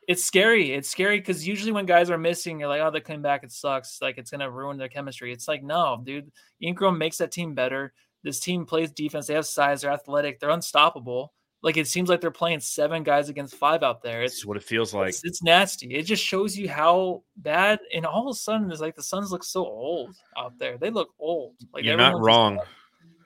it's 0.08 0.24
scary. 0.24 0.72
It's 0.72 0.90
scary 0.90 1.20
because 1.20 1.46
usually 1.46 1.74
when 1.74 1.86
guys 1.86 2.10
are 2.10 2.18
missing, 2.18 2.60
you're 2.60 2.70
like, 2.70 2.82
oh, 2.82 2.90
they 2.90 3.02
came 3.02 3.22
back. 3.22 3.44
It 3.44 3.52
sucks. 3.52 4.02
Like 4.02 4.18
it's 4.18 4.32
gonna 4.32 4.50
ruin 4.50 4.78
their 4.78 4.88
chemistry. 4.88 5.34
It's 5.34 5.50
like, 5.50 5.64
no, 5.64 6.02
dude. 6.04 6.32
Ingram 6.62 6.98
makes 6.98 7.18
that 7.18 7.32
team 7.32 7.54
better. 7.54 7.94
This 8.24 8.40
team 8.40 8.66
plays 8.66 8.92
defense. 8.92 9.28
They 9.28 9.34
have 9.34 9.46
size. 9.46 9.82
They're 9.82 9.92
athletic. 9.92 10.40
They're 10.40 10.50
unstoppable. 10.50 11.34
Like 11.62 11.76
it 11.76 11.88
seems 11.88 12.08
like 12.08 12.22
they're 12.22 12.32
playing 12.32 12.62
seven 12.62 13.04
guys 13.04 13.28
against 13.28 13.56
five 13.56 13.84
out 13.84 14.02
there. 14.02 14.24
It's 14.24 14.46
what 14.46 14.56
it 14.56 14.64
feels 14.64 14.94
like. 14.94 15.10
it's, 15.10 15.26
it's 15.26 15.44
nasty. 15.44 15.94
It 15.94 16.04
just 16.04 16.24
shows 16.24 16.56
you 16.56 16.70
how 16.70 17.24
bad. 17.36 17.80
And 17.94 18.06
all 18.06 18.30
of 18.30 18.34
a 18.34 18.40
sudden, 18.40 18.72
it's 18.72 18.80
like 18.80 18.96
the 18.96 19.04
Suns 19.04 19.32
look 19.32 19.44
so 19.44 19.66
old 19.66 20.16
out 20.38 20.58
there. 20.58 20.78
They 20.78 20.90
look 20.90 21.10
old. 21.20 21.56
Like 21.74 21.84
You're 21.84 21.98
not 21.98 22.22
wrong. 22.22 22.62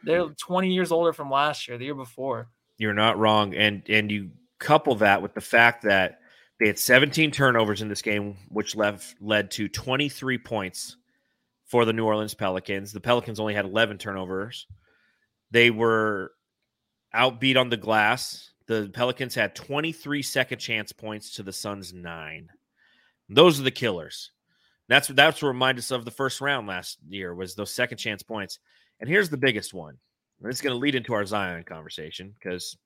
They're 0.03 0.25
20 0.29 0.73
years 0.73 0.91
older 0.91 1.13
from 1.13 1.29
last 1.29 1.67
year, 1.67 1.77
the 1.77 1.85
year 1.85 1.93
before. 1.93 2.47
You're 2.77 2.95
not 2.95 3.19
wrong. 3.19 3.53
And 3.53 3.83
and 3.87 4.09
you 4.11 4.31
couple 4.57 4.95
that 4.95 5.21
with 5.21 5.35
the 5.35 5.41
fact 5.41 5.83
that 5.83 6.20
they 6.61 6.67
had 6.67 6.77
17 6.77 7.31
turnovers 7.31 7.81
in 7.81 7.89
this 7.89 8.03
game, 8.03 8.37
which 8.49 8.75
left 8.75 9.15
led 9.19 9.49
to 9.51 9.67
23 9.67 10.37
points 10.37 10.95
for 11.65 11.85
the 11.85 11.91
New 11.91 12.05
Orleans 12.05 12.35
Pelicans. 12.35 12.93
The 12.93 12.99
Pelicans 12.99 13.39
only 13.39 13.55
had 13.55 13.65
11 13.65 13.97
turnovers. 13.97 14.67
They 15.49 15.71
were 15.71 16.33
outbeat 17.15 17.57
on 17.57 17.69
the 17.69 17.77
glass. 17.77 18.51
The 18.67 18.91
Pelicans 18.93 19.33
had 19.33 19.55
23 19.55 20.21
second 20.21 20.59
chance 20.59 20.91
points 20.91 21.31
to 21.37 21.43
the 21.43 21.51
Suns 21.51 21.93
nine. 21.93 22.49
Those 23.27 23.59
are 23.59 23.63
the 23.63 23.71
killers. 23.71 24.29
That's 24.87 25.07
that's 25.07 25.41
what 25.41 25.47
reminded 25.47 25.79
us 25.79 25.89
of 25.89 26.05
the 26.05 26.11
first 26.11 26.41
round 26.41 26.67
last 26.67 26.99
year 27.09 27.33
was 27.33 27.55
those 27.55 27.73
second 27.73 27.97
chance 27.97 28.21
points. 28.21 28.59
And 28.99 29.09
here's 29.09 29.31
the 29.31 29.37
biggest 29.37 29.73
one. 29.73 29.97
And 30.39 30.51
it's 30.51 30.61
going 30.61 30.75
to 30.75 30.79
lead 30.79 30.93
into 30.93 31.13
our 31.13 31.25
Zion 31.25 31.63
conversation 31.63 32.35
because 32.37 32.77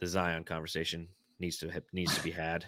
the 0.00 0.08
Zion 0.08 0.42
conversation 0.42 1.06
needs 1.42 1.58
to 1.58 1.70
needs 1.92 2.14
to 2.14 2.22
be 2.22 2.30
had. 2.30 2.64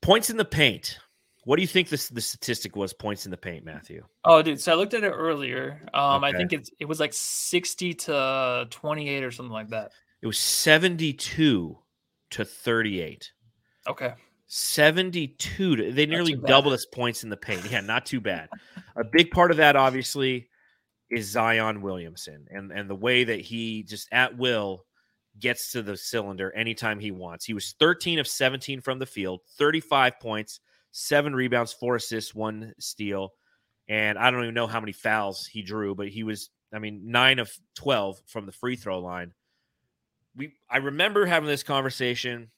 Points 0.00 0.30
in 0.30 0.36
the 0.36 0.44
paint. 0.44 0.98
What 1.44 1.56
do 1.56 1.62
you 1.62 1.68
think 1.68 1.88
this 1.88 2.08
the 2.08 2.20
statistic 2.20 2.76
was? 2.76 2.92
Points 2.92 3.24
in 3.24 3.30
the 3.30 3.36
paint, 3.36 3.64
Matthew. 3.64 4.04
Oh, 4.24 4.42
dude. 4.42 4.60
So 4.60 4.72
I 4.72 4.74
looked 4.76 4.94
at 4.94 5.02
it 5.02 5.10
earlier. 5.10 5.82
Um, 5.92 6.22
I 6.22 6.32
think 6.32 6.52
it's 6.52 6.70
it 6.78 6.84
was 6.84 7.00
like 7.00 7.12
60 7.12 7.94
to 7.94 8.66
28 8.70 9.24
or 9.24 9.30
something 9.30 9.52
like 9.52 9.70
that. 9.70 9.92
It 10.22 10.26
was 10.26 10.38
seventy-two 10.38 11.78
to 12.30 12.44
thirty-eight. 12.44 13.32
Okay. 13.88 14.12
72 14.52 15.76
to, 15.76 15.92
they 15.92 16.06
nearly 16.06 16.34
doubled 16.34 16.74
us 16.74 16.84
points 16.84 17.22
in 17.22 17.30
the 17.30 17.36
paint 17.36 17.64
yeah 17.70 17.80
not 17.80 18.04
too 18.04 18.20
bad 18.20 18.48
a 18.96 19.04
big 19.04 19.30
part 19.30 19.52
of 19.52 19.58
that 19.58 19.76
obviously 19.76 20.48
is 21.08 21.30
zion 21.30 21.80
williamson 21.82 22.48
and 22.50 22.72
and 22.72 22.90
the 22.90 22.94
way 22.96 23.22
that 23.22 23.40
he 23.40 23.84
just 23.84 24.08
at 24.10 24.36
will 24.36 24.84
gets 25.40 25.72
to 25.72 25.82
the 25.82 25.96
cylinder 25.96 26.54
anytime 26.54 26.98
he 26.98 27.10
wants 27.10 27.44
he 27.44 27.54
was 27.54 27.74
13 27.78 28.18
of 28.18 28.26
17 28.26 28.80
from 28.80 28.98
the 28.98 29.06
field 29.06 29.40
35 29.58 30.18
points 30.20 30.60
seven 30.92 31.34
rebounds 31.34 31.72
four 31.72 31.96
assists 31.96 32.34
one 32.34 32.72
steal 32.78 33.30
and 33.88 34.18
i 34.18 34.30
don't 34.30 34.42
even 34.42 34.54
know 34.54 34.66
how 34.66 34.80
many 34.80 34.92
fouls 34.92 35.48
he 35.50 35.62
drew 35.62 35.94
but 35.94 36.08
he 36.08 36.22
was 36.22 36.50
i 36.74 36.78
mean 36.78 37.00
nine 37.04 37.38
of 37.38 37.50
12 37.76 38.20
from 38.26 38.46
the 38.46 38.52
free 38.52 38.76
throw 38.76 38.98
line 38.98 39.32
we 40.36 40.52
i 40.70 40.78
remember 40.78 41.26
having 41.26 41.48
this 41.48 41.62
conversation 41.62 42.50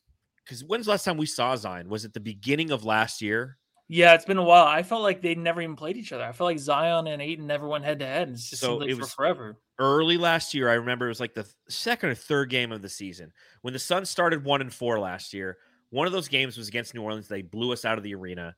because 0.44 0.64
when's 0.64 0.86
the 0.86 0.90
last 0.90 1.04
time 1.04 1.16
we 1.16 1.26
saw 1.26 1.56
Zion? 1.56 1.88
Was 1.88 2.04
it 2.04 2.14
the 2.14 2.20
beginning 2.20 2.70
of 2.70 2.84
last 2.84 3.22
year? 3.22 3.58
Yeah, 3.94 4.14
it's 4.14 4.24
been 4.24 4.38
a 4.38 4.42
while. 4.42 4.66
I 4.66 4.82
felt 4.84 5.02
like 5.02 5.20
they 5.20 5.34
never 5.34 5.60
even 5.60 5.76
played 5.76 5.98
each 5.98 6.12
other. 6.12 6.24
I 6.24 6.32
felt 6.32 6.46
like 6.48 6.58
Zion 6.58 7.06
and 7.08 7.20
Ayton 7.20 7.46
never 7.46 7.68
went 7.68 7.84
head 7.84 7.98
to 7.98 8.06
head. 8.06 8.30
It's 8.30 8.48
just 8.48 8.62
So 8.62 8.78
like 8.78 8.88
it 8.88 8.94
for 8.94 9.00
was- 9.00 9.12
forever. 9.12 9.58
Early 9.78 10.16
last 10.16 10.54
year, 10.54 10.70
I 10.70 10.74
remember 10.74 11.04
it 11.04 11.10
was 11.10 11.20
like 11.20 11.34
the 11.34 11.46
second 11.68 12.08
or 12.08 12.14
third 12.14 12.48
game 12.48 12.72
of 12.72 12.80
the 12.80 12.88
season 12.88 13.32
when 13.60 13.74
the 13.74 13.78
Suns 13.78 14.08
started 14.08 14.44
one 14.44 14.62
and 14.62 14.72
four 14.72 14.98
last 14.98 15.34
year. 15.34 15.58
One 15.90 16.06
of 16.06 16.12
those 16.14 16.28
games 16.28 16.56
was 16.56 16.68
against 16.68 16.94
New 16.94 17.02
Orleans. 17.02 17.28
They 17.28 17.42
blew 17.42 17.70
us 17.70 17.84
out 17.84 17.98
of 17.98 18.04
the 18.04 18.14
arena, 18.14 18.56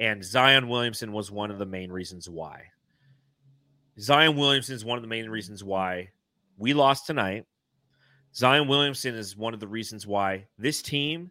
and 0.00 0.24
Zion 0.24 0.66
Williamson 0.66 1.12
was 1.12 1.30
one 1.30 1.52
of 1.52 1.58
the 1.58 1.66
main 1.66 1.92
reasons 1.92 2.28
why. 2.28 2.64
Zion 4.00 4.36
Williamson 4.36 4.74
is 4.74 4.84
one 4.84 4.98
of 4.98 5.02
the 5.02 5.08
main 5.08 5.28
reasons 5.30 5.62
why 5.62 6.08
we 6.56 6.74
lost 6.74 7.06
tonight. 7.06 7.44
Zion 8.34 8.66
Williamson 8.66 9.14
is 9.14 9.36
one 9.36 9.54
of 9.54 9.60
the 9.60 9.68
reasons 9.68 10.08
why 10.08 10.46
this 10.58 10.82
team 10.82 11.30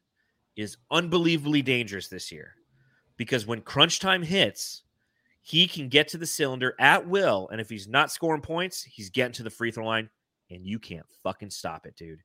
is 0.55 0.77
unbelievably 0.89 1.63
dangerous 1.63 2.07
this 2.07 2.31
year. 2.31 2.53
Because 3.21 3.45
when 3.45 3.61
crunch 3.61 3.99
time 3.99 4.23
hits, 4.23 4.81
he 5.43 5.67
can 5.67 5.89
get 5.89 6.07
to 6.07 6.17
the 6.17 6.25
cylinder 6.25 6.73
at 6.79 7.07
will. 7.07 7.49
And 7.51 7.61
if 7.61 7.69
he's 7.69 7.87
not 7.87 8.11
scoring 8.11 8.41
points, 8.41 8.81
he's 8.81 9.11
getting 9.11 9.33
to 9.33 9.43
the 9.43 9.51
free 9.51 9.69
throw 9.69 9.85
line, 9.85 10.09
and 10.49 10.65
you 10.65 10.79
can't 10.79 11.05
fucking 11.21 11.51
stop 11.51 11.85
it, 11.85 11.95
dude. 11.95 12.23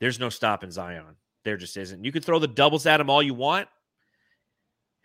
There's 0.00 0.18
no 0.18 0.28
stopping 0.28 0.72
Zion. 0.72 1.14
There 1.44 1.56
just 1.56 1.76
isn't. 1.76 2.02
You 2.02 2.10
can 2.10 2.22
throw 2.22 2.40
the 2.40 2.48
doubles 2.48 2.86
at 2.86 3.00
him 3.00 3.08
all 3.08 3.22
you 3.22 3.34
want. 3.34 3.68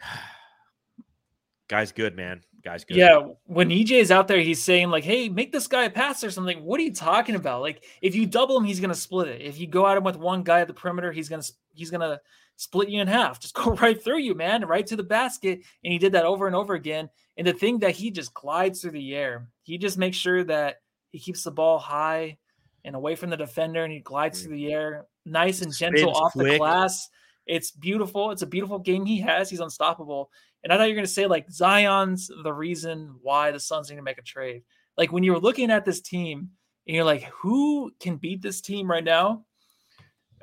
Guy's 1.69 1.91
good, 1.91 2.15
man. 2.15 2.41
Guy's 2.63 2.83
good. 2.83 2.97
Yeah, 2.97 3.19
when 3.45 3.69
EJ 3.69 3.91
is 3.99 4.09
out 4.09 4.27
there, 4.27 4.39
he's 4.39 4.63
saying 4.63 4.89
like, 4.89 5.03
"Hey, 5.03 5.29
make 5.29 5.51
this 5.51 5.67
guy 5.67 5.83
a 5.83 5.89
pass 5.91 6.23
or 6.23 6.31
something." 6.31 6.63
What 6.63 6.79
are 6.79 6.83
you 6.83 6.95
talking 6.95 7.35
about? 7.35 7.61
Like, 7.61 7.83
if 8.01 8.15
you 8.15 8.25
double 8.25 8.57
him, 8.57 8.63
he's 8.63 8.79
gonna 8.79 8.95
split 8.95 9.27
it. 9.27 9.41
If 9.41 9.59
you 9.59 9.67
go 9.67 9.85
at 9.85 9.97
him 9.97 10.03
with 10.03 10.15
one 10.15 10.41
guy 10.41 10.61
at 10.61 10.67
the 10.67 10.73
perimeter, 10.73 11.11
he's 11.11 11.29
gonna 11.29 11.43
he's 11.75 11.91
gonna 11.91 12.19
split 12.61 12.89
you 12.89 13.01
in 13.01 13.07
half. 13.07 13.39
Just 13.39 13.53
go 13.55 13.71
right 13.71 14.01
through 14.01 14.19
you, 14.19 14.35
man, 14.35 14.65
right 14.65 14.85
to 14.87 14.95
the 14.95 15.03
basket. 15.03 15.61
And 15.83 15.91
he 15.91 15.97
did 15.97 16.13
that 16.13 16.25
over 16.25 16.47
and 16.47 16.55
over 16.55 16.75
again. 16.75 17.09
And 17.37 17.47
the 17.47 17.53
thing 17.53 17.79
that 17.79 17.95
he 17.95 18.11
just 18.11 18.33
glides 18.33 18.81
through 18.81 18.91
the 18.91 19.15
air. 19.15 19.47
He 19.63 19.77
just 19.77 19.97
makes 19.97 20.17
sure 20.17 20.43
that 20.43 20.77
he 21.11 21.19
keeps 21.19 21.43
the 21.43 21.51
ball 21.51 21.79
high 21.79 22.37
and 22.83 22.95
away 22.95 23.15
from 23.15 23.29
the 23.29 23.37
defender, 23.37 23.83
and 23.83 23.93
he 23.93 23.99
glides 23.99 24.39
mm. 24.39 24.45
through 24.45 24.55
the 24.55 24.73
air, 24.73 25.05
nice 25.25 25.61
and 25.61 25.75
gentle 25.75 26.13
Spins 26.13 26.17
off 26.17 26.33
the 26.33 26.57
glass. 26.57 27.09
It's 27.45 27.71
beautiful. 27.71 28.31
It's 28.31 28.41
a 28.43 28.47
beautiful 28.47 28.79
game 28.79 29.05
he 29.05 29.19
has. 29.21 29.49
He's 29.49 29.59
unstoppable. 29.59 30.31
And 30.63 30.71
I 30.71 30.77
thought 30.77 30.83
you 30.83 30.91
were 30.91 30.97
going 30.97 31.05
to 31.05 31.11
say 31.11 31.25
like 31.25 31.49
Zion's 31.49 32.29
the 32.43 32.53
reason 32.53 33.15
why 33.21 33.51
the 33.51 33.59
Suns 33.59 33.89
need 33.89 33.97
to 33.97 34.03
make 34.03 34.19
a 34.19 34.23
trade. 34.23 34.63
Like 34.97 35.11
when 35.11 35.23
you're 35.23 35.39
looking 35.39 35.71
at 35.71 35.85
this 35.85 36.01
team 36.01 36.49
and 36.87 36.95
you're 36.95 37.05
like, 37.05 37.23
who 37.23 37.91
can 37.99 38.17
beat 38.17 38.41
this 38.41 38.61
team 38.61 38.89
right 38.89 39.03
now? 39.03 39.45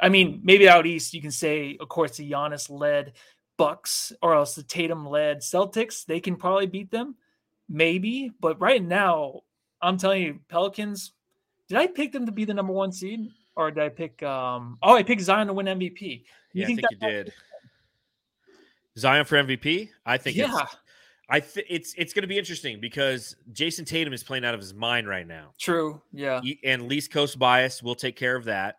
I 0.01 0.09
mean, 0.09 0.41
maybe 0.43 0.69
out 0.69 0.87
east 0.87 1.15
you 1.15 1.21
can 1.21 1.31
say, 1.31 1.77
of 1.81 1.89
course, 1.89 2.17
the 2.17 2.31
Giannis 2.31 2.71
led 2.71 3.13
Bucks 3.57 4.13
or 4.23 4.35
else 4.35 4.55
the 4.55 4.63
Tatum 4.63 5.07
led 5.07 5.39
Celtics. 5.39 6.05
They 6.05 6.21
can 6.21 6.37
probably 6.37 6.67
beat 6.67 6.91
them, 6.91 7.17
maybe. 7.69 8.33
But 8.41 8.61
right 8.61 8.83
now, 8.83 9.43
I'm 9.83 9.99
telling 9.99 10.23
you, 10.23 10.41
Pelicans. 10.49 11.13
Did 11.69 11.77
I 11.79 11.87
pick 11.87 12.13
them 12.13 12.25
to 12.27 12.33
be 12.33 12.45
the 12.45 12.55
number 12.55 12.73
one 12.73 12.93
seed, 12.93 13.29
or 13.55 13.71
did 13.71 13.83
I 13.83 13.91
pick? 13.91 14.23
um 14.23 14.79
Oh, 14.83 14.95
I 14.95 15.03
picked 15.03 15.21
Zion 15.21 15.49
to 15.49 15.53
win 15.53 15.67
MVP. 15.67 16.01
You 16.01 16.23
yeah, 16.53 16.67
think 16.67 16.79
I 16.79 16.89
think 16.89 17.03
you 17.03 17.09
did. 17.09 17.33
Zion 18.97 19.25
for 19.25 19.37
MVP? 19.37 19.91
I 20.07 20.17
think. 20.17 20.37
Yeah. 20.37 20.63
It's, 20.63 20.77
I 21.31 21.41
th- 21.41 21.67
it's 21.69 21.95
it's 21.99 22.13
going 22.15 22.23
to 22.23 22.29
be 22.29 22.39
interesting 22.39 22.81
because 22.81 23.37
Jayson 23.53 23.85
Tatum 23.85 24.13
is 24.13 24.23
playing 24.23 24.45
out 24.45 24.55
of 24.55 24.61
his 24.61 24.73
mind 24.73 25.07
right 25.07 25.27
now. 25.27 25.51
True. 25.59 26.01
Yeah. 26.13 26.41
And 26.65 26.89
least 26.89 27.13
Coast 27.13 27.39
bias 27.39 27.83
will 27.83 27.95
take 27.95 28.17
care 28.17 28.35
of 28.35 28.45
that, 28.45 28.79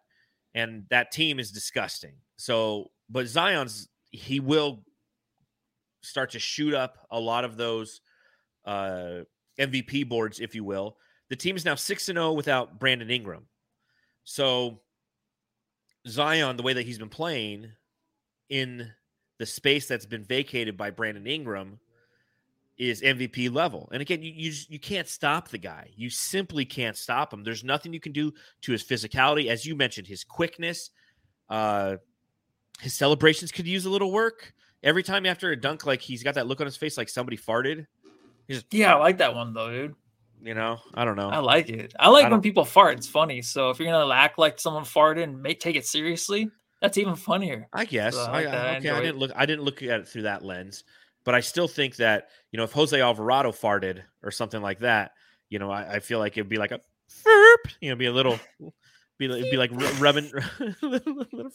and 0.59 0.83
that 0.89 1.11
team 1.11 1.39
is 1.39 1.51
disgusting. 1.51 2.13
So, 2.37 2.91
but 3.09 3.27
Zion's 3.27 3.87
he 4.11 4.39
will 4.39 4.83
start 6.01 6.31
to 6.31 6.39
shoot 6.39 6.73
up 6.73 6.97
a 7.11 7.19
lot 7.19 7.45
of 7.45 7.57
those 7.57 8.01
uh, 8.65 9.21
MVP 9.59 10.07
boards, 10.07 10.39
if 10.39 10.55
you 10.55 10.63
will. 10.63 10.97
The 11.29 11.35
team 11.35 11.55
is 11.55 11.65
now 11.65 11.75
six 11.75 12.09
and 12.09 12.17
zero 12.17 12.29
oh 12.29 12.33
without 12.33 12.79
Brandon 12.79 13.09
Ingram. 13.09 13.45
So 14.23 14.81
Zion, 16.07 16.57
the 16.57 16.63
way 16.63 16.73
that 16.73 16.85
he's 16.85 16.97
been 16.97 17.09
playing 17.09 17.71
in 18.49 18.91
the 19.37 19.45
space 19.45 19.87
that's 19.87 20.05
been 20.05 20.23
vacated 20.23 20.75
by 20.75 20.89
Brandon 20.89 21.27
Ingram 21.27 21.79
is 22.79 23.01
MVP 23.01 23.53
level. 23.53 23.89
And 23.91 24.01
again, 24.01 24.23
you 24.23 24.31
you, 24.33 24.53
you 24.69 24.79
can't 24.79 25.07
stop 25.07 25.49
the 25.49 25.57
guy. 25.57 25.89
You 25.95 26.09
simply 26.09 26.65
can't 26.65 26.97
stop 26.97 27.33
him. 27.33 27.43
There's 27.43 27.63
nothing 27.63 27.93
you 27.93 27.99
can 27.99 28.13
do 28.13 28.33
to 28.61 28.71
his 28.71 28.83
physicality, 28.83 29.47
as 29.47 29.65
you 29.65 29.75
mentioned, 29.75 30.07
his 30.07 30.23
quickness, 30.23 30.89
uh, 31.49 31.97
his 32.79 32.93
celebrations 32.93 33.51
could 33.51 33.67
use 33.67 33.85
a 33.85 33.89
little 33.89 34.11
work. 34.11 34.53
Every 34.81 35.03
time 35.03 35.25
after 35.25 35.51
a 35.51 35.59
dunk, 35.59 35.85
like 35.85 36.01
he's 36.01 36.23
got 36.23 36.35
that 36.35 36.47
look 36.47 36.61
on 36.61 36.65
his 36.65 36.77
face, 36.77 36.97
like 36.97 37.09
somebody 37.09 37.37
farted. 37.37 37.85
He's, 38.47 38.63
yeah, 38.71 38.95
I 38.95 38.97
like 38.97 39.17
that 39.17 39.35
one 39.35 39.53
though, 39.53 39.69
dude. 39.69 39.95
You 40.41 40.53
know, 40.53 40.79
I 40.93 41.03
don't 41.03 41.17
know. 41.17 41.29
I 41.29 41.39
like 41.39 41.69
it. 41.69 41.93
I 41.99 42.07
like 42.07 42.25
I 42.25 42.29
when 42.29 42.41
people 42.41 42.63
fart. 42.63 42.97
It's 42.97 43.07
funny. 43.07 43.41
So 43.41 43.71
if 43.71 43.79
you're 43.79 43.91
gonna 43.91 44.13
act 44.13 44.39
like 44.39 44.57
someone 44.57 44.85
farted 44.85 45.23
and 45.23 45.41
make 45.41 45.59
take 45.59 45.75
it 45.75 45.85
seriously, 45.85 46.49
that's 46.81 46.97
even 46.97 47.17
funnier. 47.17 47.67
I 47.73 47.83
guess. 47.83 48.15
So 48.15 48.23
I, 48.23 48.43
I, 48.43 48.77
okay, 48.77 48.89
I, 48.89 48.99
I 48.99 49.01
didn't 49.01 49.17
look. 49.17 49.31
I 49.35 49.45
didn't 49.45 49.65
look 49.65 49.83
at 49.83 49.99
it 49.99 50.07
through 50.07 50.21
that 50.21 50.45
lens, 50.45 50.85
but 51.23 51.35
I 51.35 51.39
still 51.41 51.67
think 51.67 51.97
that 51.97 52.29
you 52.51 52.57
know 52.57 52.63
if 52.63 52.71
Jose 52.71 52.99
Alvarado 52.99 53.51
farted 53.51 54.01
or 54.23 54.31
something 54.31 54.61
like 54.61 54.79
that, 54.79 55.11
you 55.49 55.59
know, 55.59 55.71
I, 55.71 55.95
I 55.95 55.99
feel 55.99 56.19
like 56.19 56.37
it'd 56.37 56.49
be 56.49 56.57
like 56.57 56.71
a, 56.71 56.79
you 57.81 57.89
know, 57.89 57.95
be 57.95 58.05
a 58.05 58.13
little 58.13 58.39
be 59.19 59.25
it'd 59.25 59.51
be 59.51 59.57
like 59.57 59.71
rubbing 59.99 60.31
little, 60.81 61.25
little 61.31 61.51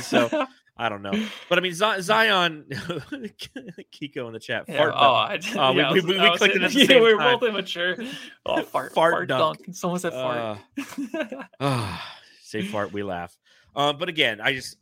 So 0.00 0.46
I 0.76 0.88
don't 0.88 1.02
know, 1.02 1.12
but 1.48 1.58
I 1.58 1.60
mean 1.60 1.74
Zion, 1.74 2.64
Kiko 2.70 4.26
in 4.26 4.32
the 4.32 4.38
chat. 4.40 4.64
Yeah, 4.68 4.78
fart 4.78 4.94
oh, 4.96 5.12
I 5.12 5.36
did, 5.36 5.56
uh, 5.56 5.72
yeah, 5.76 5.92
we, 5.92 6.00
we, 6.00 6.06
we, 6.14 6.20
we 6.20 6.36
clicked 6.36 6.56
it 6.56 6.62
at 6.62 6.70
the 6.70 6.86
same 6.86 7.02
we 7.02 7.14
were 7.14 7.18
both 7.18 7.42
immature. 7.42 7.96
Oh, 8.46 8.62
fart, 8.62 8.92
fart, 8.94 9.12
fart 9.12 9.28
dunk. 9.28 9.64
dunk. 9.64 9.76
Someone 9.76 10.00
said 10.00 10.12
fart. 10.12 10.58
Uh, 11.14 11.42
uh, 11.60 11.98
say 12.42 12.62
fart, 12.62 12.92
we 12.92 13.02
laugh. 13.02 13.36
Um, 13.76 13.98
but 13.98 14.08
again, 14.08 14.40
I 14.40 14.54
just 14.54 14.76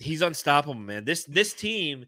he's 0.00 0.22
unstoppable, 0.22 0.74
man. 0.74 1.04
This 1.04 1.24
this 1.24 1.54
team 1.54 2.06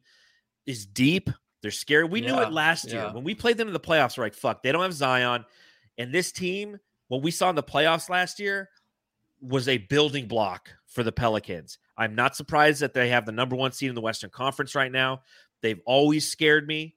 is 0.67 0.87
deep. 0.87 1.31
They're 1.63 1.71
scary. 1.71 2.05
We 2.05 2.23
yeah, 2.23 2.33
knew 2.33 2.43
it 2.43 2.53
last 2.53 2.91
year 2.91 3.11
when 3.13 3.25
we 3.25 3.35
played 3.35 3.57
them 3.57 3.69
in 3.69 3.75
the 3.75 3.81
playoffs. 3.81 4.17
We're 4.17 4.25
like, 4.25 4.35
fuck, 4.35 4.63
they 4.63 4.73
don't 4.73 4.83
have 4.83 4.93
Zion, 4.93 5.45
and 5.99 6.13
this 6.13 6.33
team 6.33 6.79
what 7.09 7.23
we 7.23 7.31
saw 7.31 7.51
in 7.51 7.57
the 7.57 7.63
playoffs 7.63 8.09
last 8.09 8.41
year 8.41 8.71
was 9.41 9.69
a 9.69 9.79
building 9.79 10.27
block 10.27 10.71
for 10.87 11.03
the 11.03 11.13
Pelicans. 11.13 11.79
I'm 11.97 12.15
not 12.15 12.37
surprised 12.37 12.81
that 12.81 12.95
they 12.95 13.09
have 13.11 13.27
the 13.27 13.33
number 13.33 13.55
one 13.57 13.73
seed 13.73 13.89
in 13.89 13.95
the 13.95 14.01
Western 14.01 14.31
Conference 14.31 14.75
right 14.75 14.91
now. 14.91 15.23
They've 15.63 15.81
always 15.87 16.29
scared 16.29 16.67
me. 16.67 16.95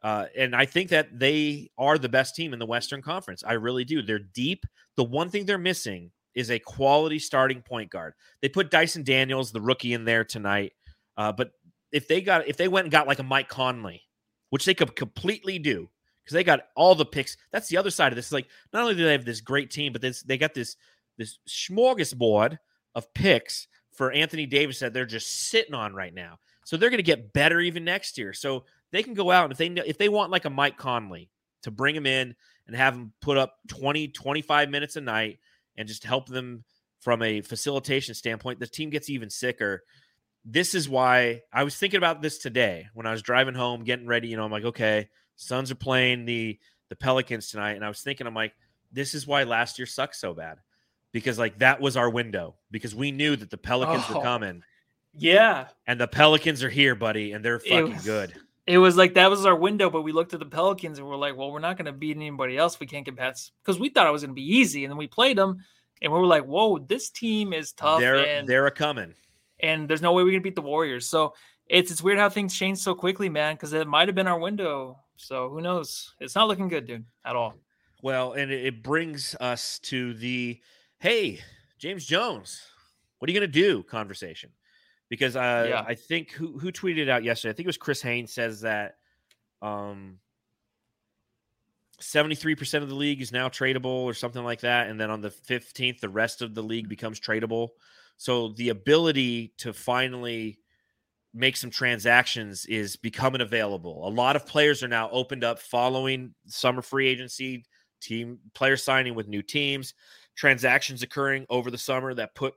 Uh, 0.00 0.26
and 0.36 0.54
I 0.54 0.64
think 0.64 0.90
that 0.90 1.18
they 1.18 1.70
are 1.76 1.98
the 1.98 2.08
best 2.08 2.36
team 2.36 2.52
in 2.52 2.58
the 2.58 2.66
Western 2.66 3.02
Conference. 3.02 3.42
I 3.44 3.54
really 3.54 3.84
do. 3.84 4.00
They're 4.00 4.20
deep. 4.20 4.64
The 4.96 5.04
one 5.04 5.28
thing 5.28 5.44
they're 5.44 5.58
missing 5.58 6.12
is 6.34 6.50
a 6.50 6.58
quality 6.58 7.18
starting 7.18 7.62
point 7.62 7.90
guard. 7.90 8.14
They 8.40 8.48
put 8.48 8.70
Dyson 8.70 9.02
Daniels, 9.02 9.50
the 9.50 9.60
rookie, 9.60 9.94
in 9.94 10.04
there 10.04 10.24
tonight. 10.24 10.72
Uh, 11.16 11.32
but 11.32 11.50
if 11.92 12.08
they 12.08 12.20
got 12.20 12.46
if 12.48 12.56
they 12.56 12.68
went 12.68 12.86
and 12.86 12.92
got 12.92 13.06
like 13.06 13.18
a 13.18 13.24
Mike 13.24 13.48
Conley, 13.48 14.02
which 14.50 14.64
they 14.64 14.74
could 14.74 14.94
completely 14.96 15.58
do, 15.58 15.88
because 16.24 16.34
they 16.34 16.44
got 16.44 16.60
all 16.76 16.94
the 16.94 17.06
picks. 17.06 17.36
That's 17.52 17.68
the 17.68 17.76
other 17.76 17.90
side 17.90 18.12
of 18.12 18.16
this. 18.16 18.32
Like, 18.32 18.48
not 18.72 18.82
only 18.82 18.94
do 18.94 19.04
they 19.04 19.12
have 19.12 19.24
this 19.24 19.40
great 19.40 19.70
team, 19.70 19.92
but 19.92 20.02
this, 20.02 20.22
they 20.22 20.36
got 20.36 20.54
this 20.54 20.76
this 21.16 21.38
smorgasbord 21.48 22.58
of 22.94 23.12
picks 23.14 23.66
for 23.92 24.12
Anthony 24.12 24.46
Davis 24.46 24.78
that 24.78 24.92
they're 24.92 25.06
just 25.06 25.48
sitting 25.48 25.74
on 25.74 25.94
right 25.94 26.14
now. 26.14 26.38
So 26.64 26.76
they're 26.76 26.90
going 26.90 26.98
to 26.98 27.02
get 27.02 27.32
better 27.32 27.60
even 27.60 27.84
next 27.84 28.18
year. 28.18 28.32
So 28.32 28.64
they 28.92 29.02
can 29.02 29.14
go 29.14 29.30
out 29.30 29.44
and 29.44 29.52
if 29.52 29.58
they 29.58 29.68
if 29.88 29.98
they 29.98 30.08
want 30.08 30.30
like 30.30 30.44
a 30.44 30.50
Mike 30.50 30.76
Conley 30.76 31.30
to 31.62 31.70
bring 31.70 31.96
him 31.96 32.06
in 32.06 32.34
and 32.66 32.76
have 32.76 32.94
him 32.94 33.12
put 33.20 33.36
up 33.36 33.56
20 33.68 34.08
25 34.08 34.70
minutes 34.70 34.96
a 34.96 35.00
night 35.00 35.38
and 35.76 35.88
just 35.88 36.04
help 36.04 36.28
them 36.28 36.64
from 37.00 37.22
a 37.22 37.40
facilitation 37.40 38.14
standpoint, 38.14 38.60
the 38.60 38.66
team 38.66 38.90
gets 38.90 39.08
even 39.08 39.30
sicker. 39.30 39.82
This 40.44 40.74
is 40.74 40.88
why 40.88 41.42
I 41.52 41.64
was 41.64 41.76
thinking 41.76 41.98
about 41.98 42.22
this 42.22 42.38
today 42.38 42.86
when 42.94 43.06
I 43.06 43.10
was 43.10 43.22
driving 43.22 43.54
home, 43.54 43.84
getting 43.84 44.06
ready. 44.06 44.28
You 44.28 44.36
know, 44.36 44.44
I'm 44.44 44.52
like, 44.52 44.64
okay, 44.64 45.08
Suns 45.36 45.70
are 45.70 45.76
playing 45.76 46.24
the 46.24 46.58
the 46.88 46.96
Pelicans 46.96 47.50
tonight, 47.50 47.72
and 47.72 47.84
I 47.84 47.88
was 47.88 48.00
thinking, 48.00 48.26
I'm 48.26 48.34
like, 48.34 48.54
this 48.92 49.14
is 49.14 49.26
why 49.26 49.42
last 49.42 49.78
year 49.78 49.86
sucked 49.86 50.16
so 50.16 50.32
bad 50.32 50.58
because 51.12 51.38
like 51.38 51.58
that 51.58 51.80
was 51.80 51.96
our 51.96 52.10
window 52.10 52.56
because 52.70 52.94
we 52.94 53.10
knew 53.10 53.36
that 53.36 53.50
the 53.50 53.58
Pelicans 53.58 54.04
oh, 54.08 54.16
were 54.16 54.22
coming. 54.22 54.62
Yeah, 55.14 55.68
and 55.86 56.00
the 56.00 56.08
Pelicans 56.08 56.62
are 56.62 56.70
here, 56.70 56.94
buddy, 56.94 57.32
and 57.32 57.44
they're 57.44 57.60
fucking 57.60 57.94
was, 57.94 58.04
good. 58.04 58.34
It 58.66 58.78
was 58.78 58.96
like 58.96 59.14
that 59.14 59.30
was 59.30 59.46
our 59.46 59.56
window, 59.56 59.90
but 59.90 60.02
we 60.02 60.12
looked 60.12 60.34
at 60.34 60.40
the 60.40 60.46
Pelicans 60.46 60.98
and 60.98 61.08
we're 61.08 61.16
like, 61.16 61.36
well, 61.36 61.50
we're 61.50 61.58
not 61.58 61.76
going 61.76 61.86
to 61.86 61.92
beat 61.92 62.16
anybody 62.16 62.58
else. 62.58 62.78
We 62.78 62.86
can't 62.86 63.04
get 63.04 63.16
past 63.16 63.52
because 63.62 63.80
we 63.80 63.88
thought 63.88 64.06
it 64.06 64.12
was 64.12 64.22
going 64.22 64.30
to 64.30 64.34
be 64.34 64.56
easy, 64.56 64.84
and 64.84 64.90
then 64.90 64.98
we 64.98 65.06
played 65.06 65.38
them, 65.38 65.64
and 66.02 66.12
we 66.12 66.18
were 66.18 66.26
like, 66.26 66.44
whoa, 66.44 66.78
this 66.78 67.10
team 67.10 67.52
is 67.52 67.72
tough. 67.72 68.00
They're 68.00 68.24
and, 68.24 68.48
they're 68.48 68.66
a 68.66 68.70
coming, 68.70 69.14
and 69.60 69.88
there's 69.88 70.02
no 70.02 70.12
way 70.12 70.22
we 70.22 70.32
can 70.32 70.42
beat 70.42 70.54
the 70.54 70.62
Warriors. 70.62 71.08
So 71.08 71.34
it's 71.66 71.90
it's 71.90 72.02
weird 72.02 72.18
how 72.18 72.28
things 72.28 72.54
change 72.54 72.78
so 72.78 72.94
quickly, 72.94 73.28
man. 73.28 73.54
Because 73.54 73.72
it 73.72 73.86
might 73.86 74.08
have 74.08 74.14
been 74.14 74.26
our 74.26 74.38
window 74.38 74.98
so 75.18 75.50
who 75.50 75.60
knows? 75.60 76.14
It's 76.20 76.34
not 76.34 76.48
looking 76.48 76.68
good, 76.68 76.86
dude, 76.86 77.04
at 77.24 77.36
all. 77.36 77.54
Well, 78.02 78.32
and 78.32 78.50
it 78.50 78.82
brings 78.82 79.34
us 79.40 79.80
to 79.80 80.14
the 80.14 80.60
hey, 81.00 81.40
James 81.78 82.06
Jones, 82.06 82.62
what 83.18 83.28
are 83.28 83.32
you 83.32 83.38
going 83.38 83.50
to 83.50 83.60
do 83.60 83.82
conversation? 83.82 84.50
Because 85.08 85.36
uh, 85.36 85.66
yeah. 85.68 85.84
I 85.86 85.94
think 85.94 86.30
who 86.30 86.58
who 86.58 86.70
tweeted 86.70 87.08
out 87.08 87.24
yesterday, 87.24 87.50
I 87.50 87.54
think 87.54 87.66
it 87.66 87.68
was 87.68 87.76
Chris 87.76 88.00
Haynes 88.02 88.32
says 88.32 88.60
that 88.60 88.96
um 89.60 90.18
73% 92.00 92.80
of 92.80 92.88
the 92.88 92.94
league 92.94 93.20
is 93.20 93.32
now 93.32 93.48
tradable 93.48 93.86
or 93.86 94.14
something 94.14 94.44
like 94.44 94.60
that 94.60 94.88
and 94.88 95.00
then 95.00 95.10
on 95.10 95.20
the 95.20 95.30
15th 95.30 95.98
the 95.98 96.08
rest 96.08 96.42
of 96.42 96.54
the 96.54 96.62
league 96.62 96.88
becomes 96.88 97.18
tradable. 97.18 97.70
So 98.18 98.48
the 98.48 98.68
ability 98.70 99.54
to 99.58 99.72
finally 99.72 100.58
make 101.32 101.56
some 101.56 101.70
transactions 101.70 102.66
is 102.66 102.96
becoming 102.96 103.40
available. 103.40 104.06
A 104.06 104.10
lot 104.10 104.34
of 104.34 104.44
players 104.44 104.82
are 104.82 104.88
now 104.88 105.08
opened 105.10 105.44
up 105.44 105.60
following 105.60 106.34
summer 106.46 106.82
free 106.82 107.06
agency, 107.06 107.64
team 108.00 108.38
player 108.54 108.76
signing 108.76 109.14
with 109.14 109.28
new 109.28 109.42
teams, 109.42 109.94
transactions 110.36 111.02
occurring 111.02 111.46
over 111.48 111.70
the 111.70 111.78
summer 111.78 112.12
that 112.14 112.34
put 112.34 112.54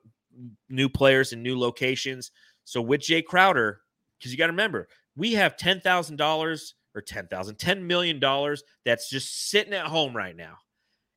new 0.70 0.90
players 0.90 1.32
in 1.32 1.44
new 1.44 1.58
locations. 1.58 2.32
So 2.64 2.82
with 2.82 3.02
Jae 3.02 3.24
Crowder, 3.24 3.82
because 4.18 4.32
you 4.32 4.38
got 4.38 4.48
to 4.48 4.54
remember, 4.54 4.88
we 5.16 5.34
have 5.34 5.58
ten 5.58 5.80
thousand 5.80 6.16
dollars 6.16 6.74
or 6.96 7.02
ten 7.02 7.28
thousand, 7.28 7.60
ten 7.60 7.86
million 7.86 8.20
dollars 8.20 8.64
that's 8.84 9.10
just 9.10 9.50
sitting 9.50 9.74
at 9.74 9.86
home 9.86 10.16
right 10.16 10.36
now. 10.36 10.58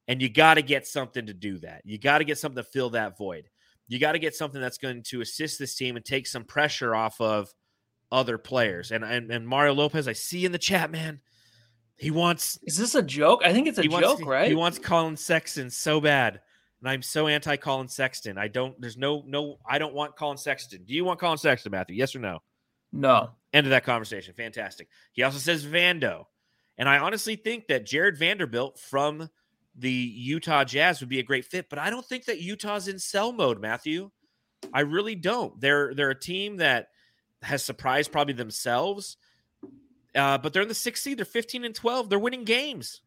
And 0.07 0.21
you 0.21 0.29
got 0.29 0.55
to 0.55 0.63
get 0.63 0.87
something 0.87 1.25
to 1.27 1.33
do 1.33 1.59
that. 1.59 1.81
You 1.85 1.97
got 1.99 2.19
to 2.19 2.25
get 2.25 2.37
something 2.37 2.63
to 2.63 2.69
fill 2.69 2.91
that 2.91 3.17
void 3.17 3.49
you 3.89 3.99
got 3.99 4.13
to 4.13 4.19
get 4.19 4.35
something 4.35 4.61
that's 4.61 4.79
going 4.79 5.03
to 5.05 5.21
assist 5.21 5.59
this 5.59 5.75
team 5.75 5.97
and 5.97 6.05
take 6.05 6.27
some 6.27 6.45
pressure 6.45 6.95
off 6.95 7.21
of 7.21 7.53
other 8.11 8.39
players. 8.39 8.91
And 8.91 9.05
and, 9.05 9.31
and 9.31 9.47
Mario 9.47 9.75
Lopez, 9.75 10.09
I 10.09 10.13
see 10.13 10.45
in 10.45 10.53
the 10.53 10.59
chat, 10.59 10.91
man. 10.91 11.21
He 11.97 12.11
wants. 12.11 12.59
Is 12.65 12.77
this 12.77 12.95
a 12.95 13.03
joke? 13.03 13.43
I 13.45 13.53
think 13.53 13.69
it's 13.69 13.79
a 13.79 13.83
joke, 13.83 13.93
wants, 13.93 14.23
right? 14.23 14.49
He 14.49 14.55
wants 14.55 14.79
Colin 14.79 15.17
Sexton 15.17 15.71
so 15.71 16.01
bad, 16.01 16.41
and 16.81 16.89
I'm 16.89 17.03
so 17.03 17.29
anti 17.29 17.57
Colin 17.57 17.89
Sexton. 17.89 18.37
I 18.37 18.49
don't. 18.49 18.81
There's 18.81 18.97
no 18.97 19.23
no. 19.27 19.59
I 19.69 19.79
don't 19.79 19.95
want 19.95 20.17
Colin 20.17 20.37
Sexton. 20.37 20.85
Do 20.85 20.95
you 20.95 21.05
want 21.05 21.21
Colin 21.21 21.39
Sexton, 21.39 21.71
Matthew? 21.71 21.97
Yes 21.97 22.17
or 22.17 22.19
no? 22.19 22.41
No. 22.93 23.31
End 23.53 23.67
of 23.67 23.71
that 23.71 23.85
conversation. 23.85 24.35
Fantastic. 24.35 24.89
He 25.13 25.23
also 25.23 25.39
says 25.39 25.65
Vando, 25.65 26.25
and 26.79 26.89
I 26.89 26.99
honestly 26.99 27.37
think 27.37 27.69
that 27.69 27.87
Jared 27.87 28.19
Vanderbilt 28.19 28.79
from 28.79 29.29
the 29.77 29.91
Utah 29.91 30.65
Jazz 30.65 31.01
would 31.01 31.09
be 31.09 31.19
a 31.19 31.25
great 31.25 31.45
fit, 31.45 31.69
but 31.69 31.79
I 31.79 31.91
don't 31.91 32.07
think 32.07 32.27
that 32.27 32.41
Utah's 32.41 32.89
in 32.89 32.99
sell 32.99 33.33
mode, 33.33 33.61
Matthew. 33.61 34.11
I 34.73 34.81
really 34.81 35.15
don't. 35.15 35.61
They're 35.61 35.95
they're 35.95 36.11
a 36.11 36.19
team 36.19 36.59
that 36.59 36.89
has 37.43 37.63
surprised 37.63 38.13
probably 38.13 38.35
themselves. 38.35 39.17
Uh, 40.15 40.39
but 40.39 40.53
they're 40.53 40.63
in 40.63 40.69
the 40.69 40.75
sixth 40.75 41.03
seed. 41.03 41.19
They're 41.19 41.25
15 41.25 41.65
and 41.65 41.75
12. 41.75 42.09
They're 42.09 42.19
winning 42.21 42.45
games. 42.45 43.01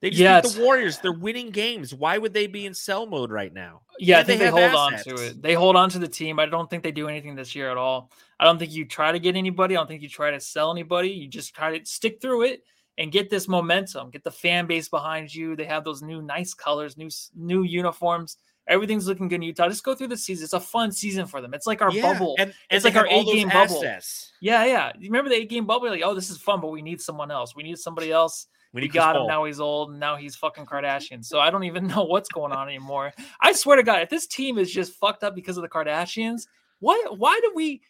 They 0.00 0.10
just 0.10 0.20
Yeah, 0.20 0.40
beat 0.40 0.54
the 0.54 0.62
Warriors. 0.62 0.98
They're 0.98 1.12
winning 1.12 1.50
games. 1.50 1.94
Why 1.94 2.16
would 2.18 2.32
they 2.32 2.46
be 2.46 2.66
in 2.66 2.74
sell 2.74 3.06
mode 3.06 3.30
right 3.30 3.52
now? 3.52 3.82
Yeah, 3.98 4.16
I 4.16 4.20
And 4.20 4.28
they 4.28 4.38
think 4.38 4.54
they, 4.54 4.62
have 4.62 4.72
hold 4.72 4.92
on 4.92 5.02
to 5.04 5.14
it. 5.26 5.42
They 5.42 5.54
hold 5.54 5.76
on 5.76 5.90
to 5.90 5.98
the 5.98 6.08
team. 6.08 6.38
I 6.38 6.46
don't 6.46 6.68
think 6.68 6.82
they 6.82 6.90
do 6.90 7.08
anything 7.08 7.34
this 7.34 7.54
year 7.54 7.70
at 7.70 7.76
all. 7.76 8.10
I 8.40 8.44
don't 8.44 8.58
think 8.58 8.72
you 8.72 8.86
try 8.86 9.12
to 9.12 9.18
get 9.18 9.36
anybody. 9.36 9.76
I 9.76 9.80
don't 9.80 9.86
think 9.86 10.02
you 10.02 10.08
try 10.08 10.30
to 10.30 10.40
sell 10.40 10.72
anybody. 10.72 11.10
You 11.10 11.28
just 11.28 11.54
try 11.54 11.78
to 11.78 11.84
stick 11.84 12.20
through 12.20 12.42
it 12.42 12.64
and 12.98 13.10
get 13.12 13.30
this 13.30 13.48
momentum. 13.48 14.10
Get 14.10 14.24
the 14.24 14.30
fan 14.30 14.66
base 14.66 14.88
behind 14.88 15.34
you. 15.34 15.56
They 15.56 15.64
have 15.64 15.84
those 15.84 16.02
new 16.02 16.22
nice 16.22 16.54
colors, 16.54 16.96
new 16.96 17.10
new 17.34 17.62
uniforms. 17.62 18.36
Everything's 18.66 19.06
looking 19.06 19.28
good 19.28 19.36
in 19.36 19.42
Utah. 19.42 19.68
Just 19.68 19.84
go 19.84 19.94
through 19.94 20.08
the 20.08 20.16
season. 20.16 20.44
It's 20.44 20.54
a 20.54 20.60
fun 20.60 20.90
season 20.90 21.26
for 21.26 21.42
them. 21.42 21.52
It's 21.52 21.66
like 21.66 21.82
our 21.82 21.92
Yeah, 21.92 22.00
bubble. 22.14 22.34
And, 22.38 22.48
and 22.48 22.54
It's 22.70 22.84
like 22.84 22.96
our 22.96 23.04
those 23.04 23.12
eight-game 23.28 23.48
bubble. 23.48 23.76
assets. 23.76 24.32
yeah, 24.40 24.64
yeah. 24.64 24.90
You 24.98 25.10
remember 25.10 25.28
the 25.28 25.36
eight 25.36 25.50
game 25.50 25.66
bubble? 25.66 25.86
You're 25.86 25.96
like, 25.96 26.04
oh, 26.04 26.14
this 26.14 26.30
is 26.30 26.38
fun, 26.38 26.62
but 26.62 26.68
we 26.68 26.80
need 26.80 27.00
someone 27.00 27.30
else. 27.30 27.54
We 27.54 27.62
need 27.62 27.78
somebody 27.78 28.10
else. 28.10 28.46
We 28.72 28.80
We 28.82 28.88
got 28.88 29.16
him 29.16 29.26
now. 29.26 29.44
He's 29.44 29.60
old, 29.60 29.90
and 29.90 30.00
now 30.00 30.16
he's 30.16 30.34
fucking 30.34 30.64
Kardashian. 30.64 31.22
So 31.24 31.40
I 31.40 31.50
don't 31.50 31.64
even 31.64 31.86
know 31.88 32.04
what's 32.04 32.30
going 32.30 32.52
on 32.52 32.66
anymore. 32.68 33.12
I 33.40 33.52
swear 33.52 33.76
to 33.76 33.82
God, 33.82 34.00
if 34.00 34.08
this 34.08 34.26
team 34.26 34.56
is 34.56 34.72
just 34.72 34.94
fucked 34.94 35.24
up 35.24 35.34
because 35.34 35.58
of 35.58 35.62
the 35.62 35.68
Kardashians, 35.68 36.46
what? 36.80 37.18
Why 37.18 37.38
do 37.42 37.52
we? 37.54 37.82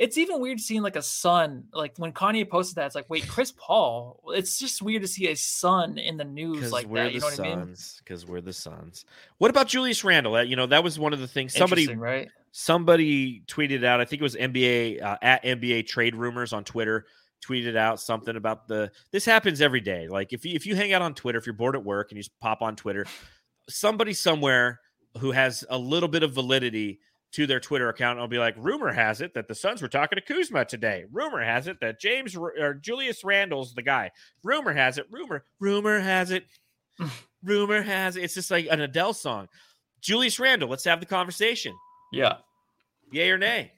It's 0.00 0.16
even 0.16 0.40
weird 0.40 0.58
seeing 0.60 0.80
like 0.80 0.96
a 0.96 1.02
son. 1.02 1.64
Like 1.74 1.92
when 1.98 2.14
Kanye 2.14 2.48
posted 2.48 2.76
that, 2.76 2.86
it's 2.86 2.94
like, 2.94 3.10
wait, 3.10 3.28
Chris 3.28 3.52
Paul. 3.54 4.18
It's 4.28 4.58
just 4.58 4.80
weird 4.80 5.02
to 5.02 5.08
see 5.08 5.28
a 5.28 5.36
son 5.36 5.98
in 5.98 6.16
the 6.16 6.24
news 6.24 6.72
like 6.72 6.86
we're 6.86 7.04
that. 7.04 7.12
You 7.12 7.20
the 7.20 7.26
know 7.26 7.42
what 7.44 7.46
I 7.46 7.64
mean? 7.66 7.76
Because 7.98 8.24
we're 8.24 8.40
the 8.40 8.54
Suns. 8.54 9.04
What 9.36 9.50
about 9.50 9.68
Julius 9.68 10.02
Randle? 10.02 10.36
Uh, 10.36 10.40
You 10.40 10.56
know, 10.56 10.64
that 10.64 10.82
was 10.82 10.98
one 10.98 11.12
of 11.12 11.20
the 11.20 11.28
things 11.28 11.52
somebody 11.52 11.86
right? 11.94 12.30
somebody 12.50 13.42
tweeted 13.46 13.84
out. 13.84 14.00
I 14.00 14.06
think 14.06 14.20
it 14.20 14.22
was 14.22 14.36
NBA 14.36 15.02
uh, 15.02 15.18
at 15.20 15.44
NBA 15.44 15.86
Trade 15.86 16.16
Rumors 16.16 16.54
on 16.54 16.64
Twitter. 16.64 17.04
Tweeted 17.46 17.76
out 17.76 18.00
something 18.00 18.36
about 18.36 18.68
the. 18.68 18.90
This 19.12 19.26
happens 19.26 19.60
every 19.60 19.82
day. 19.82 20.08
Like 20.08 20.32
if 20.32 20.46
you 20.46 20.54
if 20.54 20.64
you 20.64 20.76
hang 20.76 20.94
out 20.94 21.02
on 21.02 21.12
Twitter, 21.12 21.38
if 21.38 21.44
you're 21.44 21.52
bored 21.52 21.76
at 21.76 21.84
work 21.84 22.10
and 22.10 22.16
you 22.16 22.22
just 22.22 22.40
pop 22.40 22.62
on 22.62 22.74
Twitter, 22.74 23.04
somebody 23.68 24.14
somewhere 24.14 24.80
who 25.18 25.32
has 25.32 25.62
a 25.68 25.76
little 25.76 26.08
bit 26.08 26.22
of 26.22 26.32
validity 26.32 27.00
to 27.32 27.46
their 27.46 27.60
Twitter 27.60 27.88
account 27.88 28.12
And 28.12 28.20
I'll 28.22 28.28
be 28.28 28.38
like, 28.38 28.54
rumor 28.58 28.92
has 28.92 29.20
it 29.20 29.34
that 29.34 29.46
the 29.46 29.54
Suns 29.54 29.80
were 29.80 29.88
talking 29.88 30.16
to 30.16 30.22
Kuzma 30.22 30.64
today. 30.64 31.04
Rumor 31.12 31.42
has 31.42 31.66
it 31.68 31.78
that 31.80 32.00
James 32.00 32.34
or 32.36 32.74
Julius 32.74 33.22
Randle's 33.24 33.72
the 33.74 33.82
guy. 33.82 34.10
Rumor 34.42 34.72
has 34.72 34.98
it. 34.98 35.06
Rumor. 35.10 35.44
Rumor 35.60 36.00
has 36.00 36.30
it. 36.32 36.46
rumor 37.44 37.82
has 37.82 38.16
it. 38.16 38.24
It's 38.24 38.34
just 38.34 38.50
like 38.50 38.66
an 38.70 38.80
Adele 38.80 39.14
song. 39.14 39.48
Julius 40.00 40.40
Randle. 40.40 40.68
Let's 40.68 40.84
have 40.84 41.00
the 41.00 41.06
conversation. 41.06 41.74
Yeah. 42.12 42.38
Yay 43.12 43.30
or 43.30 43.38
nay? 43.38 43.72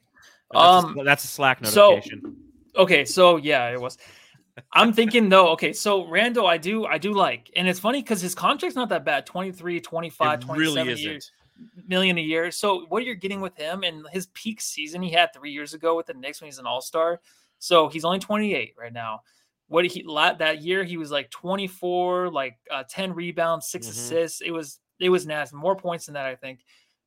That's, 0.51 0.85
Um, 0.85 0.97
a, 0.99 1.03
that's 1.03 1.23
a 1.23 1.27
Slack 1.27 1.65
so- 1.65 1.91
notification. 1.91 2.37
Okay, 2.75 3.05
so 3.05 3.37
yeah, 3.37 3.69
it 3.69 3.79
was. 3.79 3.99
I'm 4.71 4.93
thinking 4.93 5.29
though, 5.29 5.49
okay, 5.49 5.73
so 5.73 6.07
Randle 6.07 6.47
I 6.47 6.57
do 6.57 6.85
I 6.85 6.97
do 6.97 7.13
like. 7.13 7.51
And 7.55 7.67
it's 7.67 7.79
funny 7.79 8.01
cuz 8.01 8.19
his 8.21 8.33
contract's 8.33 8.75
not 8.75 8.89
that 8.89 9.05
bad. 9.05 9.25
23, 9.27 9.79
25, 9.79 10.33
it 10.39 10.41
27 10.43 10.85
really 10.87 11.01
years. 11.01 11.31
Million 11.87 12.17
a 12.17 12.21
year. 12.21 12.51
So 12.51 12.85
what 12.87 13.03
you're 13.05 13.15
getting 13.15 13.41
with 13.41 13.55
him 13.57 13.83
and 13.83 14.05
his 14.11 14.27
peak 14.27 14.61
season 14.61 15.01
he 15.01 15.11
had 15.11 15.33
3 15.33 15.51
years 15.51 15.73
ago 15.73 15.95
with 15.95 16.07
the 16.07 16.13
Knicks 16.13 16.41
when 16.41 16.47
he's 16.47 16.59
an 16.59 16.65
All-Star. 16.67 17.21
So 17.59 17.89
he's 17.89 18.05
only 18.05 18.19
28 18.19 18.73
right 18.77 18.93
now. 18.93 19.21
What 19.67 19.85
he 19.85 20.03
that 20.37 20.61
year 20.61 20.83
he 20.83 20.97
was 20.97 21.11
like 21.11 21.29
24, 21.31 22.29
like 22.29 22.57
uh, 22.69 22.83
10 22.89 23.13
rebounds, 23.13 23.67
6 23.67 23.87
Mhm. 23.87 23.91
assists. 23.91 24.41
It 24.41 24.51
was 24.51 24.79
it 24.99 25.09
was 25.09 25.25
nasty. 25.25 25.55
More 25.55 25.75
points 25.75 26.05
than 26.05 26.13
that 26.13 26.25
I 26.25 26.35
think 26.35 26.61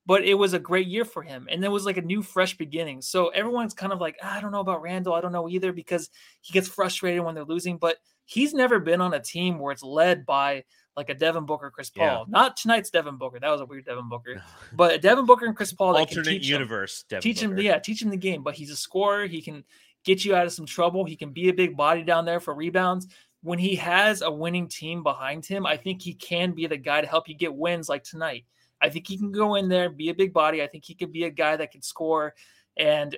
but 0.07 0.25
it 0.25 0.35
was 0.35 0.53
a 0.53 0.59
great 0.59 0.87
year 0.87 1.05
for 1.05 1.23
him. 1.23 1.49
And 1.51 1.61
there 1.63 1.71
was 1.71 1.85
like 1.85 1.97
a 1.97 2.03
new, 2.03 2.23
fresh 2.23 2.57
beginning. 2.57 3.03
So 3.03 3.29
everyone's 3.29 3.75
kind 3.75 3.93
of 3.93 4.01
like, 4.01 4.17
I 4.23 4.41
don't 4.41 4.53
know 4.53 4.61
about 4.61 4.81
Randle. 4.83 5.15
I 5.15 5.21
don't 5.21 5.33
know 5.33 5.49
either 5.49 5.73
because 5.73 6.11
he 6.43 6.53
gets 6.53 6.69
frustrated 6.69 7.25
when 7.25 7.35
they're 7.35 7.45
losing. 7.45 7.77
But 7.77 7.97
he's 8.25 8.55
never 8.55 8.79
been 8.79 9.01
on 9.01 9.15
a 9.15 9.21
team 9.21 9.59
where 9.59 9.73
it's 9.73 9.83
led 9.83 10.25
by 10.25 10.63
like 10.97 11.11
a 11.11 11.15
Devin 11.15 11.45
Booker, 11.45 11.71
Chris 11.71 11.91
Paul. 11.91 12.07
Yeah. 12.07 12.25
Not 12.29 12.57
tonight's 12.57 12.91
Devin 12.91 13.17
Booker. 13.17 13.39
That 13.39 13.51
was 13.51 13.61
a 13.61 13.67
weird 13.67 13.85
Devin 13.85 14.09
Booker. 14.09 14.43
But 14.73 14.95
a 14.95 14.99
Devin 14.99 15.27
Booker 15.27 15.47
and 15.47 15.57
Chris 15.57 15.73
Paul 15.73 15.97
Alternate 15.97 16.25
teach 16.25 16.45
him 16.45 16.51
universe. 16.51 17.05
Devin 17.09 17.23
teach 17.23 17.43
him 17.43 17.59
yeah 17.59 17.79
teach 17.79 18.03
him 18.03 18.11
the 18.11 18.17
game 18.17 18.43
but 18.43 18.55
he's 18.55 18.71
a 18.71 18.77
scorer 18.77 19.27
he 19.27 19.43
can 19.43 19.65
get 20.05 20.25
you 20.25 20.35
out 20.35 20.47
of 20.47 20.53
some 20.53 20.67
trouble 20.67 21.05
he 21.05 21.17
can 21.17 21.31
be 21.31 21.49
a 21.49 21.53
big 21.53 21.77
body 21.77 22.03
down 22.03 22.25
there 22.25 22.41
for 22.41 22.55
rebounds 22.55 23.09
when 23.43 23.59
he 23.59 23.75
has 23.75 24.23
a 24.23 24.31
winning 24.31 24.69
team 24.69 25.03
behind 25.03 25.45
him 25.45 25.67
i 25.67 25.77
think 25.77 26.01
he 26.01 26.15
can 26.15 26.53
be 26.53 26.67
the 26.67 26.77
guy 26.77 27.01
to 27.01 27.07
help 27.07 27.29
you 27.29 27.35
get 27.35 27.55
wins 27.55 27.89
like 27.89 28.05
tonight 28.05 28.45
i 28.81 28.89
think 28.89 29.07
he 29.07 29.17
can 29.17 29.33
go 29.33 29.57
in 29.57 29.69
there 29.69 29.91
be 29.91 30.11
a 30.11 30.15
big 30.15 30.33
body 30.33 30.63
i 30.63 30.67
think 30.67 30.85
he 30.85 30.95
could 30.95 31.13
be 31.13 31.25
a 31.25 31.31
guy 31.31 31.57
that 31.57 31.71
can 31.71 31.83
score 31.83 32.35
and 32.77 33.17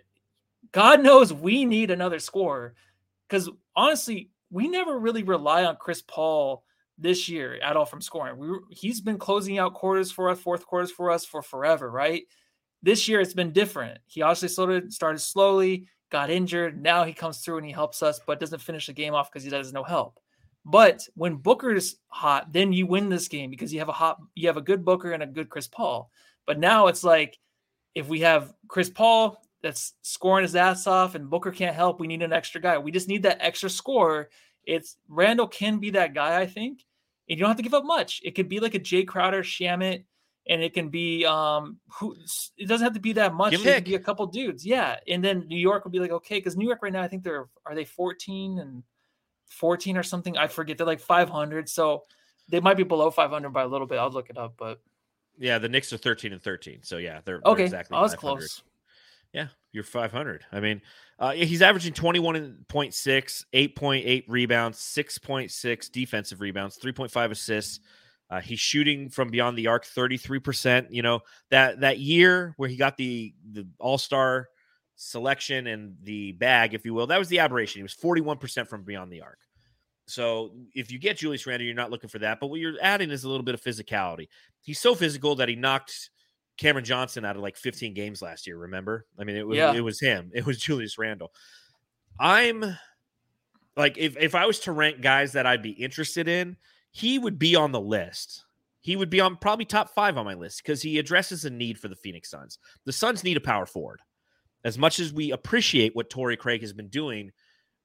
god 0.72 1.02
knows 1.02 1.32
we 1.32 1.64
need 1.64 1.90
another 1.90 2.18
scorer 2.18 2.74
because 3.28 3.50
honestly 3.76 4.30
we 4.50 4.68
never 4.68 4.98
really 4.98 5.22
rely 5.22 5.64
on 5.64 5.76
chris 5.76 6.02
paul 6.02 6.64
this 6.98 7.28
year 7.28 7.58
at 7.62 7.76
all 7.76 7.86
from 7.86 8.00
scoring 8.00 8.36
we, 8.36 8.48
were- 8.48 8.64
he's 8.70 9.00
been 9.00 9.18
closing 9.18 9.58
out 9.58 9.74
quarters 9.74 10.10
for 10.10 10.28
us 10.30 10.40
fourth 10.40 10.66
quarters 10.66 10.90
for 10.90 11.10
us 11.10 11.24
for 11.24 11.42
forever 11.42 11.90
right 11.90 12.24
this 12.82 13.08
year 13.08 13.20
it's 13.20 13.34
been 13.34 13.52
different. 13.52 13.98
He 14.06 14.22
obviously 14.22 14.48
started 14.48 14.92
started 14.92 15.18
slowly, 15.18 15.88
got 16.10 16.30
injured. 16.30 16.80
Now 16.80 17.04
he 17.04 17.12
comes 17.12 17.38
through 17.38 17.58
and 17.58 17.66
he 17.66 17.72
helps 17.72 18.02
us, 18.02 18.20
but 18.24 18.40
doesn't 18.40 18.60
finish 18.62 18.86
the 18.86 18.92
game 18.92 19.14
off 19.14 19.30
because 19.30 19.42
he 19.44 19.50
does 19.50 19.72
no 19.72 19.82
help. 19.82 20.18
But 20.64 21.06
when 21.14 21.36
Booker 21.36 21.72
is 21.72 21.96
hot, 22.08 22.52
then 22.52 22.72
you 22.72 22.86
win 22.86 23.08
this 23.08 23.28
game 23.28 23.50
because 23.50 23.72
you 23.72 23.78
have 23.78 23.88
a 23.88 23.92
hot, 23.92 24.18
you 24.34 24.46
have 24.48 24.56
a 24.58 24.62
good 24.62 24.84
Booker 24.84 25.12
and 25.12 25.22
a 25.22 25.26
good 25.26 25.48
Chris 25.48 25.66
Paul. 25.66 26.10
But 26.46 26.58
now 26.58 26.86
it's 26.86 27.04
like 27.04 27.38
if 27.94 28.06
we 28.06 28.20
have 28.20 28.52
Chris 28.68 28.90
Paul 28.90 29.42
that's 29.62 29.94
scoring 30.02 30.42
his 30.44 30.54
ass 30.54 30.86
off 30.86 31.14
and 31.14 31.28
Booker 31.30 31.50
can't 31.50 31.74
help, 31.74 31.98
we 31.98 32.06
need 32.06 32.22
an 32.22 32.32
extra 32.32 32.60
guy. 32.60 32.78
We 32.78 32.92
just 32.92 33.08
need 33.08 33.24
that 33.24 33.38
extra 33.40 33.70
scorer. 33.70 34.28
It's 34.64 34.96
Randle 35.08 35.48
can 35.48 35.78
be 35.78 35.90
that 35.90 36.14
guy, 36.14 36.40
I 36.40 36.46
think. 36.46 36.84
And 37.28 37.38
you 37.38 37.42
don't 37.42 37.50
have 37.50 37.56
to 37.58 37.62
give 37.62 37.74
up 37.74 37.84
much. 37.84 38.20
It 38.24 38.34
could 38.34 38.48
be 38.48 38.60
like 38.60 38.74
a 38.74 38.80
Jae 38.80 39.06
Crowder, 39.06 39.42
Shamet, 39.42 40.04
and 40.48 40.62
it 40.62 40.72
can 40.72 40.88
be 40.88 41.26
um 41.26 41.78
who 41.98 42.16
it 42.56 42.66
doesn't 42.66 42.84
have 42.84 42.94
to 42.94 43.00
be 43.00 43.12
that 43.14 43.34
much. 43.34 43.52
Give 43.52 43.66
It 43.66 43.74
could 43.74 43.84
be 43.84 43.94
a 43.94 44.00
couple 44.00 44.26
dudes, 44.26 44.64
yeah. 44.64 44.96
And 45.06 45.22
then 45.22 45.46
New 45.46 45.58
York 45.58 45.84
would 45.84 45.92
be 45.92 46.00
like, 46.00 46.10
okay, 46.10 46.36
because 46.36 46.56
New 46.56 46.66
York 46.66 46.80
right 46.82 46.92
now, 46.92 47.02
I 47.02 47.08
think 47.08 47.22
they're 47.22 47.48
are 47.66 47.74
they 47.74 47.84
14 47.84 48.58
and 48.58 48.82
14 49.48 49.96
or 49.96 50.02
something? 50.02 50.36
I 50.36 50.46
forget. 50.46 50.78
They're 50.78 50.86
like 50.86 51.00
500, 51.00 51.68
so 51.68 52.04
they 52.48 52.60
might 52.60 52.76
be 52.76 52.82
below 52.82 53.10
500 53.10 53.50
by 53.50 53.62
a 53.62 53.68
little 53.68 53.86
bit. 53.86 53.98
I'll 53.98 54.10
look 54.10 54.30
it 54.30 54.38
up, 54.38 54.54
but 54.56 54.80
Yeah, 55.38 55.58
the 55.58 55.68
Knicks 55.68 55.92
are 55.92 55.98
13 55.98 56.32
and 56.32 56.42
13. 56.42 56.82
So 56.82 56.96
yeah, 56.96 57.20
they're, 57.24 57.40
they're 57.44 57.52
okay, 57.52 57.64
exactly 57.64 57.96
I 57.96 58.00
was 58.00 58.14
close. 58.14 58.62
Yeah, 59.32 59.48
you're 59.72 59.84
500. 59.84 60.44
I 60.52 60.60
mean, 60.60 60.80
uh, 61.18 61.32
he's 61.32 61.62
averaging 61.62 61.92
21.6, 61.92 62.64
8.8 62.66 64.24
rebounds, 64.28 64.78
6.6 64.78 65.90
defensive 65.92 66.40
rebounds, 66.40 66.78
3.5 66.82 67.30
assists. 67.30 67.80
Uh, 68.30 68.40
he's 68.40 68.60
shooting 68.60 69.08
from 69.08 69.28
beyond 69.28 69.56
the 69.56 69.66
arc 69.66 69.84
33%. 69.86 70.86
You 70.90 71.02
know, 71.02 71.20
that 71.50 71.80
that 71.80 71.98
year 71.98 72.54
where 72.56 72.68
he 72.68 72.76
got 72.76 72.96
the 72.96 73.34
the 73.52 73.66
All-Star 73.78 74.48
selection 74.96 75.66
and 75.66 75.96
the 76.02 76.32
bag, 76.32 76.74
if 76.74 76.84
you 76.84 76.92
will, 76.92 77.06
that 77.06 77.18
was 77.18 77.28
the 77.28 77.38
aberration. 77.38 77.78
He 77.78 77.82
was 77.82 77.94
41% 77.94 78.68
from 78.68 78.82
beyond 78.82 79.12
the 79.12 79.22
arc. 79.22 79.38
So 80.06 80.52
if 80.74 80.90
you 80.90 80.98
get 80.98 81.18
Julius 81.18 81.46
Randle, 81.46 81.66
you're 81.66 81.74
not 81.74 81.90
looking 81.90 82.08
for 82.08 82.18
that. 82.18 82.40
But 82.40 82.48
what 82.48 82.60
you're 82.60 82.74
adding 82.82 83.10
is 83.10 83.24
a 83.24 83.28
little 83.28 83.44
bit 83.44 83.54
of 83.54 83.62
physicality. 83.62 84.28
He's 84.60 84.80
so 84.80 84.94
physical 84.94 85.36
that 85.36 85.48
he 85.48 85.54
knocked 85.54 86.10
Cameron 86.58 86.84
Johnson 86.84 87.24
out 87.24 87.36
of 87.36 87.42
like 87.42 87.56
15 87.56 87.94
games 87.94 88.20
last 88.20 88.46
year. 88.46 88.58
Remember? 88.58 89.06
I 89.18 89.24
mean, 89.24 89.36
it 89.36 89.46
was 89.46 89.56
Yeah. 89.56 89.72
it 89.74 89.80
was 89.80 90.00
him. 90.00 90.30
It 90.34 90.44
was 90.44 90.58
Julius 90.60 90.98
Randle. 90.98 91.32
I'm 92.20 92.64
like, 93.76 93.96
if 93.96 94.16
if 94.16 94.34
I 94.34 94.46
was 94.46 94.60
to 94.60 94.72
rank 94.72 95.00
guys 95.00 95.32
that 95.32 95.46
I'd 95.46 95.62
be 95.62 95.70
interested 95.70 96.28
in, 96.28 96.56
he 96.90 97.18
would 97.18 97.38
be 97.38 97.54
on 97.56 97.72
the 97.72 97.80
list. 97.80 98.44
He 98.80 98.96
would 98.96 99.10
be 99.10 99.20
on 99.20 99.36
probably 99.36 99.64
top 99.64 99.90
five 99.94 100.16
on 100.16 100.24
my 100.24 100.34
list 100.34 100.62
because 100.62 100.82
he 100.82 100.98
addresses 100.98 101.44
a 101.44 101.50
need 101.50 101.78
for 101.78 101.88
the 101.88 101.96
Phoenix 101.96 102.30
Suns. 102.30 102.58
The 102.86 102.92
Suns 102.92 103.22
need 103.24 103.36
a 103.36 103.40
power 103.40 103.66
forward. 103.66 104.00
As 104.64 104.78
much 104.78 104.98
as 104.98 105.12
we 105.12 105.30
appreciate 105.30 105.94
what 105.94 106.10
Torrey 106.10 106.36
Craig 106.36 106.60
has 106.62 106.72
been 106.72 106.88
doing, 106.88 107.30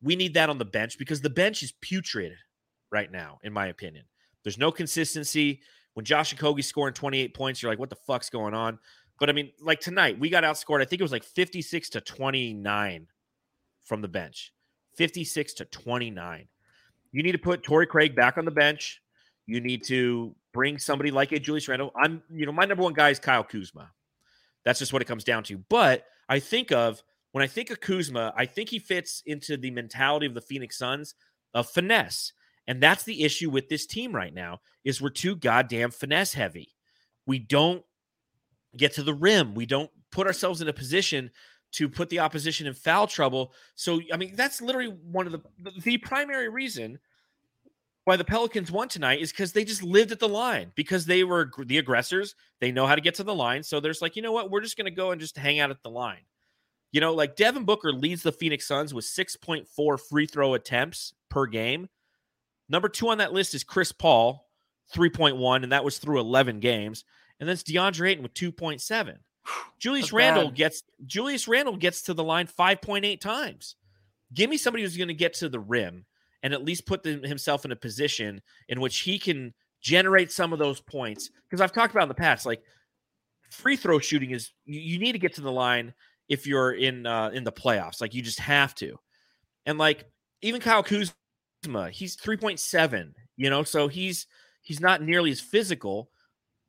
we 0.01 0.15
need 0.15 0.33
that 0.35 0.49
on 0.49 0.57
the 0.57 0.65
bench 0.65 0.97
because 0.97 1.21
the 1.21 1.29
bench 1.29 1.61
is 1.61 1.71
putrid 1.81 2.33
right 2.91 3.11
now, 3.11 3.39
in 3.43 3.53
my 3.53 3.67
opinion. 3.67 4.05
There's 4.43 4.57
no 4.57 4.71
consistency. 4.71 5.61
When 5.93 6.05
Josh 6.05 6.35
Okogie's 6.35 6.67
scoring 6.67 6.93
28 6.93 7.33
points, 7.33 7.61
you're 7.61 7.71
like, 7.71 7.79
what 7.79 7.89
the 7.89 7.95
fuck's 7.95 8.29
going 8.29 8.53
on? 8.53 8.79
But 9.19 9.29
I 9.29 9.33
mean, 9.33 9.51
like 9.61 9.79
tonight, 9.79 10.19
we 10.19 10.29
got 10.29 10.43
outscored. 10.43 10.81
I 10.81 10.85
think 10.85 10.99
it 10.99 11.03
was 11.03 11.11
like 11.11 11.23
56 11.23 11.89
to 11.91 12.01
29 12.01 13.07
from 13.85 14.01
the 14.01 14.07
bench. 14.07 14.51
56 14.97 15.53
to 15.55 15.65
29. 15.65 16.47
You 17.11 17.23
need 17.23 17.31
to 17.33 17.37
put 17.37 17.63
Torrey 17.63 17.87
Craig 17.87 18.15
back 18.15 18.37
on 18.37 18.45
the 18.45 18.51
bench. 18.51 19.01
You 19.45 19.61
need 19.61 19.83
to 19.85 20.35
bring 20.53 20.79
somebody 20.79 21.11
like 21.11 21.31
a 21.31 21.39
Julius 21.39 21.67
Randle. 21.67 21.91
I'm, 21.95 22.23
you 22.31 22.45
know, 22.45 22.51
my 22.51 22.65
number 22.65 22.83
one 22.83 22.93
guy 22.93 23.09
is 23.09 23.19
Kyle 23.19 23.43
Kuzma. 23.43 23.91
That's 24.65 24.79
just 24.79 24.93
what 24.93 25.01
it 25.01 25.05
comes 25.05 25.23
down 25.23 25.43
to. 25.43 25.57
But 25.69 26.05
I 26.29 26.39
think 26.39 26.71
of 26.71 27.03
when 27.33 27.43
I 27.43 27.47
think 27.47 27.69
of 27.69 27.81
Kuzma, 27.81 28.33
I 28.35 28.45
think 28.45 28.69
he 28.69 28.79
fits 28.79 29.21
into 29.25 29.57
the 29.57 29.71
mentality 29.71 30.25
of 30.25 30.33
the 30.33 30.41
Phoenix 30.41 30.77
Suns 30.77 31.15
of 31.53 31.69
finesse. 31.69 32.33
And 32.67 32.81
that's 32.81 33.03
the 33.03 33.23
issue 33.23 33.49
with 33.49 33.69
this 33.69 33.85
team 33.85 34.15
right 34.15 34.33
now 34.33 34.61
is 34.83 35.01
we're 35.01 35.09
too 35.09 35.35
goddamn 35.35 35.91
finesse 35.91 36.33
heavy. 36.33 36.75
We 37.25 37.39
don't 37.39 37.83
get 38.75 38.93
to 38.93 39.03
the 39.03 39.13
rim. 39.13 39.53
We 39.53 39.65
don't 39.65 39.91
put 40.11 40.27
ourselves 40.27 40.61
in 40.61 40.67
a 40.67 40.73
position 40.73 41.31
to 41.73 41.89
put 41.89 42.09
the 42.09 42.19
opposition 42.19 42.67
in 42.67 42.73
foul 42.73 43.07
trouble. 43.07 43.53
So, 43.75 43.99
I 44.11 44.17
mean, 44.17 44.35
that's 44.35 44.61
literally 44.61 44.89
one 44.89 45.25
of 45.25 45.33
the 45.33 45.71
the 45.81 45.97
primary 45.97 46.49
reason 46.49 46.99
why 48.05 48.17
the 48.17 48.25
Pelicans 48.25 48.71
won 48.71 48.89
tonight 48.89 49.21
is 49.21 49.31
because 49.31 49.53
they 49.53 49.63
just 49.63 49.81
lived 49.81 50.11
at 50.11 50.19
the 50.19 50.27
line 50.27 50.71
because 50.75 51.05
they 51.05 51.23
were 51.23 51.51
the 51.65 51.77
aggressors. 51.77 52.35
They 52.59 52.71
know 52.71 52.85
how 52.85 52.95
to 52.95 53.01
get 53.01 53.15
to 53.15 53.23
the 53.23 53.33
line. 53.33 53.63
So 53.63 53.79
there's 53.79 54.01
like, 54.01 54.15
you 54.15 54.21
know 54.21 54.31
what? 54.31 54.51
We're 54.51 54.61
just 54.61 54.77
going 54.77 54.85
to 54.85 54.91
go 54.91 55.11
and 55.11 55.21
just 55.21 55.37
hang 55.37 55.59
out 55.59 55.71
at 55.71 55.81
the 55.83 55.89
line. 55.89 56.25
You 56.91 57.01
know, 57.01 57.13
like 57.13 57.35
Devin 57.35 57.63
Booker 57.63 57.91
leads 57.91 58.21
the 58.21 58.31
Phoenix 58.31 58.67
Suns 58.67 58.93
with 58.93 59.05
6.4 59.05 59.99
free 59.99 60.27
throw 60.27 60.53
attempts 60.53 61.13
per 61.29 61.47
game. 61.47 61.87
Number 62.73 62.89
two 62.89 63.09
on 63.09 63.19
that 63.19 63.33
list 63.33 63.53
is 63.53 63.63
Chris 63.63 63.91
Paul, 63.91 64.49
3.1, 64.95 65.61
and 65.61 65.71
that 65.71 65.85
was 65.85 65.99
through 65.99 66.19
11 66.19 66.59
games. 66.59 67.05
And 67.39 67.47
then 67.47 67.53
it's 67.53 67.61
DeAndre 67.61 68.09
Ayton 68.09 68.23
with 68.23 68.33
2.7. 68.33 69.17
Julius 69.77 70.05
That's 70.05 70.13
bad. 70.47 70.55
gets 70.55 70.81
Julius 71.05 71.47
Randle 71.47 71.77
gets 71.77 72.01
to 72.03 72.15
the 72.15 72.23
line 72.23 72.47
5.8 72.47 73.21
times. 73.21 73.75
Give 74.33 74.49
me 74.49 74.57
somebody 74.57 74.81
who's 74.81 74.97
going 74.97 75.09
to 75.09 75.13
get 75.13 75.35
to 75.35 75.49
the 75.49 75.59
rim 75.59 76.05
and 76.41 76.51
at 76.51 76.65
least 76.65 76.87
put 76.87 77.03
the, 77.03 77.19
himself 77.19 77.63
in 77.63 77.71
a 77.71 77.75
position 77.75 78.41
in 78.67 78.81
which 78.81 79.01
he 79.01 79.19
can 79.19 79.53
generate 79.79 80.31
some 80.31 80.51
of 80.51 80.57
those 80.57 80.79
points. 80.79 81.29
Because 81.47 81.61
I've 81.61 81.73
talked 81.73 81.93
about 81.93 82.03
in 82.03 82.09
the 82.09 82.15
past, 82.15 82.43
like 82.43 82.63
free 83.51 83.75
throw 83.75 83.99
shooting 83.99 84.31
is 84.31 84.51
you, 84.65 84.79
you 84.79 84.97
need 84.97 85.11
to 85.11 85.19
get 85.19 85.35
to 85.35 85.41
the 85.41 85.51
line 85.51 85.93
if 86.27 86.47
you're 86.47 86.71
in 86.71 87.05
uh, 87.05 87.29
in 87.33 87.43
the 87.43 87.51
playoffs. 87.51 88.01
Like 88.01 88.15
you 88.15 88.23
just 88.23 88.39
have 88.39 88.73
to. 88.75 88.97
And 89.67 89.77
like 89.77 90.05
even 90.41 90.59
Kyle 90.59 90.81
Kuzma, 90.81 91.13
he's 91.91 92.15
3.7, 92.17 93.13
you 93.35 93.49
know, 93.49 93.63
so 93.63 93.87
he's 93.87 94.27
he's 94.61 94.79
not 94.79 95.01
nearly 95.01 95.31
as 95.31 95.39
physical. 95.39 96.09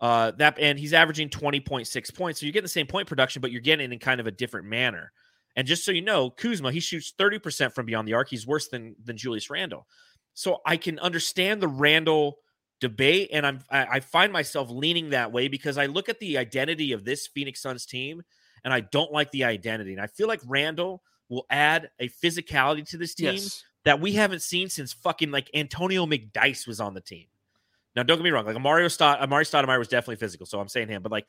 Uh, 0.01 0.33
that 0.33 0.59
and 0.59 0.79
he's 0.79 0.93
averaging 0.93 1.31
20.6 1.31 2.15
points. 2.15 2.41
So 2.41 2.47
you're 2.47 2.53
getting 2.53 2.65
the 2.65 2.69
same 2.69 2.87
point 2.87 3.09
production, 3.09 3.41
but 3.41 3.53
you're 3.53 3.61
getting 3.61 3.91
it 3.91 3.93
in 3.93 3.99
kind 3.99 4.21
of 4.21 4.27
a 4.27 4.31
different 4.31 4.67
manner. 4.67 5.13
And 5.57 5.67
just 5.67 5.85
so 5.85 5.93
you 5.93 6.03
know, 6.03 6.31
Kuzma, 6.31 6.73
he 6.73 6.81
shoots 6.81 7.15
30% 7.19 7.73
from 7.73 7.87
beyond 7.87 8.09
the 8.09 8.15
arc. 8.15 8.29
He's 8.29 8.47
worse 8.47 8.69
than 8.69 8.97
than 9.03 9.17
Julius 9.17 9.51
Randle. 9.51 9.87
So 10.35 10.59
I 10.67 10.77
can 10.77 10.99
understand 10.99 11.63
the 11.63 11.69
Randle 11.69 12.39
debate, 12.81 13.31
and 13.33 13.47
I'm 13.47 13.61
I, 13.71 13.87
I 13.87 14.01
find 14.01 14.33
myself 14.33 14.69
leaning 14.71 15.11
that 15.11 15.33
way 15.33 15.49
because 15.49 15.79
I 15.79 15.87
look 15.87 16.09
at 16.09 16.19
the 16.19 16.39
identity 16.39 16.93
of 16.93 17.05
this 17.05 17.29
Phoenix 17.29 17.63
Suns 17.63 17.87
team, 17.87 18.23
and 18.65 18.75
I 18.75 18.81
don't 18.81 19.13
like 19.13 19.31
the 19.31 19.45
identity. 19.45 19.93
And 19.93 20.03
I 20.03 20.09
feel 20.09 20.29
like 20.29 20.41
Randle 20.45 21.03
will 21.29 21.47
add 21.51 21.89
a 22.01 22.09
physicality 22.09 22.87
to 22.91 22.99
this 22.99 23.15
team 23.15 23.35
yes. 23.35 23.63
That 23.85 24.01
we 24.01 24.13
haven't 24.13 24.43
seen 24.43 24.69
since 24.69 24.93
fucking 24.93 25.31
like 25.31 25.51
Antonio 25.55 26.07
McDyess 26.07 26.67
was 26.67 26.81
on 26.81 26.95
the 26.95 27.01
team. 27.01 27.27
Now, 27.95 28.03
don't 28.03 28.17
get 28.17 28.25
me 28.25 28.31
wrong, 28.31 28.45
like 28.45 28.61
Mario 28.61 28.89
Stott, 28.89 29.21
Stoudemire 29.21 29.79
was 29.79 29.89
definitely 29.89 30.17
physical, 30.17 30.47
so 30.47 30.59
I'm 30.59 30.69
saying 30.69 30.89
him, 30.89 31.03
but 31.03 31.13
like, 31.13 31.27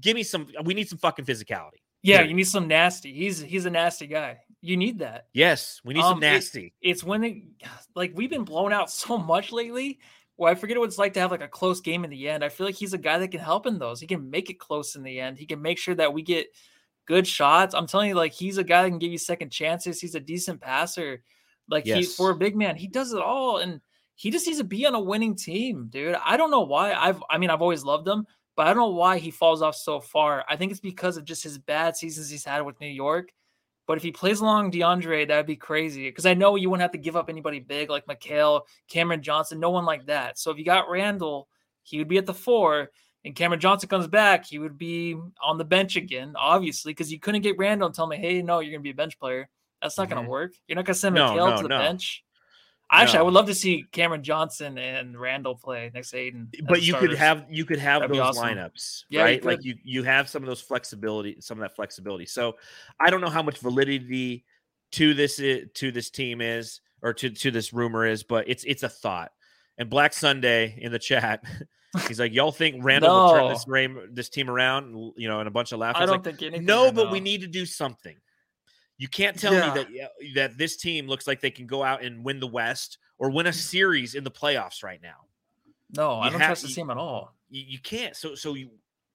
give 0.00 0.14
me 0.14 0.22
some. 0.22 0.46
We 0.64 0.74
need 0.74 0.88
some 0.88 0.98
fucking 0.98 1.24
physicality. 1.24 1.82
Yeah, 2.02 2.22
you 2.22 2.34
need 2.34 2.46
some 2.46 2.68
nasty. 2.68 3.12
He's 3.12 3.40
he's 3.40 3.66
a 3.66 3.70
nasty 3.70 4.06
guy. 4.06 4.38
You 4.60 4.76
need 4.76 5.00
that. 5.00 5.26
Yes, 5.32 5.80
we 5.84 5.94
need 5.94 6.02
um, 6.02 6.12
some 6.12 6.20
nasty. 6.20 6.72
It, 6.80 6.90
it's 6.90 7.04
when 7.04 7.20
they 7.20 7.44
like 7.94 8.12
we've 8.14 8.30
been 8.30 8.44
blown 8.44 8.72
out 8.72 8.90
so 8.90 9.18
much 9.18 9.52
lately. 9.52 9.98
Well, 10.36 10.50
I 10.50 10.54
forget 10.54 10.78
what 10.78 10.84
it's 10.84 10.98
like 10.98 11.14
to 11.14 11.20
have 11.20 11.32
like 11.32 11.42
a 11.42 11.48
close 11.48 11.80
game 11.80 12.04
in 12.04 12.10
the 12.10 12.28
end. 12.28 12.44
I 12.44 12.48
feel 12.48 12.64
like 12.64 12.76
he's 12.76 12.92
a 12.92 12.98
guy 12.98 13.18
that 13.18 13.32
can 13.32 13.40
help 13.40 13.66
in 13.66 13.78
those. 13.78 14.00
He 14.00 14.06
can 14.06 14.30
make 14.30 14.50
it 14.50 14.60
close 14.60 14.94
in 14.94 15.02
the 15.02 15.18
end. 15.18 15.36
He 15.36 15.46
can 15.46 15.60
make 15.60 15.78
sure 15.78 15.96
that 15.96 16.12
we 16.12 16.22
get 16.22 16.46
good 17.06 17.26
shots. 17.26 17.74
I'm 17.74 17.88
telling 17.88 18.08
you, 18.08 18.14
like 18.14 18.32
he's 18.32 18.56
a 18.56 18.64
guy 18.64 18.82
that 18.82 18.90
can 18.90 19.00
give 19.00 19.10
you 19.10 19.18
second 19.18 19.50
chances. 19.50 20.00
He's 20.00 20.14
a 20.14 20.20
decent 20.20 20.60
passer. 20.60 21.24
Like 21.68 21.86
yes. 21.86 21.98
he 21.98 22.04
for 22.04 22.30
a 22.30 22.36
big 22.36 22.56
man, 22.56 22.76
he 22.76 22.86
does 22.86 23.12
it 23.12 23.20
all, 23.20 23.58
and 23.58 23.80
he 24.14 24.30
just 24.30 24.46
needs 24.46 24.58
to 24.58 24.64
be 24.64 24.86
on 24.86 24.94
a 24.94 25.00
winning 25.00 25.36
team, 25.36 25.88
dude. 25.90 26.16
I 26.24 26.36
don't 26.36 26.50
know 26.50 26.62
why. 26.62 26.92
I've 26.92 27.22
I 27.28 27.38
mean 27.38 27.50
I've 27.50 27.62
always 27.62 27.84
loved 27.84 28.08
him, 28.08 28.26
but 28.56 28.66
I 28.66 28.70
don't 28.70 28.78
know 28.78 28.96
why 28.96 29.18
he 29.18 29.30
falls 29.30 29.62
off 29.62 29.76
so 29.76 30.00
far. 30.00 30.44
I 30.48 30.56
think 30.56 30.72
it's 30.72 30.80
because 30.80 31.16
of 31.16 31.24
just 31.24 31.44
his 31.44 31.58
bad 31.58 31.96
seasons 31.96 32.28
he's 32.30 32.44
had 32.44 32.62
with 32.62 32.80
New 32.80 32.88
York. 32.88 33.30
But 33.86 33.96
if 33.96 34.02
he 34.02 34.12
plays 34.12 34.40
along 34.40 34.70
DeAndre, 34.70 35.26
that'd 35.26 35.46
be 35.46 35.56
crazy. 35.56 36.08
Because 36.08 36.26
I 36.26 36.34
know 36.34 36.56
you 36.56 36.68
wouldn't 36.68 36.82
have 36.82 36.92
to 36.92 36.98
give 36.98 37.16
up 37.16 37.30
anybody 37.30 37.58
big 37.58 37.88
like 37.88 38.06
Mikal, 38.06 38.62
Cameron 38.88 39.22
Johnson, 39.22 39.60
no 39.60 39.70
one 39.70 39.86
like 39.86 40.06
that. 40.06 40.38
So 40.38 40.50
if 40.50 40.58
you 40.58 40.64
got 40.64 40.90
Randle, 40.90 41.48
he 41.84 41.96
would 41.98 42.08
be 42.08 42.18
at 42.18 42.26
the 42.26 42.34
four. 42.34 42.90
And 43.24 43.34
Cameron 43.34 43.60
Johnson 43.60 43.88
comes 43.88 44.06
back, 44.06 44.46
he 44.46 44.58
would 44.58 44.78
be 44.78 45.16
on 45.42 45.58
the 45.58 45.64
bench 45.64 45.96
again, 45.96 46.34
obviously, 46.36 46.92
because 46.92 47.10
you 47.10 47.18
couldn't 47.18 47.42
get 47.42 47.58
Randle 47.58 47.86
and 47.86 47.94
tell 47.94 48.06
me, 48.06 48.16
hey, 48.16 48.42
no, 48.42 48.60
you're 48.60 48.72
gonna 48.72 48.82
be 48.82 48.90
a 48.90 48.94
bench 48.94 49.18
player. 49.18 49.48
That's 49.82 49.96
not 49.96 50.08
mm-hmm. 50.08 50.18
gonna 50.18 50.28
work. 50.28 50.52
You're 50.66 50.76
not 50.76 50.84
gonna 50.84 50.94
send 50.94 51.14
no, 51.14 51.30
Mikal 51.30 51.50
no, 51.50 51.56
to 51.56 51.62
the 51.62 51.68
no. 51.68 51.78
bench. 51.78 52.24
Actually. 52.90 53.18
I 53.18 53.22
would 53.22 53.34
love 53.34 53.46
to 53.46 53.54
see 53.54 53.84
Cameron 53.92 54.22
Johnson 54.22 54.78
and 54.78 55.18
Randle 55.18 55.54
play 55.54 55.90
next 55.92 56.10
to 56.12 56.16
Ayton. 56.16 56.48
But 56.66 56.82
you 56.82 56.94
could 56.94 57.12
have 57.14 57.44
you 57.50 57.66
could 57.66 57.78
have 57.78 58.00
That'd 58.00 58.16
those 58.16 58.38
awesome. 58.38 58.44
lineups, 58.44 59.04
yeah, 59.10 59.22
right? 59.22 59.42
You 59.42 59.46
like 59.46 59.62
you 59.62 59.76
you 59.84 60.02
have 60.04 60.28
some 60.28 60.42
of 60.42 60.46
those 60.46 60.62
flexibility, 60.62 61.36
some 61.40 61.58
of 61.58 61.62
that 61.62 61.76
flexibility. 61.76 62.24
So 62.24 62.56
I 62.98 63.10
don't 63.10 63.20
know 63.20 63.28
how 63.28 63.42
much 63.42 63.58
validity 63.58 64.46
to 64.92 65.12
this 65.12 65.36
to 65.36 65.92
this 65.92 66.08
team 66.08 66.40
is 66.40 66.80
or 67.02 67.12
to 67.12 67.28
to 67.28 67.50
this 67.50 67.74
rumor 67.74 68.06
is, 68.06 68.22
but 68.22 68.48
it's 68.48 68.64
it's 68.64 68.82
a 68.82 68.88
thought. 68.88 69.32
And 69.76 69.90
Black 69.90 70.14
Sunday 70.14 70.78
in 70.80 70.90
the 70.90 70.98
chat, 70.98 71.44
he's 72.08 72.18
like, 72.18 72.32
"Y'all 72.32 72.52
think 72.52 72.82
Randle 72.82 73.10
no. 73.10 73.24
will 73.24 73.32
turn 73.32 73.48
this 73.52 73.64
game 73.66 74.08
this 74.12 74.28
team 74.30 74.48
around?" 74.48 75.12
You 75.16 75.28
know, 75.28 75.40
and 75.40 75.48
a 75.48 75.52
bunch 75.52 75.72
of 75.72 75.78
laughter. 75.78 76.02
I 76.02 76.06
don't 76.06 76.16
like, 76.16 76.24
think 76.24 76.42
anything. 76.42 76.64
No, 76.64 76.90
but 76.90 77.10
we 77.10 77.20
need 77.20 77.42
to 77.42 77.48
do 77.48 77.66
something. 77.66 78.16
You 78.98 79.08
can't 79.08 79.38
tell 79.38 79.54
yeah. 79.54 79.74
me 79.74 79.80
that 79.80 80.10
that 80.34 80.58
this 80.58 80.76
team 80.76 81.06
looks 81.06 81.26
like 81.26 81.40
they 81.40 81.52
can 81.52 81.66
go 81.66 81.82
out 81.84 82.02
and 82.02 82.24
win 82.24 82.40
the 82.40 82.46
West 82.46 82.98
or 83.18 83.30
win 83.30 83.46
a 83.46 83.50
mm. 83.50 83.54
series 83.54 84.14
in 84.14 84.24
the 84.24 84.30
playoffs 84.30 84.82
right 84.82 85.00
now. 85.00 85.26
No, 85.96 86.16
you 86.16 86.20
I 86.20 86.30
don't 86.30 86.40
have, 86.40 86.48
trust 86.48 86.62
the 86.62 86.68
team 86.68 86.90
at 86.90 86.96
all. 86.96 87.32
You, 87.48 87.64
you 87.66 87.78
can't. 87.78 88.16
So 88.16 88.34
so 88.34 88.54
you 88.54 88.70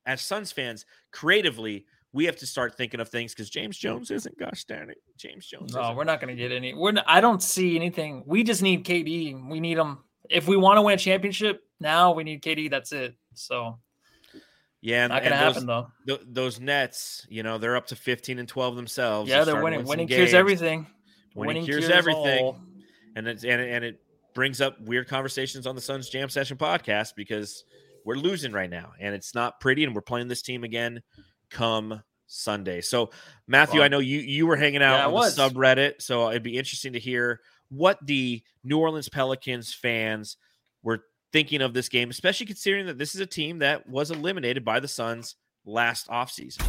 as 0.05 0.21
Suns 0.21 0.51
fans, 0.51 0.85
creatively, 1.11 1.85
we 2.13 2.25
have 2.25 2.35
to 2.37 2.47
start 2.47 2.75
thinking 2.77 2.99
of 2.99 3.09
things 3.09 3.33
because 3.33 3.49
James 3.49 3.77
Jones 3.77 4.09
isn't. 4.11 4.37
Gosh 4.37 4.63
darn 4.65 4.89
it, 4.89 5.01
James 5.17 5.45
Jones. 5.45 5.73
No, 5.73 5.81
isn't. 5.81 5.95
we're 5.95 6.03
not 6.05 6.21
going 6.21 6.35
to 6.35 6.41
get 6.41 6.51
any. 6.51 6.73
We're. 6.73 6.93
Not, 6.93 7.05
I 7.07 7.19
don't 7.19 7.43
see 7.43 7.75
anything. 7.75 8.23
We 8.25 8.43
just 8.43 8.61
need 8.61 8.85
KD. 8.85 9.49
We 9.49 9.59
need 9.59 9.77
him. 9.77 9.99
If 10.29 10.47
we 10.47 10.55
want 10.55 10.77
to 10.77 10.81
win 10.81 10.95
a 10.95 10.97
championship 10.97 11.63
now, 11.79 12.13
we 12.13 12.23
need 12.23 12.41
KD. 12.41 12.69
That's 12.69 12.93
it. 12.93 13.15
So 13.33 13.79
yeah, 14.83 15.05
and, 15.05 15.13
not 15.13 15.23
gonna 15.23 15.35
and 15.35 15.45
happen 15.45 15.65
though. 15.65 15.87
Th- 16.05 16.19
those 16.27 16.59
Nets, 16.59 17.25
you 17.29 17.41
know, 17.41 17.57
they're 17.57 17.77
up 17.77 17.87
to 17.87 17.95
fifteen 17.95 18.37
and 18.37 18.49
twelve 18.49 18.75
themselves. 18.75 19.29
Yeah, 19.29 19.45
they're, 19.45 19.55
they're 19.55 19.63
winning. 19.63 19.85
Winning 19.85 20.07
cures 20.09 20.33
everything. 20.33 20.85
Winning, 21.33 21.47
winning 21.47 21.65
cures, 21.65 21.85
cures, 21.85 21.97
everything. 21.97 22.43
All. 22.43 22.59
And 23.15 23.25
it's 23.25 23.45
and, 23.45 23.61
and 23.61 23.85
it 23.85 24.01
brings 24.33 24.59
up 24.59 24.81
weird 24.81 25.07
conversations 25.07 25.65
on 25.67 25.75
the 25.75 25.81
Suns 25.81 26.09
Jam 26.09 26.27
Session 26.27 26.57
podcast 26.57 27.15
because 27.15 27.63
we're 28.03 28.15
losing 28.15 28.51
right 28.51 28.69
now, 28.69 28.91
and 28.99 29.15
it's 29.15 29.33
not 29.33 29.61
pretty. 29.61 29.85
And 29.85 29.95
we're 29.95 30.01
playing 30.01 30.27
this 30.27 30.41
team 30.41 30.65
again 30.65 31.01
come 31.49 32.03
Sunday. 32.27 32.81
So, 32.81 33.11
Matthew, 33.47 33.79
well, 33.79 33.85
I 33.85 33.87
know 33.87 33.99
you 33.99 34.19
you 34.19 34.45
were 34.45 34.57
hanging 34.57 34.83
out 34.83 34.97
yeah, 34.97 35.05
on 35.07 35.13
the 35.13 35.29
subreddit, 35.29 36.01
so 36.01 36.29
it'd 36.29 36.43
be 36.43 36.57
interesting 36.57 36.91
to 36.91 36.99
hear 36.99 37.39
what 37.69 37.99
the 38.05 38.43
New 38.65 38.79
Orleans 38.79 39.07
Pelicans 39.07 39.73
fans 39.73 40.35
were 40.81 41.05
thinking 41.33 41.61
of 41.61 41.73
this 41.73 41.89
game, 41.89 42.11
especially 42.11 42.45
considering 42.45 42.85
that 42.85 42.97
this 42.99 43.15
is 43.15 43.19
a 43.19 43.25
team 43.25 43.59
that 43.59 43.89
was 43.89 44.11
eliminated 44.11 44.63
by 44.63 44.79
the 44.79 44.87
Suns 44.87 45.35
last 45.65 46.07
offseason. 46.07 46.63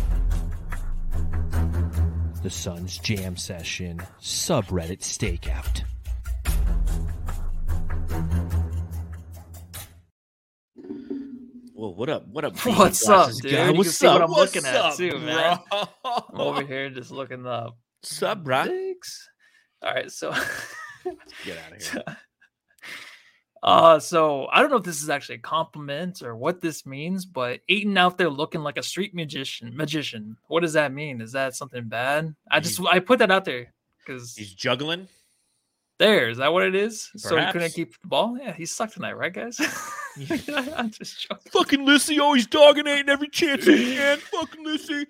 The 2.43 2.51
Suns 2.51 2.99
Jam 2.99 3.37
Session 3.37 4.03
subreddit 4.21 5.01
stakeout. 5.01 5.85
Well, 11.75 11.95
what 11.95 12.09
up? 12.09 12.27
What 12.29 12.45
up? 12.45 12.57
What's 12.67 13.07
up, 13.09 13.31
dude? 13.43 13.53
Guy? 13.53 13.71
What's 13.71 14.03
up? 14.03 14.15
What 14.15 14.23
I'm 14.23 14.31
What's 14.31 14.55
looking 14.55 14.69
up, 14.69 14.85
at 14.93 14.97
too, 14.97 15.19
man. 15.19 15.59
I'm 15.71 16.41
over 16.41 16.63
here 16.67 16.89
just 16.89 17.11
looking 17.11 17.47
up. 17.47 17.77
Sub, 18.03 18.45
bro? 18.45 18.61
All 19.83 19.95
right, 19.95 20.11
so 20.11 20.33
get 21.45 21.59
out 21.59 21.73
of 21.73 21.83
here. 21.83 22.05
Uh, 23.65 23.99
so 23.99 24.47
I 24.53 24.61
don't 24.61 24.71
know 24.71 24.77
if 24.77 24.85
this 24.85 25.03
is 25.03 25.09
actually 25.09 25.37
a 25.37 25.39
compliment 25.39 26.21
or 26.23 26.37
what 26.37 26.61
this 26.61 26.85
means, 26.85 27.25
but 27.25 27.61
Ayton 27.71 27.97
out 27.97 28.19
there 28.19 28.29
looking 28.29 28.61
like 28.61 28.77
a 28.77 28.83
street 28.83 29.15
magician. 29.15 29.75
Magician. 29.75 30.37
What 30.49 30.61
does 30.61 30.75
that 30.75 30.93
mean? 30.93 31.23
Is 31.23 31.33
that 31.33 31.57
something 31.57 31.89
bad? 31.89 32.35
I 32.51 32.61
just 32.61 32.79
I 32.85 32.99
put 32.99 33.21
that 33.21 33.31
out 33.31 33.47
there 33.47 33.73
because 33.99 34.37
he's 34.37 34.53
juggling. 34.53 35.09
There 35.99 36.29
is 36.29 36.37
that 36.39 36.53
what 36.53 36.65
it 36.65 36.75
is? 36.75 37.09
Perhaps. 37.13 37.29
So 37.29 37.37
he 37.39 37.53
couldn't 37.53 37.73
keep 37.73 37.99
the 38.03 38.09
ball. 38.09 38.37
Yeah, 38.39 38.53
he 38.53 38.67
sucked 38.67 38.95
tonight, 38.95 39.17
right, 39.17 39.33
guys? 39.33 39.59
I'm 40.77 40.91
just 40.91 41.27
joking. 41.27 41.51
Fucking 41.51 41.87
Lissy 41.87 42.21
always 42.21 42.47
dogging 42.47 42.87
Ayton 42.87 43.09
every 43.09 43.29
chance 43.29 43.65
he 43.65 43.95
can. 43.95 44.19
Fucking 44.19 44.63
Lissy. 44.63 45.07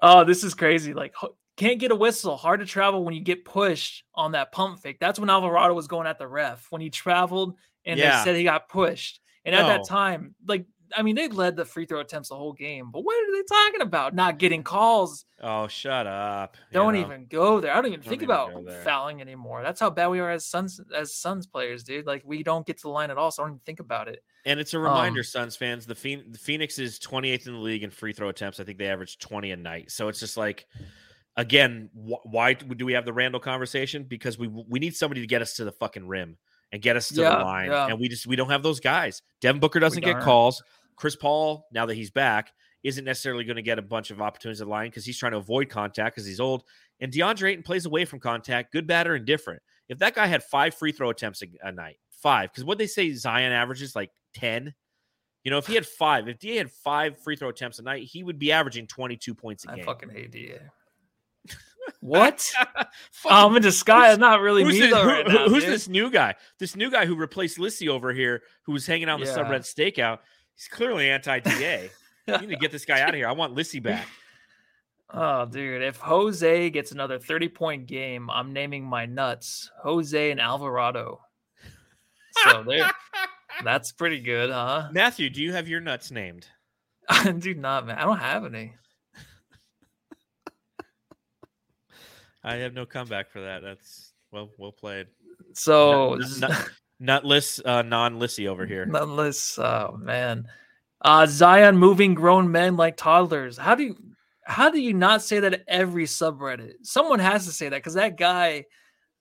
Oh, 0.00 0.24
this 0.24 0.44
is 0.44 0.54
crazy. 0.54 0.94
Like 0.94 1.12
can't 1.60 1.78
get 1.78 1.90
a 1.90 1.96
whistle. 1.96 2.36
Hard 2.36 2.60
to 2.60 2.66
travel 2.66 3.04
when 3.04 3.14
you 3.14 3.20
get 3.20 3.44
pushed 3.44 4.04
on 4.14 4.32
that 4.32 4.50
pump 4.50 4.80
fake. 4.80 4.98
That's 4.98 5.18
when 5.18 5.28
Alvarado 5.28 5.74
was 5.74 5.86
going 5.86 6.06
at 6.06 6.18
the 6.18 6.26
ref 6.26 6.66
when 6.70 6.80
he 6.80 6.88
traveled 6.88 7.56
and 7.84 7.98
yeah. 7.98 8.18
they 8.18 8.24
said 8.24 8.36
he 8.36 8.44
got 8.44 8.68
pushed. 8.68 9.20
And 9.44 9.54
at 9.54 9.66
that 9.66 9.86
time, 9.86 10.34
like 10.46 10.66
I 10.96 11.02
mean, 11.02 11.16
they 11.16 11.28
led 11.28 11.56
the 11.56 11.64
free 11.64 11.86
throw 11.86 12.00
attempts 12.00 12.30
the 12.30 12.34
whole 12.34 12.52
game, 12.52 12.90
but 12.90 13.02
what 13.02 13.14
are 13.14 13.32
they 13.32 13.42
talking 13.48 13.80
about? 13.80 14.14
Not 14.14 14.38
getting 14.38 14.62
calls. 14.62 15.24
Oh, 15.40 15.68
shut 15.68 16.06
up! 16.06 16.56
Don't 16.72 16.94
know? 16.94 17.00
even 17.00 17.26
go 17.26 17.60
there. 17.60 17.72
I 17.72 17.76
don't 17.76 17.86
even 17.86 18.00
Don't 18.00 18.08
think 18.08 18.22
even 18.22 18.34
about 18.34 18.84
fouling 18.84 19.20
anymore. 19.20 19.62
That's 19.62 19.78
how 19.78 19.90
bad 19.90 20.08
we 20.08 20.20
are 20.20 20.30
as 20.30 20.46
Suns 20.46 20.80
as 20.94 21.14
Suns 21.14 21.46
players, 21.46 21.84
dude. 21.84 22.06
Like 22.06 22.22
we 22.24 22.42
don't 22.42 22.66
get 22.66 22.78
to 22.78 22.82
the 22.82 22.88
line 22.88 23.10
at 23.10 23.18
all, 23.18 23.30
so 23.30 23.42
I 23.42 23.46
don't 23.46 23.52
even 23.52 23.60
think 23.64 23.80
about 23.80 24.08
it. 24.08 24.22
And 24.44 24.58
it's 24.58 24.74
a 24.74 24.78
reminder, 24.78 25.20
Um, 25.20 25.24
Suns 25.24 25.56
fans, 25.56 25.86
the 25.86 25.94
Phoenix 25.94 26.78
is 26.78 26.98
28th 26.98 27.46
in 27.46 27.52
the 27.52 27.58
league 27.58 27.84
in 27.84 27.90
free 27.90 28.12
throw 28.12 28.28
attempts. 28.28 28.58
I 28.58 28.64
think 28.64 28.78
they 28.78 28.88
average 28.88 29.18
20 29.18 29.52
a 29.52 29.56
night. 29.56 29.90
So 29.90 30.08
it's 30.08 30.18
just 30.18 30.36
like, 30.36 30.66
again, 31.40 31.90
wh- 31.94 32.24
why 32.24 32.54
do 32.54 32.84
we 32.84 32.92
have 32.92 33.04
the 33.04 33.12
Randle 33.12 33.40
conversation? 33.40 34.04
Because 34.04 34.38
we 34.38 34.48
we 34.48 34.78
need 34.78 34.94
somebody 34.96 35.20
to 35.20 35.26
get 35.26 35.42
us 35.42 35.54
to 35.54 35.64
the 35.64 35.72
fucking 35.72 36.06
rim 36.06 36.38
and 36.72 36.80
get 36.80 36.96
us 36.96 37.08
to 37.08 37.20
Yeah, 37.20 37.38
the 37.38 37.44
line, 37.44 37.70
yeah. 37.70 37.86
and 37.86 37.98
we 37.98 38.08
just 38.08 38.26
we 38.26 38.36
don't 38.36 38.50
have 38.50 38.62
those 38.62 38.80
guys. 38.80 39.22
Devin 39.40 39.60
Booker 39.60 39.80
doesn't 39.80 40.04
get 40.04 40.20
calls. 40.20 40.62
Chris 40.96 41.16
Paul, 41.16 41.66
now 41.72 41.86
that 41.86 41.94
he's 41.94 42.10
back, 42.10 42.52
isn't 42.82 43.04
necessarily 43.04 43.44
going 43.44 43.56
to 43.56 43.62
get 43.62 43.78
a 43.78 43.82
bunch 43.82 44.10
of 44.10 44.20
opportunities 44.20 44.60
at 44.60 44.66
the 44.66 44.70
line 44.70 44.88
because 44.88 45.04
he's 45.04 45.18
trying 45.18 45.32
to 45.32 45.38
avoid 45.38 45.68
contact 45.68 46.14
because 46.14 46.26
he's 46.26 46.40
old. 46.40 46.64
And 47.00 47.10
DeAndre 47.10 47.50
Ayton 47.50 47.62
plays 47.62 47.86
away 47.86 48.04
from 48.04 48.20
contact, 48.20 48.72
good, 48.72 48.86
bad, 48.86 49.06
or 49.06 49.16
indifferent. 49.16 49.62
If 49.88 49.98
that 50.00 50.14
guy 50.14 50.26
had 50.26 50.42
five 50.42 50.74
free 50.74 50.92
throw 50.92 51.10
attempts 51.10 51.42
a, 51.42 51.46
a 51.62 51.72
night, 51.72 51.96
five, 52.10 52.52
because 52.52 52.64
what 52.64 52.78
they 52.78 52.86
say 52.86 53.12
Zion 53.12 53.52
averages 53.52 53.96
like 53.96 54.10
10. 54.34 54.74
You 55.42 55.50
know, 55.50 55.56
if 55.56 55.66
he 55.66 55.74
had 55.74 55.86
five, 55.86 56.28
if 56.28 56.38
DA 56.38 56.56
had 56.56 56.70
five 56.70 57.18
free 57.18 57.34
throw 57.34 57.48
attempts 57.48 57.78
a 57.78 57.82
night, 57.82 58.02
he 58.02 58.22
would 58.22 58.38
be 58.38 58.52
averaging 58.52 58.86
22 58.86 59.34
points 59.34 59.64
a 59.64 59.70
I 59.70 59.76
game. 59.76 59.84
I 59.84 59.86
fucking 59.86 60.10
hate 60.10 60.30
DA. 60.30 60.58
What? 62.00 62.40
Fucking- 62.60 62.88
oh, 63.24 63.48
I'm 63.48 63.56
in 63.56 63.62
disguise. 63.62 64.18
Not 64.18 64.40
really 64.40 64.62
who's 64.64 64.74
me 64.74 64.80
this, 64.80 64.90
though 64.92 65.02
who- 65.02 65.08
right 65.08 65.26
now. 65.26 65.48
who's 65.48 65.64
this 65.64 65.88
new 65.88 66.10
guy? 66.10 66.34
This 66.58 66.76
new 66.76 66.90
guy 66.90 67.06
who 67.06 67.16
replaced 67.16 67.58
Lissy 67.58 67.88
over 67.88 68.12
here, 68.12 68.42
who 68.64 68.72
was 68.72 68.86
hanging 68.86 69.08
out 69.08 69.20
in 69.20 69.26
the 69.26 69.32
Yeah. 69.32 69.38
subreddit 69.38 69.62
stakeout. 69.96 70.18
He's 70.54 70.68
clearly 70.68 71.08
anti 71.10 71.40
DA. 71.40 71.90
you 72.26 72.38
need 72.40 72.50
to 72.50 72.56
get 72.56 72.72
this 72.72 72.84
guy 72.84 73.00
out 73.00 73.10
of 73.10 73.14
here. 73.14 73.28
I 73.28 73.32
want 73.32 73.54
Lissy 73.54 73.80
back. 73.80 74.06
Oh, 75.12 75.44
dude. 75.46 75.82
If 75.82 75.96
Jose 75.96 76.70
gets 76.70 76.92
another 76.92 77.18
30 77.18 77.48
point 77.48 77.86
game, 77.86 78.30
I'm 78.30 78.52
naming 78.52 78.84
my 78.84 79.06
nuts 79.06 79.70
Jose 79.82 80.30
and 80.30 80.40
Alvarado. 80.40 81.20
So 82.44 82.62
there, 82.62 82.90
that's 83.64 83.90
pretty 83.92 84.20
good, 84.20 84.50
huh? 84.50 84.88
Matthew, 84.92 85.28
do 85.30 85.42
you 85.42 85.52
have 85.52 85.66
your 85.68 85.80
nuts 85.80 86.10
named? 86.12 86.46
I 87.08 87.32
do 87.32 87.54
not, 87.54 87.86
man. 87.86 87.98
I 87.98 88.02
don't 88.04 88.18
have 88.20 88.44
any. 88.44 88.74
I 92.42 92.56
have 92.56 92.72
no 92.74 92.86
comeback 92.86 93.30
for 93.30 93.40
that. 93.42 93.62
That's 93.62 94.12
well, 94.32 94.50
well 94.58 94.72
played. 94.72 95.06
So, 95.54 96.14
Nut- 96.14 96.50
nut- 96.50 96.68
nutless, 97.00 97.60
uh, 97.64 97.82
non-Lissy 97.82 98.48
over 98.48 98.66
here. 98.66 98.86
nonetheless, 98.86 99.58
oh 99.58 99.96
man. 100.00 100.46
Uh 101.02 101.26
Zion 101.26 101.78
moving 101.78 102.12
grown 102.14 102.50
men 102.52 102.76
like 102.76 102.96
toddlers. 102.96 103.56
How 103.56 103.74
do 103.74 103.84
you 103.84 103.96
how 104.44 104.70
do 104.70 104.80
you 104.80 104.92
not 104.92 105.22
say 105.22 105.40
that 105.40 105.62
every 105.68 106.04
subreddit? 106.04 106.74
Someone 106.82 107.20
has 107.20 107.46
to 107.46 107.52
say 107.52 107.68
that 107.68 107.76
because 107.76 107.94
that 107.94 108.16
guy, 108.18 108.66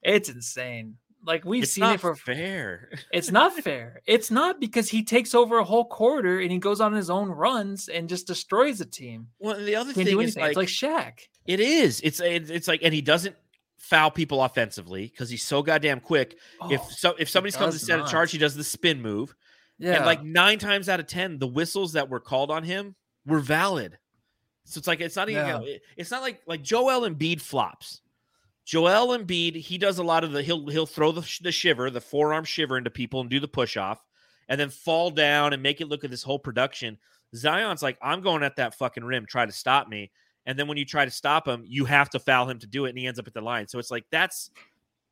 it's 0.01 0.27
insane. 0.29 0.95
Like 1.25 1.45
we've 1.45 1.63
It's 1.63 1.73
seen 1.73 1.83
not 1.83 1.95
it 1.95 2.01
for 2.01 2.15
fair. 2.15 2.89
It's 3.13 3.31
not 3.31 3.53
fair. 3.63 4.01
It's 4.05 4.29
not 4.31 4.59
because 4.59 4.89
he 4.89 5.03
takes 5.03 5.33
over 5.35 5.57
a 5.59 5.63
whole 5.63 5.85
quarter 5.85 6.39
and 6.39 6.51
he 6.51 6.57
goes 6.59 6.81
on 6.81 6.93
his 6.93 7.09
own 7.09 7.29
runs 7.29 7.87
and 7.87 8.09
just 8.09 8.27
destroys 8.27 8.79
the 8.79 8.85
team. 8.85 9.27
Well, 9.39 9.57
the 9.63 9.75
other 9.75 9.93
Can't 9.93 10.07
thing 10.07 10.19
is 10.21 10.35
like, 10.35 10.49
it's 10.49 10.57
like 10.57 10.67
Shaq. 10.67 11.19
It 11.49 11.59
is. 11.59 11.99
It's 12.03 12.19
it's 12.21 12.67
like, 12.67 12.81
and 12.83 12.93
he 12.93 13.01
doesn't 13.01 13.35
foul 13.79 14.11
people 14.11 14.43
offensively 14.43 15.07
because 15.07 15.29
he's 15.29 15.43
so 15.43 15.63
goddamn 15.63 15.99
quick. 15.99 16.37
if 16.69 16.79
Oh, 16.81 16.87
so, 16.89 17.15
if 17.17 17.27
somebody's 17.29 17.55
coming 17.55 17.71
to 17.73 17.79
set 17.79 17.99
a 17.99 18.05
charge, 18.05 18.31
he 18.31 18.37
does 18.37 18.55
the 18.55 18.63
spin 18.63 19.01
move. 19.01 19.35
yeah, 19.79 19.93
And 19.95 20.05
like 20.05 20.23
nine 20.23 20.59
times 20.59 20.87
out 20.89 20.99
of 20.99 21.07
ten, 21.07 21.39
the 21.39 21.47
whistles 21.47 21.93
that 21.93 22.07
were 22.09 22.19
called 22.19 22.51
on 22.51 22.63
him 22.63 22.95
were 23.25 23.39
valid. 23.39 23.97
So 24.65 24.77
it's 24.77 24.87
like 24.87 25.01
it's 25.01 25.15
not 25.15 25.29
even. 25.29 25.45
Yeah. 25.45 25.77
It's 25.97 26.11
not 26.11 26.21
like 26.21 26.41
like 26.45 26.61
Joel 26.61 27.09
Embiid 27.09 27.41
flops. 27.41 28.01
Joel 28.65 29.17
Embiid, 29.17 29.55
he 29.55 29.79
does 29.79 29.97
a 29.97 30.03
lot 30.03 30.23
of 30.23 30.31
the 30.31 30.43
he'll 30.43 30.67
he'll 30.69 30.85
throw 30.85 31.11
the, 31.11 31.23
sh- 31.23 31.39
the 31.39 31.51
shiver, 31.51 31.89
the 31.89 31.99
forearm 32.01 32.45
shiver 32.45 32.77
into 32.77 32.91
people 32.91 33.21
and 33.21 33.29
do 33.29 33.39
the 33.39 33.47
push 33.47 33.75
off, 33.77 34.05
and 34.47 34.59
then 34.59 34.69
fall 34.69 35.09
down 35.09 35.53
and 35.53 35.63
make 35.63 35.81
it 35.81 35.87
look 35.87 36.03
at 36.03 36.11
this 36.11 36.21
whole 36.21 36.37
production. 36.37 36.99
Zion's 37.35 37.81
like, 37.81 37.97
I'm 38.01 38.21
going 38.21 38.43
at 38.43 38.57
that 38.57 38.75
fucking 38.75 39.03
rim, 39.03 39.25
try 39.25 39.45
to 39.47 39.51
stop 39.51 39.87
me. 39.87 40.11
And 40.49 40.57
then 40.57 40.67
when 40.67 40.79
you 40.79 40.85
try 40.85 41.05
to 41.05 41.11
stop 41.11 41.47
him, 41.47 41.63
you 41.67 41.85
have 41.85 42.09
to 42.09 42.19
foul 42.19 42.49
him 42.49 42.57
to 42.57 42.65
do 42.65 42.85
it, 42.85 42.89
and 42.89 42.97
he 42.97 43.05
ends 43.05 43.19
up 43.19 43.27
at 43.27 43.35
the 43.35 43.41
line. 43.41 43.67
So 43.67 43.77
it's 43.77 43.91
like 43.91 44.03
that's 44.09 44.49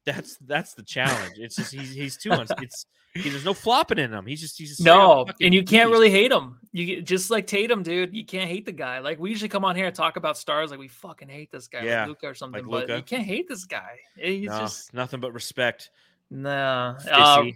that's 0.03 0.35
that's 0.37 0.73
the 0.73 0.81
challenge. 0.81 1.35
It's 1.37 1.55
just 1.55 1.71
he's 1.71 1.93
he's 1.93 2.17
too 2.17 2.31
uns- 2.31 2.49
it's 2.59 2.87
he, 3.13 3.29
there's 3.29 3.45
no 3.45 3.53
flopping 3.53 3.99
in 3.99 4.11
him. 4.11 4.25
He's 4.25 4.41
just 4.41 4.57
he's 4.57 4.69
just 4.69 4.83
no, 4.83 5.27
and 5.39 5.53
you 5.53 5.63
can't 5.63 5.91
really 5.91 6.09
hate 6.09 6.31
him. 6.31 6.57
You 6.71 7.03
just 7.03 7.29
like 7.29 7.45
Tatum, 7.45 7.83
dude. 7.83 8.15
You 8.15 8.25
can't 8.25 8.49
hate 8.49 8.65
the 8.65 8.71
guy. 8.71 8.97
Like 8.97 9.19
we 9.19 9.29
usually 9.29 9.47
come 9.47 9.63
on 9.63 9.75
here 9.75 9.85
and 9.85 9.93
talk 9.93 10.17
about 10.17 10.39
stars, 10.39 10.71
like 10.71 10.79
we 10.79 10.87
fucking 10.87 11.29
hate 11.29 11.51
this 11.51 11.67
guy, 11.67 11.83
Yeah, 11.83 11.99
like 11.99 12.07
Luka 12.07 12.29
or 12.29 12.33
something. 12.33 12.65
like 12.65 12.87
but 12.87 12.97
you 12.97 13.03
can't 13.03 13.21
hate 13.21 13.47
this 13.47 13.65
guy. 13.65 13.97
He's 14.15 14.49
no, 14.49 14.57
just 14.57 14.91
nothing 14.91 15.19
but 15.19 15.33
respect. 15.33 15.91
Fissy. 16.33 17.11
Um, 17.11 17.51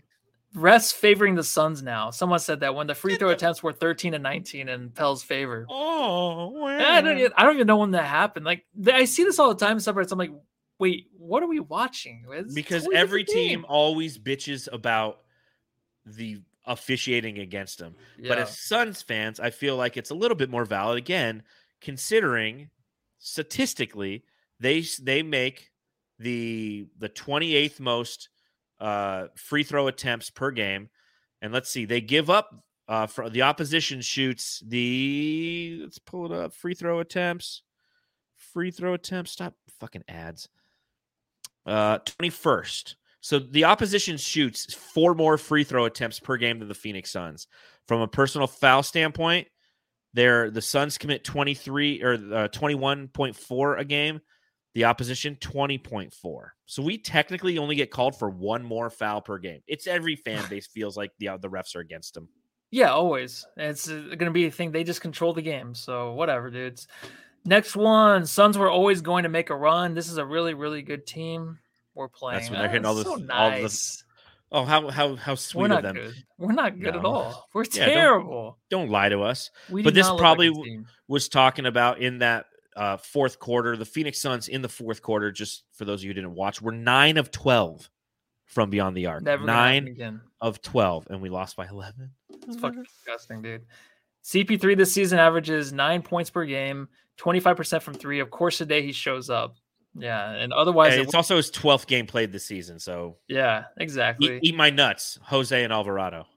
refs 0.56 0.94
favoring 0.94 1.36
the 1.36 1.44
Suns 1.44 1.82
now. 1.82 2.10
Someone 2.12 2.40
said 2.40 2.60
that 2.62 2.76
when 2.76 2.88
the 2.88 2.96
free 2.96 3.16
throw 3.16 3.30
attempts 3.30 3.64
were 3.64 3.72
13 3.72 4.14
and 4.14 4.24
19 4.24 4.70
in 4.70 4.90
Pell's 4.90 5.24
favor. 5.24 5.66
oh, 5.70 6.66
I 6.66 7.02
don't, 7.02 7.18
even, 7.18 7.32
I 7.38 7.44
don't 7.44 7.56
even 7.56 7.68
know 7.68 7.78
when 7.78 7.92
that 7.92 8.06
happened. 8.06 8.46
Like 8.46 8.66
I 8.92 9.06
see 9.06 9.24
this 9.24 9.40
all 9.40 9.54
the 9.54 9.66
time 9.66 9.78
subreddits. 9.78 10.12
I'm 10.12 10.20
like, 10.20 10.32
wait, 10.80 11.08
what 11.18 11.44
are 11.44 11.48
we 11.48 11.60
watching? 11.60 12.26
It's 12.32 12.54
because 12.54 12.88
every 12.94 13.24
team 13.24 13.66
always 13.68 14.18
bitches 14.18 14.68
about 14.72 15.20
the 16.06 16.42
officiating 16.66 17.40
against 17.40 17.80
them. 17.80 17.96
But 18.28 18.38
as 18.38 18.58
Suns 18.58 19.02
fans, 19.02 19.40
I 19.40 19.52
feel 19.52 19.78
like 19.78 19.98
it's 19.98 20.10
a 20.10 20.16
little 20.16 20.36
bit 20.36 20.50
more 20.50 20.66
valid 20.66 20.98
again, 20.98 21.44
considering 21.80 22.70
statistically 23.20 24.24
they 24.60 24.84
they 25.02 25.24
make 25.24 25.72
the 26.20 26.88
the 26.98 27.10
28th 27.10 27.80
most 27.80 28.30
uh, 28.82 29.28
free 29.36 29.64
throw 29.64 29.88
attempts 29.88 30.30
per 30.30 30.52
game, 30.52 30.90
and 31.42 31.54
let's 31.54 31.70
see, 31.70 31.86
they 31.86 32.02
give 32.02 32.30
up. 32.30 32.64
Uh, 32.88 33.08
for 33.08 33.30
the 33.30 33.44
opposition 33.44 34.02
shoots 34.02 34.62
the 34.68 35.80
let's 35.82 36.00
pull 36.00 36.26
it 36.26 36.32
up 36.34 36.54
free 36.54 36.74
throw 36.74 37.00
attempts 37.00 37.62
free 38.36 38.70
throw 38.70 38.94
attempts 38.94 39.32
stop 39.32 39.54
fucking 39.80 40.04
ads. 40.10 40.50
Uh 41.66 42.00
21st 42.00 42.96
so 43.22 43.40
the 43.40 43.64
opposition 43.64 44.18
shoots 44.18 44.74
four 44.74 45.14
more 45.14 45.38
free 45.38 45.64
throw 45.64 45.86
attempts 45.86 46.20
per 46.20 46.36
game 46.36 46.60
than 46.60 46.68
the 46.68 46.74
phoenix 46.74 47.12
suns. 47.12 47.48
From 47.88 48.02
a 48.02 48.08
personal 48.08 48.48
foul 48.48 48.84
standpoint 48.84 49.48
they're 50.14 50.50
the 50.52 50.62
suns 50.62 50.98
commit 50.98 51.24
23 51.24 52.04
or 52.04 52.14
uh, 52.14 52.48
21.4 52.50 53.80
a 53.80 53.86
game 53.86 54.20
the 54.74 54.86
opposition 54.86 55.36
20.4 55.42 56.12
so 56.66 56.82
we 56.82 56.98
technically 56.98 57.58
only 57.58 57.76
get 57.76 57.92
called 57.92 58.16
for 58.16 58.30
one 58.30 58.64
more 58.64 58.90
foul 58.90 59.22
per 59.22 59.38
game 59.38 59.62
it's 59.68 59.88
every 59.88 60.16
fan 60.26 60.44
base 60.50 60.68
feels 60.68 60.96
like 60.98 61.12
the, 61.20 61.28
uh, 61.30 61.38
the 61.38 61.50
refs 61.50 61.76
are 61.76 61.80
against 61.82 62.14
them 62.14 62.28
Yeah, 62.72 62.92
always. 62.92 63.46
It's 63.58 63.90
uh, 63.90 64.00
going 64.00 64.20
to 64.20 64.32
be 64.32 64.46
a 64.46 64.52
thing. 64.52 64.72
They 64.72 64.86
just 64.86 65.02
control 65.02 65.34
the 65.34 65.42
game. 65.42 65.76
So 65.76 66.14
whatever, 66.14 66.50
dudes. 66.50 66.88
Next 67.44 67.76
one. 67.76 68.26
Suns 68.26 68.58
were 68.58 68.70
always 68.70 69.02
going 69.02 69.24
to 69.24 69.30
make 69.30 69.50
a 69.50 69.56
run. 69.56 69.94
This 69.94 70.08
is 70.10 70.16
a 70.18 70.26
really, 70.26 70.54
really 70.54 70.82
good 70.82 71.06
team. 71.06 71.60
We're 71.96 72.08
playing. 72.08 72.40
That's 72.40 72.50
when 72.50 72.60
they're 72.62 72.70
hitting 72.70 72.86
all 72.86 72.96
this. 72.96 73.04
so 73.04 73.12
all 73.12 73.18
the 73.18 73.26
nice. 73.62 74.04
oh 74.54 74.64
how 74.64 74.90
how 74.90 75.18
how 75.18 75.36
sweet 75.36 75.60
We're 75.60 75.66
of 75.66 75.72
not 75.72 75.84
them 75.84 75.96
good. 75.96 76.16
We're 76.38 76.54
not 76.54 76.80
good 76.80 76.96
at 76.96 77.04
all. 77.04 77.50
We're 77.54 77.66
Yeah, 77.74 77.88
don't- 77.88 77.94
terrible. 77.96 78.58
don't 78.70 78.90
lie 78.90 79.10
to 79.10 79.20
us 79.24 79.52
we 79.70 79.84
but 79.84 79.94
this 79.94 80.08
probably 80.08 80.48
like 80.48 80.56
a 80.56 80.60
w- 80.60 80.72
team. 80.78 80.86
was 81.10 81.28
talking 81.28 81.66
about 81.66 82.00
in 82.00 82.20
that 82.20 82.46
uh, 82.76 82.98
fourth 82.98 83.40
quarter. 83.40 83.76
The 83.78 83.86
Phoenix 83.86 84.20
Suns 84.20 84.48
in 84.48 84.62
the 84.62 84.70
fourth 84.70 85.02
quarter, 85.02 85.32
just 85.32 85.64
for 85.74 85.86
those 85.86 86.02
of 86.02 86.04
you 86.06 86.10
who 86.10 86.14
didn't 86.16 86.36
watch, 86.36 86.62
were 86.62 86.72
nine 86.72 87.18
of 87.18 87.32
12 87.32 87.90
from 88.46 88.70
beyond 88.70 88.96
the 88.98 89.06
arc. 89.08 89.24
Never 89.24 89.46
nine 89.46 89.88
again. 89.88 90.22
of 90.42 90.62
12, 90.62 91.08
and 91.10 91.22
we 91.22 91.30
lost 91.30 91.56
by 91.56 91.68
11. 91.68 92.12
It's 92.48 92.58
fucking 92.58 92.84
disgusting, 92.84 93.42
dude. 93.42 93.66
CP3 94.24 94.78
this 94.78 94.94
season 94.94 95.20
averages 95.20 95.74
nine 95.74 96.02
points 96.02 96.30
per 96.30 96.46
game, 96.46 96.88
25% 97.20 97.82
from 97.82 97.94
three. 97.94 98.20
Of 98.20 98.30
course, 98.30 98.58
today 98.58 98.82
he 98.84 98.92
shows 98.92 99.30
up. 99.30 99.56
Yeah. 99.96 100.32
And 100.32 100.54
otherwise, 100.54 100.94
And 100.94 101.02
it 101.02 101.06
it's 101.06 101.16
also 101.16 101.38
his 101.38 101.52
12th 101.52 101.88
game 101.88 102.06
played 102.06 102.32
this 102.32 102.46
season. 102.46 102.80
So 102.80 103.18
yeah, 103.28 103.66
exactly. 103.78 104.40
eat 104.42 104.56
my 104.56 104.70
nuts, 104.70 105.20
Jose 105.24 105.64
and 105.64 105.74
Alvarado. 105.74 106.28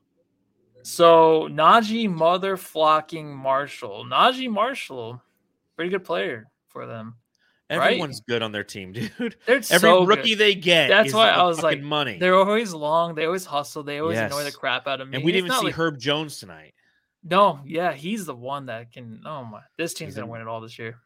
So 0.82 1.48
Naji 1.50 2.10
mother 2.10 2.56
flocking 2.56 3.34
Marshall. 3.34 4.04
Naji 4.06 4.50
Marshall, 4.50 5.22
pretty 5.76 5.90
good 5.90 6.04
player 6.04 6.46
for 6.68 6.86
them. 6.86 7.16
Right? 7.70 7.92
Everyone's 7.92 8.20
good 8.28 8.42
on 8.42 8.52
their 8.52 8.62
team, 8.64 8.92
dude. 8.92 9.12
They're 9.46 9.56
Every 9.56 9.64
so 9.78 10.04
rookie 10.04 10.30
good. 10.30 10.38
they 10.38 10.54
get, 10.54 10.88
That's 10.88 11.12
why 11.14 11.30
I 11.30 11.42
was 11.44 11.62
like, 11.62 11.80
money. 11.80 12.18
They're 12.18 12.36
always 12.36 12.72
long. 12.74 13.14
They 13.14 13.24
always 13.24 13.44
hustle. 13.46 13.82
They 13.82 13.98
always 14.00 14.18
annoy 14.18 14.44
the 14.44 14.52
crap 14.52 14.86
out 14.86 15.00
of 15.00 15.08
me. 15.08 15.16
and 15.16 15.24
we 15.24 15.32
didn't 15.32 15.46
even 15.46 15.58
see 15.58 15.66
like- 15.66 15.74
Herb 15.74 15.98
Jones 15.98 16.38
tonight. 16.38 16.74
No, 17.26 17.60
yeah, 17.64 17.92
he's 17.94 18.26
the 18.26 18.34
one 18.34 18.66
that 18.66 18.92
can. 18.92 19.22
Oh 19.24 19.44
my, 19.44 19.60
this 19.78 19.94
team's 19.94 20.08
He's 20.08 20.14
gonna 20.16 20.26
in- 20.26 20.30
win 20.32 20.40
it 20.42 20.46
all 20.46 20.60
this 20.60 20.78
year. 20.78 20.96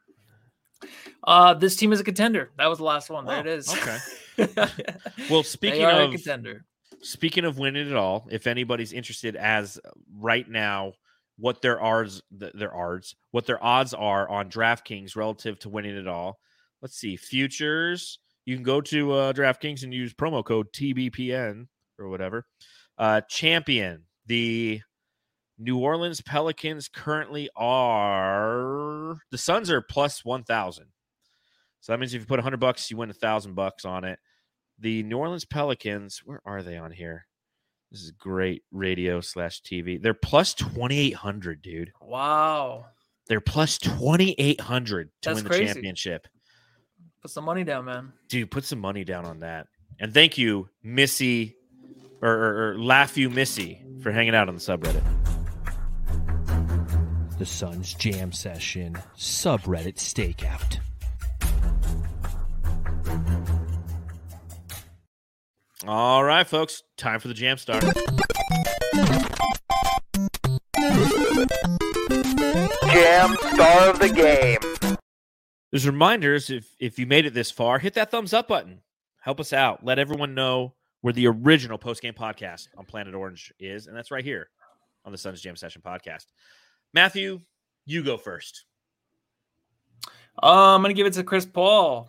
Uh, 1.24 1.54
this 1.54 1.76
team 1.76 1.92
is 1.92 2.00
a 2.00 2.04
contender. 2.04 2.50
That 2.58 2.66
was 2.66 2.78
the 2.78 2.84
last 2.84 3.08
one. 3.10 3.24
There 3.24 3.36
Oh, 3.36 3.40
it 3.40 3.46
is. 3.46 3.68
okay. 3.72 3.98
Well, 5.30 5.42
speaking 5.42 5.80
they 5.80 5.84
are 5.84 6.00
a 6.02 6.04
of 6.06 6.12
contender. 6.12 6.64
speaking 7.02 7.44
of 7.44 7.58
winning 7.58 7.88
it 7.88 7.96
all, 7.96 8.26
if 8.30 8.46
anybody's 8.46 8.92
interested, 8.92 9.34
as 9.36 9.80
right 10.16 10.48
now 10.48 10.92
what 11.38 11.62
their 11.62 11.82
odds 11.82 12.20
their 12.30 12.74
odds 12.76 13.14
what 13.30 13.46
their 13.46 13.62
odds 13.62 13.94
are 13.94 14.28
on 14.28 14.50
DraftKings 14.50 15.16
relative 15.16 15.58
to 15.60 15.68
winning 15.68 15.96
it 15.96 16.08
all. 16.08 16.38
Let's 16.82 16.96
see 16.96 17.16
futures. 17.16 18.18
You 18.44 18.56
can 18.56 18.64
go 18.64 18.80
to 18.80 19.12
uh, 19.12 19.32
DraftKings 19.32 19.82
and 19.82 19.94
use 19.94 20.14
promo 20.14 20.44
code 20.44 20.72
TBPN 20.72 21.66
or 21.98 22.08
whatever. 22.08 22.46
Uh, 22.96 23.20
champion 23.28 24.04
the 24.26 24.80
New 25.58 25.78
Orleans 25.78 26.20
Pelicans 26.20 26.88
currently 26.88 27.48
are 27.56 29.18
the 29.30 29.38
Suns 29.38 29.70
are 29.70 29.80
plus 29.80 30.24
one 30.24 30.42
thousand. 30.42 30.86
So 31.80 31.92
that 31.92 31.98
means 32.00 32.14
if 32.14 32.22
you 32.22 32.26
put 32.26 32.40
hundred 32.40 32.60
bucks, 32.60 32.90
you 32.90 32.96
win 32.96 33.10
a 33.10 33.14
thousand 33.14 33.54
bucks 33.54 33.84
on 33.84 34.04
it. 34.04 34.18
The 34.80 35.02
New 35.04 35.18
Orleans 35.18 35.44
Pelicans, 35.44 36.20
where 36.24 36.40
are 36.44 36.62
they 36.62 36.76
on 36.76 36.90
here? 36.90 37.27
This 37.90 38.02
is 38.02 38.10
great 38.10 38.62
radio 38.70 39.20
slash 39.20 39.62
TV. 39.62 40.00
They're 40.00 40.12
plus 40.14 40.54
twenty 40.54 40.98
eight 40.98 41.14
hundred, 41.14 41.62
dude. 41.62 41.92
Wow. 42.02 42.86
They're 43.28 43.40
plus 43.40 43.78
twenty 43.78 44.34
eight 44.38 44.60
hundred 44.60 45.10
to 45.22 45.30
That's 45.30 45.36
win 45.36 45.44
the 45.44 45.50
crazy. 45.50 45.66
championship. 45.72 46.26
Put 47.22 47.30
some 47.30 47.44
money 47.44 47.64
down, 47.64 47.86
man. 47.86 48.12
Dude, 48.28 48.50
put 48.50 48.64
some 48.64 48.78
money 48.78 49.04
down 49.04 49.24
on 49.24 49.40
that. 49.40 49.66
And 49.98 50.12
thank 50.14 50.38
you, 50.38 50.68
Missy, 50.82 51.56
or, 52.22 52.30
or, 52.30 52.68
or 52.72 52.78
Laugh 52.78 53.16
You 53.16 53.28
Missy, 53.30 53.82
for 54.02 54.12
hanging 54.12 54.34
out 54.34 54.48
on 54.48 54.54
the 54.54 54.60
subreddit. 54.60 55.02
The 57.38 57.46
Suns 57.46 57.94
Jam 57.94 58.32
Session 58.32 58.96
subreddit 59.16 59.96
stakeout. 59.96 60.78
All 65.86 66.24
right, 66.24 66.46
folks, 66.46 66.82
time 66.96 67.20
for 67.20 67.28
the 67.28 67.34
jam 67.34 67.56
star. 67.56 67.80
Jam 72.92 73.36
star 73.54 73.90
of 73.90 73.98
the 73.98 74.08
game. 74.14 74.98
There's 75.70 75.86
reminders 75.86 76.50
if 76.50 76.74
if 76.78 76.98
you 76.98 77.06
made 77.06 77.26
it 77.26 77.34
this 77.34 77.50
far, 77.50 77.78
hit 77.78 77.94
that 77.94 78.10
thumbs 78.10 78.32
up 78.32 78.48
button. 78.48 78.80
Help 79.20 79.40
us 79.40 79.52
out. 79.52 79.84
Let 79.84 79.98
everyone 79.98 80.34
know 80.34 80.74
where 81.00 81.12
the 81.12 81.26
original 81.26 81.78
post 81.78 82.02
game 82.02 82.14
podcast 82.14 82.68
on 82.76 82.84
Planet 82.86 83.14
Orange 83.14 83.52
is, 83.58 83.86
and 83.86 83.96
that's 83.96 84.10
right 84.10 84.24
here 84.24 84.48
on 85.04 85.12
the 85.12 85.18
Suns 85.18 85.40
Jam 85.40 85.56
Session 85.56 85.82
podcast. 85.84 86.26
Matthew, 86.94 87.40
you 87.86 88.02
go 88.02 88.16
first. 88.16 88.64
Uh, 90.42 90.74
I'm 90.74 90.82
gonna 90.82 90.94
give 90.94 91.06
it 91.06 91.14
to 91.14 91.24
Chris 91.24 91.44
Paul. 91.46 92.08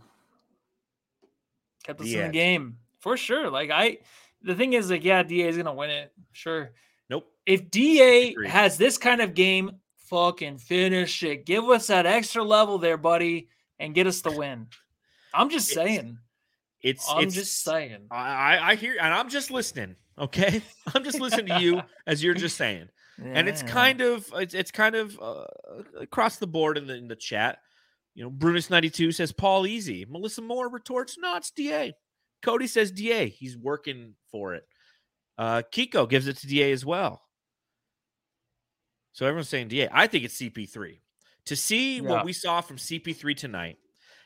Kept 1.84 2.00
us 2.02 2.06
The 2.08 2.16
in 2.16 2.22
edge. 2.22 2.28
the 2.28 2.34
game 2.34 2.78
for 3.00 3.18
sure. 3.18 3.50
Like 3.50 3.70
I, 3.72 4.00
the 4.42 4.56
thing 4.56 4.74
is, 4.74 4.90
like, 4.90 5.04
yeah, 5.04 5.24
Da 5.24 5.48
is 5.48 5.58
gonna 5.58 5.74
win 5.74 5.90
it, 5.90 6.12
sure. 6.32 6.72
Nope. 7.10 7.26
If 7.46 7.70
Da 7.72 8.36
has 8.48 8.78
this 8.78 8.98
kind 8.98 9.22
of 9.22 9.34
game, 9.34 9.72
fucking 10.10 10.58
finish 10.60 11.22
it. 11.24 11.46
Give 11.46 11.64
us 11.70 11.88
that 11.88 12.06
extra 12.06 12.44
level 12.44 12.78
there, 12.78 12.98
buddy, 12.98 13.50
and 13.80 13.94
get 13.96 14.08
us 14.08 14.22
the 14.22 14.32
win. 14.38 14.68
I'm 15.34 15.50
just 15.50 15.72
It's- 15.72 15.86
saying. 15.88 16.18
It's 16.82 17.06
I'm 17.12 17.26
it's 17.26 17.36
just 17.36 17.62
saying. 17.62 18.08
I, 18.10 18.58
I 18.72 18.76
hear 18.76 18.96
and 19.02 19.14
I'm 19.14 19.28
just 19.30 19.52
listening. 19.52 19.98
Okay, 20.18 20.62
I'm 20.96 21.04
just 21.04 21.20
listening 21.20 21.48
to 21.48 21.60
you 21.62 21.82
as 22.08 22.24
you're 22.24 22.34
just 22.34 22.56
saying. 22.56 22.88
and 23.22 23.50
it's 23.50 23.62
kind 23.64 24.00
of 24.00 24.26
it's, 24.36 24.54
it's 24.54 24.72
kind 24.72 24.96
of 24.96 25.20
uh, 25.22 25.44
across 26.00 26.38
the 26.38 26.48
board 26.48 26.78
in 26.78 26.88
the 26.88 26.96
in 26.96 27.10
the 27.10 27.18
chat. 27.18 27.58
You 28.16 28.24
know, 28.24 28.30
Brutus 28.30 28.70
ninety 28.70 28.90
two 28.90 29.12
says 29.12 29.34
Paul 29.34 29.68
easy. 29.68 30.06
Melissa 30.10 30.42
Moore 30.42 30.70
retorts, 30.70 31.18
"No, 31.20 31.36
it's 31.36 31.52
Da." 31.52 31.92
Cody 32.42 32.68
says 32.68 32.92
Da. 32.92 33.30
He's 33.30 33.58
working 33.58 34.16
for 34.32 34.54
it. 34.56 34.64
Uh, 35.38 35.62
Kiko 35.74 36.10
gives 36.10 36.28
it 36.28 36.38
to 36.38 36.48
Da 36.48 36.72
as 36.72 36.86
well. 36.86 37.22
So 39.14 39.26
everyone's 39.26 39.50
saying 39.50 39.68
Da. 39.70 39.88
I 39.92 40.08
think 40.08 40.24
it's 40.26 40.38
CP 40.40 40.70
three. 40.70 41.02
To 41.46 41.56
see 41.56 41.96
Yeah. 41.98 42.02
what 42.04 42.26
we 42.26 42.34
saw 42.34 42.62
from 42.62 42.78
CP 42.78 43.16
three 43.16 43.36
tonight 43.36 43.78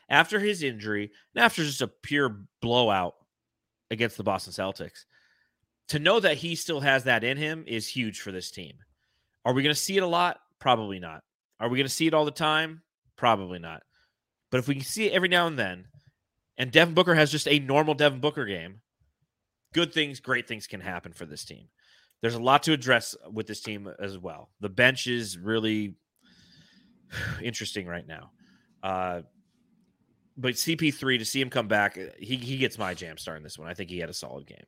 after 0.08 0.38
his 0.38 0.62
injury 0.62 1.10
and 1.34 1.44
after 1.44 1.64
just 1.64 1.80
a 1.82 1.88
pure 1.88 2.46
blowout 2.60 3.14
against 3.90 4.16
the 4.16 4.22
Boston 4.22 4.52
Celtics 4.52 5.04
to 5.88 5.98
know 5.98 6.20
that 6.20 6.36
he 6.38 6.54
still 6.54 6.80
has 6.80 7.04
that 7.04 7.24
in 7.24 7.36
him 7.36 7.64
is 7.66 7.88
huge 7.88 8.20
for 8.20 8.32
this 8.32 8.50
team. 8.50 8.76
Are 9.44 9.52
we 9.52 9.62
going 9.62 9.74
to 9.74 9.80
see 9.80 9.96
it 9.96 10.02
a 10.02 10.06
lot? 10.06 10.40
Probably 10.58 10.98
not. 10.98 11.22
Are 11.60 11.68
we 11.68 11.78
going 11.78 11.86
to 11.86 11.92
see 11.92 12.06
it 12.06 12.14
all 12.14 12.24
the 12.24 12.30
time? 12.30 12.82
Probably 13.16 13.58
not. 13.58 13.82
But 14.50 14.58
if 14.58 14.68
we 14.68 14.74
can 14.76 14.84
see 14.84 15.06
it 15.08 15.12
every 15.12 15.28
now 15.28 15.46
and 15.46 15.58
then, 15.58 15.86
and 16.58 16.70
Devin 16.70 16.94
Booker 16.94 17.14
has 17.14 17.30
just 17.30 17.48
a 17.48 17.58
normal 17.58 17.94
Devin 17.94 18.20
Booker 18.20 18.46
game, 18.46 18.80
good 19.72 19.92
things, 19.92 20.20
great 20.20 20.46
things 20.46 20.66
can 20.66 20.80
happen 20.80 21.12
for 21.12 21.26
this 21.26 21.44
team. 21.44 21.68
There's 22.20 22.34
a 22.34 22.42
lot 22.42 22.62
to 22.64 22.72
address 22.72 23.14
with 23.30 23.46
this 23.46 23.60
team 23.60 23.90
as 23.98 24.16
well. 24.16 24.50
The 24.60 24.68
bench 24.68 25.06
is 25.06 25.36
really 25.36 25.94
interesting 27.42 27.86
right 27.86 28.06
now. 28.06 28.30
Uh, 28.82 29.22
but 30.36 30.54
CP3 30.54 31.18
to 31.18 31.24
see 31.24 31.40
him 31.40 31.50
come 31.50 31.68
back, 31.68 31.98
he 32.18 32.36
he 32.36 32.56
gets 32.56 32.78
my 32.78 32.94
jam 32.94 33.18
star 33.18 33.36
in 33.36 33.42
this 33.42 33.58
one. 33.58 33.68
I 33.68 33.74
think 33.74 33.90
he 33.90 33.98
had 33.98 34.10
a 34.10 34.14
solid 34.14 34.46
game. 34.46 34.64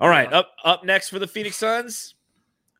All 0.00 0.08
right, 0.08 0.32
up 0.32 0.50
up 0.64 0.84
next 0.84 1.10
for 1.10 1.18
the 1.18 1.28
Phoenix 1.28 1.56
Suns, 1.56 2.14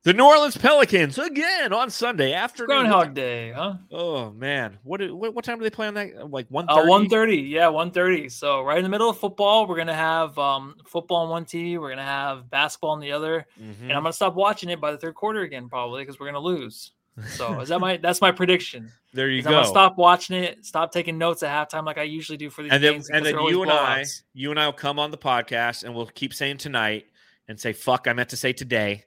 the 0.05 0.13
New 0.13 0.25
Orleans 0.25 0.57
Pelicans 0.57 1.19
again 1.19 1.73
on 1.73 1.91
Sunday 1.91 2.33
afternoon. 2.35 2.67
Groundhog 2.69 3.15
Day, 3.15 3.53
huh? 3.53 3.75
Oh 3.91 4.31
man, 4.33 4.79
what 4.83 5.01
what, 5.11 5.35
what 5.35 5.45
time 5.45 5.59
do 5.59 5.65
they 5.65 5.71
play 5.71 5.87
on 5.87 5.95
that? 5.95 6.31
Like 6.31 6.47
one. 6.51 6.67
Uh, 6.69 6.85
one 6.85 7.09
thirty. 7.09 7.39
yeah, 7.39 7.69
one 7.69 7.91
thirty. 7.91 8.29
So 8.29 8.63
right 8.63 8.77
in 8.79 8.85
the 8.85 8.91
middle 8.91 9.09
of 9.11 9.19
football, 9.19 9.67
we're 9.67 9.77
gonna 9.79 9.95
have 9.95 10.39
um, 10.39 10.77
football 10.87 11.19
on 11.25 11.31
one 11.31 11.45
TV. 11.45 11.79
We're 11.81 11.89
gonna 11.91 12.03
have 12.05 12.49
basketball 12.51 12.91
on 12.91 13.01
the 13.01 13.13
other, 13.13 13.47
Mm-hmm. 13.61 13.85
and 13.85 13.93
I'm 13.93 14.03
gonna 14.03 14.13
stop 14.13 14.35
watching 14.35 14.69
it 14.71 14.81
by 14.81 14.93
the 14.93 14.99
third 14.99 15.15
quarter 15.15 15.41
again, 15.43 15.69
probably 15.69 16.03
because 16.03 16.21
we're 16.21 16.27
gonna 16.27 16.39
lose. 16.41 16.93
So 17.37 17.61
is 17.61 17.69
that 17.69 17.79
my 17.79 17.97
that's 17.97 18.21
my 18.21 18.33
prediction? 18.33 18.91
There 19.13 19.31
you 19.31 19.41
go. 19.43 19.49
I'm 19.51 19.55
gonna 19.55 19.67
stop 19.69 19.97
watching 19.97 20.37
it, 20.37 20.67
stop 20.67 20.91
taking 20.93 21.17
notes 21.17 21.45
at 21.45 21.71
halftime 21.71 21.87
like 21.87 21.97
I 21.97 22.03
usually 22.03 22.37
do 22.37 22.51
for 22.51 22.63
these 22.65 22.73
and 22.73 22.83
then 22.83 22.93
games. 22.95 23.09
and 23.09 23.25
then 23.25 23.39
you 23.39 23.63
and 23.63 23.71
I, 23.71 24.05
you 24.33 24.51
and 24.51 24.59
I 24.59 24.67
will 24.67 24.73
come 24.73 24.99
on 24.99 25.13
the 25.13 25.17
podcast 25.17 25.85
and 25.85 25.95
we'll 25.95 26.07
keep 26.07 26.35
saying 26.35 26.57
tonight 26.59 27.07
and 27.47 27.59
say 27.61 27.73
fuck. 27.73 28.09
I 28.09 28.13
meant 28.15 28.31
to 28.31 28.37
say 28.37 28.53
today. 28.53 29.05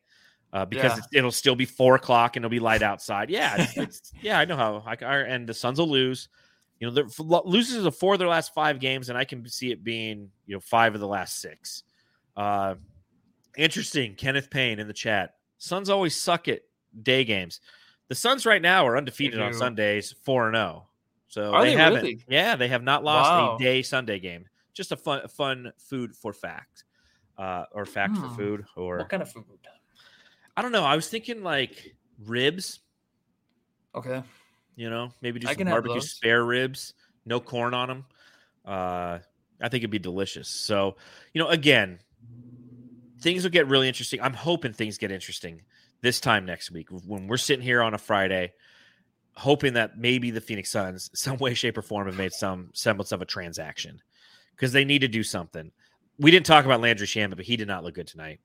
Uh, 0.54 0.66
because 0.66 0.98
Yeah. 0.98 1.20
it'll 1.20 1.32
still 1.32 1.56
be 1.56 1.66
four 1.66 1.96
o'clock 1.96 2.36
and 2.36 2.44
it'll 2.46 2.52
be 2.52 2.60
light 2.60 2.82
outside. 2.82 3.30
Yeah, 3.30 3.56
it's, 3.58 3.78
it's, 3.78 4.14
yeah, 4.22 4.40
I 4.40 4.46
know 4.46 4.56
how. 4.56 4.84
I, 4.86 4.96
I 5.06 5.18
and 5.20 5.48
the 5.48 5.54
Suns 5.54 5.80
will 5.80 5.90
lose. 5.90 6.30
You 6.80 6.90
know, 6.92 7.42
loses 7.46 7.86
of 7.86 7.96
four 7.96 8.14
of 8.14 8.20
their 8.20 8.28
last 8.28 8.54
five 8.54 8.80
games, 8.80 9.10
and 9.10 9.18
I 9.18 9.26
can 9.26 9.48
see 9.50 9.72
it 9.72 9.84
being 9.84 10.30
you 10.46 10.56
know 10.56 10.60
five 10.62 10.94
of 10.94 11.02
the 11.02 11.08
last 11.08 11.40
six. 11.42 11.84
Uh, 12.36 12.76
interesting. 13.58 14.16
Kenneth 14.16 14.50
Payne 14.50 14.80
in 14.80 14.88
the 14.88 14.94
chat. 14.94 15.36
Suns 15.58 15.90
always 15.90 16.16
suck 16.16 16.48
at 16.48 16.62
day 17.04 17.24
games. 17.24 17.62
The 18.10 18.16
Suns 18.16 18.46
right 18.46 18.62
now 18.62 18.88
are 18.88 18.96
undefeated 18.96 19.42
on. 19.42 19.54
Sundays, 19.54 20.14
four 20.24 20.48
and 20.48 20.56
zero. 20.56 20.88
So 21.28 21.52
Are 21.54 21.64
they, 21.66 21.72
they 21.72 21.78
haven't. 21.78 22.04
really? 22.04 22.24
Yeah, 22.30 22.56
they 22.56 22.68
have 22.70 22.84
not 22.84 23.04
lost 23.04 23.32
Wow. 23.32 23.56
a 23.58 23.64
day 23.64 23.82
Sunday 23.82 24.20
game. 24.20 24.46
Just 24.74 24.92
a 24.92 24.98
fun, 24.98 25.28
fun 25.28 25.72
food 25.78 26.16
for 26.16 26.32
fact, 26.32 26.84
uh, 27.38 27.66
or 27.74 27.86
fact 27.86 28.16
for 28.18 28.28
Hmm. 28.28 28.36
food, 28.36 28.66
or 28.76 29.00
What 29.00 29.10
kind 29.10 29.24
of 29.24 29.32
food? 29.32 29.44
I 30.58 30.64
don't 30.64 30.72
know. 30.72 30.84
I 30.84 30.96
was 30.96 31.08
thinking 31.08 31.44
like 31.44 31.96
ribs. 32.26 32.80
Okay. 33.94 34.24
You 34.76 34.90
know, 34.90 35.12
maybe 35.22 35.40
do 35.40 35.48
I 35.48 35.54
some 35.54 35.66
barbecue 35.66 36.02
spare 36.02 36.44
ribs, 36.44 36.96
no 37.26 37.40
corn 37.40 37.76
on 37.76 37.88
them. 37.88 38.06
Uh, 38.66 39.20
I 39.62 39.70
think 39.70 39.82
it'd 39.82 39.92
be 39.92 40.00
delicious. 40.00 40.50
So, 40.50 40.98
you 41.34 41.42
know, 41.42 41.50
again, 41.50 42.00
things 43.22 43.44
will 43.44 43.52
get 43.52 43.68
really 43.68 43.88
interesting. 43.88 44.20
I'm 44.22 44.34
hoping 44.34 44.74
things 44.74 44.98
get 44.98 45.12
interesting 45.12 45.62
this 46.02 46.20
time 46.20 46.46
next 46.46 46.72
week 46.72 46.90
when 46.90 47.28
we're 47.28 47.38
sitting 47.38 47.64
here 47.64 47.82
on 47.82 47.94
a 47.94 47.98
Friday, 47.98 48.54
hoping 49.36 49.74
that 49.74 49.98
maybe 49.98 50.32
the 50.32 50.42
Phoenix 50.42 50.72
Suns, 50.72 51.10
some 51.20 51.38
way, 51.38 51.54
shape, 51.54 51.78
or 51.78 51.84
form, 51.84 52.08
have 52.08 52.18
made 52.18 52.34
some 52.34 52.72
semblance 52.74 53.12
of 53.12 53.22
a 53.22 53.26
transaction 53.26 54.02
because 54.56 54.72
they 54.72 54.86
need 54.86 55.00
to 55.00 55.08
do 55.08 55.24
something. 55.24 55.72
We 56.20 56.32
didn't 56.32 56.48
talk 56.48 56.66
about 56.66 56.82
Landry 56.82 57.06
Shamet, 57.06 57.36
but 57.36 57.46
he 57.46 57.58
did 57.58 57.68
not 57.68 57.84
look 57.84 57.94
good 57.94 58.08
tonight. 58.08 58.40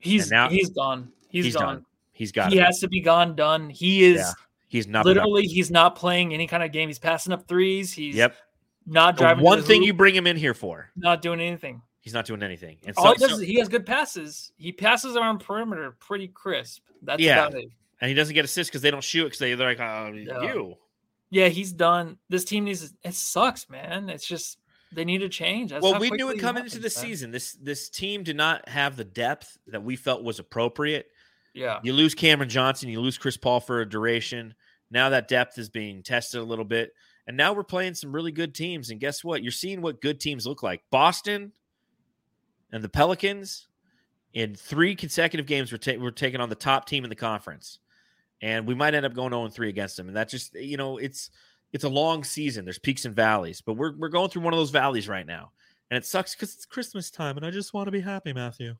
He's 0.00 0.30
now- 0.30 0.48
he's 0.48 0.70
gone. 0.70 1.12
He's, 1.28 1.44
he's 1.46 1.54
done. 1.54 1.62
gone. 1.76 1.86
He's 2.12 2.32
got 2.32 2.52
He 2.52 2.58
has 2.58 2.80
to 2.80 2.88
be 2.88 3.00
gone. 3.00 3.34
Done. 3.36 3.70
He 3.70 4.04
is 4.04 4.18
Yeah. 4.18 4.32
He's 4.68 4.86
not 4.86 5.04
literally 5.04 5.46
he's 5.46 5.70
not 5.70 5.96
playing 5.96 6.32
any 6.34 6.46
kind 6.46 6.62
of 6.62 6.70
game. 6.72 6.88
He's 6.88 6.98
passing 6.98 7.32
up 7.32 7.46
threes. 7.48 7.92
He's 7.92 8.14
Yep. 8.16 8.36
not 8.86 9.16
driving. 9.16 9.38
to 9.38 9.44
one 9.44 9.58
the 9.58 9.64
thing 9.64 9.80
hoop, 9.82 9.86
you 9.86 9.94
bring 9.94 10.14
him 10.14 10.26
in 10.26 10.36
here 10.36 10.54
for. 10.54 10.90
not 10.96 11.22
doing 11.22 11.40
anything. 11.40 11.82
He's 12.02 12.14
not 12.14 12.24
doing 12.24 12.42
anything. 12.42 12.78
And 12.86 12.96
All 12.96 13.04
so, 13.04 13.12
he 13.12 13.18
does 13.18 13.30
so- 13.30 13.36
is 13.36 13.42
he 13.48 13.58
has 13.58 13.68
good 13.68 13.84
passes. 13.86 14.52
He 14.58 14.72
passes 14.72 15.16
around 15.16 15.38
perimeter 15.40 15.92
pretty 16.00 16.28
crisp. 16.28 16.82
That's 17.02 17.20
Yeah. 17.22 17.46
about 17.46 17.58
it. 17.60 17.68
and 18.00 18.08
he 18.08 18.14
doesn't 18.14 18.34
get 18.34 18.44
assists 18.46 18.70
because 18.70 18.80
they 18.82 18.90
don't 18.90 19.04
shoot 19.04 19.24
because 19.24 19.38
they, 19.40 19.54
they're 19.54 19.68
like, 19.68 19.80
oh, 19.80 20.12
Yeah. 20.14 20.42
you. 20.54 20.76
Yeah, 21.30 21.48
he's 21.48 21.72
done. 21.72 22.16
This 22.30 22.44
team 22.44 22.64
needs. 22.64 22.94
It 23.04 23.14
sucks, 23.14 23.68
man. 23.68 24.08
It's 24.08 24.26
just 24.26 24.58
they 24.92 25.04
need 25.04 25.18
to 25.18 25.28
change. 25.28 25.70
That's 25.70 25.82
well, 25.82 25.98
we 26.00 26.10
knew 26.10 26.30
it 26.30 26.38
coming 26.38 26.64
into 26.64 26.78
the 26.78 26.82
man. 26.82 26.90
season. 26.90 27.30
This 27.30 27.52
this 27.52 27.88
team 27.88 28.22
did 28.22 28.36
not 28.36 28.68
have 28.68 28.96
the 28.96 29.04
depth 29.04 29.56
that 29.68 29.82
we 29.82 29.96
felt 29.96 30.22
was 30.22 30.38
appropriate. 30.38 31.06
Yeah, 31.52 31.80
You 31.82 31.92
lose 31.94 32.14
Cameron 32.14 32.48
Johnson, 32.48 32.88
you 32.88 33.00
lose 33.00 33.18
Chris 33.18 33.36
Paul 33.36 33.58
for 33.58 33.80
a 33.80 33.88
duration. 33.88 34.54
Now 34.90 35.08
that 35.08 35.26
depth 35.26 35.58
is 35.58 35.68
being 35.68 36.02
tested 36.04 36.40
a 36.40 36.44
little 36.44 36.64
bit, 36.64 36.92
and 37.26 37.36
now 37.36 37.52
we're 37.52 37.64
playing 37.64 37.94
some 37.94 38.12
really 38.12 38.30
good 38.30 38.54
teams. 38.54 38.90
And 38.90 39.00
guess 39.00 39.24
what? 39.24 39.42
You're 39.42 39.50
seeing 39.50 39.82
what 39.82 40.00
good 40.00 40.20
teams 40.20 40.46
look 40.46 40.62
like. 40.62 40.82
Boston 40.92 41.52
and 42.72 42.84
the 42.84 42.88
Pelicans 42.88 43.66
in 44.32 44.54
three 44.54 44.94
consecutive 44.94 45.46
games 45.46 45.72
were, 45.72 45.78
ta- 45.78 45.98
were 45.98 46.12
taking 46.12 46.40
on 46.40 46.48
the 46.50 46.54
top 46.54 46.86
team 46.86 47.02
in 47.02 47.10
the 47.10 47.16
conference. 47.16 47.80
and 48.42 48.64
we 48.66 48.74
might 48.76 48.94
end 48.94 49.04
up 49.04 49.12
going 49.12 49.32
0 49.32 49.48
3 49.48 49.68
against 49.68 49.96
them. 49.96 50.06
And 50.06 50.16
that 50.16 50.28
just, 50.28 50.54
you 50.54 50.76
know, 50.76 50.98
it's 50.98 51.30
it's 51.72 51.84
a 51.84 51.88
long 51.88 52.24
season. 52.24 52.64
There's 52.64 52.78
peaks 52.78 53.04
and 53.04 53.14
valleys, 53.14 53.60
but 53.60 53.74
we're 53.74 53.96
we're 53.96 54.08
going 54.08 54.30
through 54.30 54.42
one 54.42 54.52
of 54.52 54.58
those 54.58 54.70
valleys 54.70 55.08
right 55.08 55.26
now. 55.26 55.52
And 55.90 55.98
it 55.98 56.06
sucks 56.06 56.34
because 56.34 56.54
it's 56.54 56.66
Christmas 56.66 57.10
time 57.10 57.36
and 57.36 57.44
I 57.44 57.50
just 57.50 57.74
want 57.74 57.86
to 57.86 57.92
be 57.92 58.00
happy, 58.00 58.32
Matthew. 58.32 58.76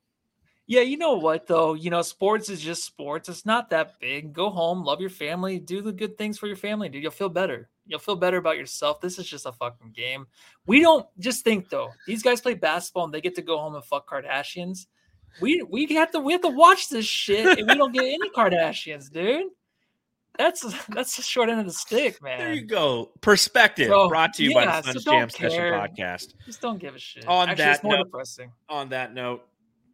Yeah, 0.67 0.81
you 0.81 0.97
know 0.97 1.15
what 1.15 1.47
though? 1.47 1.73
You 1.73 1.89
know, 1.89 2.01
sports 2.01 2.49
is 2.49 2.61
just 2.61 2.85
sports. 2.85 3.27
It's 3.27 3.45
not 3.45 3.69
that 3.71 3.99
big. 3.99 4.31
Go 4.31 4.49
home, 4.49 4.83
love 4.83 5.01
your 5.01 5.09
family, 5.09 5.59
do 5.59 5.81
the 5.81 5.91
good 5.91 6.17
things 6.17 6.37
for 6.37 6.47
your 6.47 6.55
family, 6.55 6.87
dude. 6.87 7.03
You'll 7.03 7.11
feel 7.11 7.29
better. 7.29 7.69
You'll 7.85 7.99
feel 7.99 8.15
better 8.15 8.37
about 8.37 8.57
yourself. 8.57 9.01
This 9.01 9.19
is 9.19 9.27
just 9.27 9.45
a 9.45 9.51
fucking 9.51 9.91
game. 9.91 10.27
We 10.65 10.81
don't 10.81 11.05
just 11.19 11.43
think 11.43 11.69
though. 11.69 11.89
These 12.07 12.23
guys 12.23 12.39
play 12.39 12.53
basketball 12.53 13.05
and 13.05 13.13
they 13.13 13.21
get 13.21 13.35
to 13.35 13.41
go 13.41 13.57
home 13.57 13.75
and 13.75 13.83
fuck 13.83 14.09
Kardashians. 14.09 14.85
We 15.41 15.61
we 15.63 15.87
have 15.87 16.11
to 16.11 16.19
we 16.19 16.31
have 16.33 16.41
to 16.41 16.49
watch 16.49 16.89
this 16.89 17.05
shit 17.05 17.59
and 17.59 17.67
we 17.67 17.75
don't 17.75 17.93
get 17.93 18.05
any 18.05 18.29
Kardashians, 18.35 19.11
dude. 19.11 19.47
That's 20.37 20.61
that's 20.89 21.17
the 21.17 21.21
short 21.21 21.49
end 21.49 21.59
of 21.59 21.65
the 21.65 21.73
stick, 21.73 22.21
man. 22.21 22.39
There 22.39 22.53
you 22.53 22.61
go. 22.65 23.11
Perspective 23.21 23.89
So, 23.89 24.07
brought 24.07 24.33
to 24.35 24.43
you 24.43 24.51
yeah, 24.51 24.65
by 24.65 24.81
the 24.81 24.87
so 24.87 24.91
Suns 24.93 25.03
Jam 25.05 25.29
Session 25.29 25.73
podcast. 25.73 26.33
Just 26.45 26.61
don't 26.61 26.79
give 26.79 26.95
a 26.95 26.99
shit. 26.99 27.27
On 27.27 27.49
Actually, 27.49 27.63
that 27.65 27.83
note- 27.83 28.03
depressing. 28.05 28.51
On 28.69 28.89
that 28.89 29.13
note, 29.13 29.45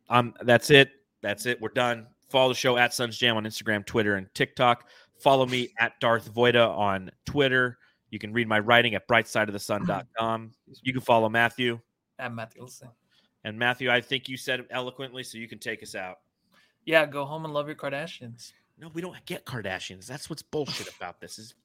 um, 0.10 0.34
that's 0.42 0.70
it. 0.70 0.92
That's 1.22 1.46
it. 1.46 1.60
We're 1.60 1.70
done. 1.70 2.08
Follow 2.30 2.50
the 2.50 2.56
show 2.56 2.78
at 2.78 2.94
Suns 2.94 3.18
Jam 3.18 3.36
on 3.38 3.46
Instagram, 3.46 3.86
Twitter, 3.86 4.16
and 4.16 4.28
TikTok. 4.36 4.88
Follow 5.20 5.46
me 5.48 5.70
at 5.80 6.00
Darth 6.00 6.32
Voida 6.34 6.70
on 6.70 7.10
Twitter. 7.26 7.80
You 8.12 8.20
can 8.20 8.32
read 8.32 8.48
my 8.48 8.60
writing 8.60 8.94
at 8.96 9.08
brightsideofthesun.com. 9.08 10.52
You 10.84 10.94
can 10.94 11.02
follow 11.02 11.30
Matthew. 11.30 11.80
I'm 12.20 12.36
Matthew 12.36 12.62
Olson. 12.62 12.90
And 13.44 13.58
Matthew, 13.58 13.90
I 13.90 14.02
think 14.02 14.28
you 14.30 14.38
said 14.38 14.60
it 14.60 14.68
eloquently, 14.70 15.24
so 15.24 15.38
you 15.38 15.48
can 15.48 15.60
take 15.60 15.82
us 15.82 15.96
out. 15.96 16.18
Yeah, 16.86 17.06
go 17.06 17.26
home 17.26 17.46
and 17.46 17.54
love 17.54 17.68
your 17.68 17.76
Kardashians. 17.76 18.52
No, 18.80 18.90
we 18.94 19.02
don't 19.02 19.16
get 19.26 19.46
Kardashians. 19.46 20.06
That's 20.06 20.30
what's 20.30 20.44
bullshit 20.44 20.88
about 20.96 21.20
this. 21.20 21.40
Is 21.40 21.56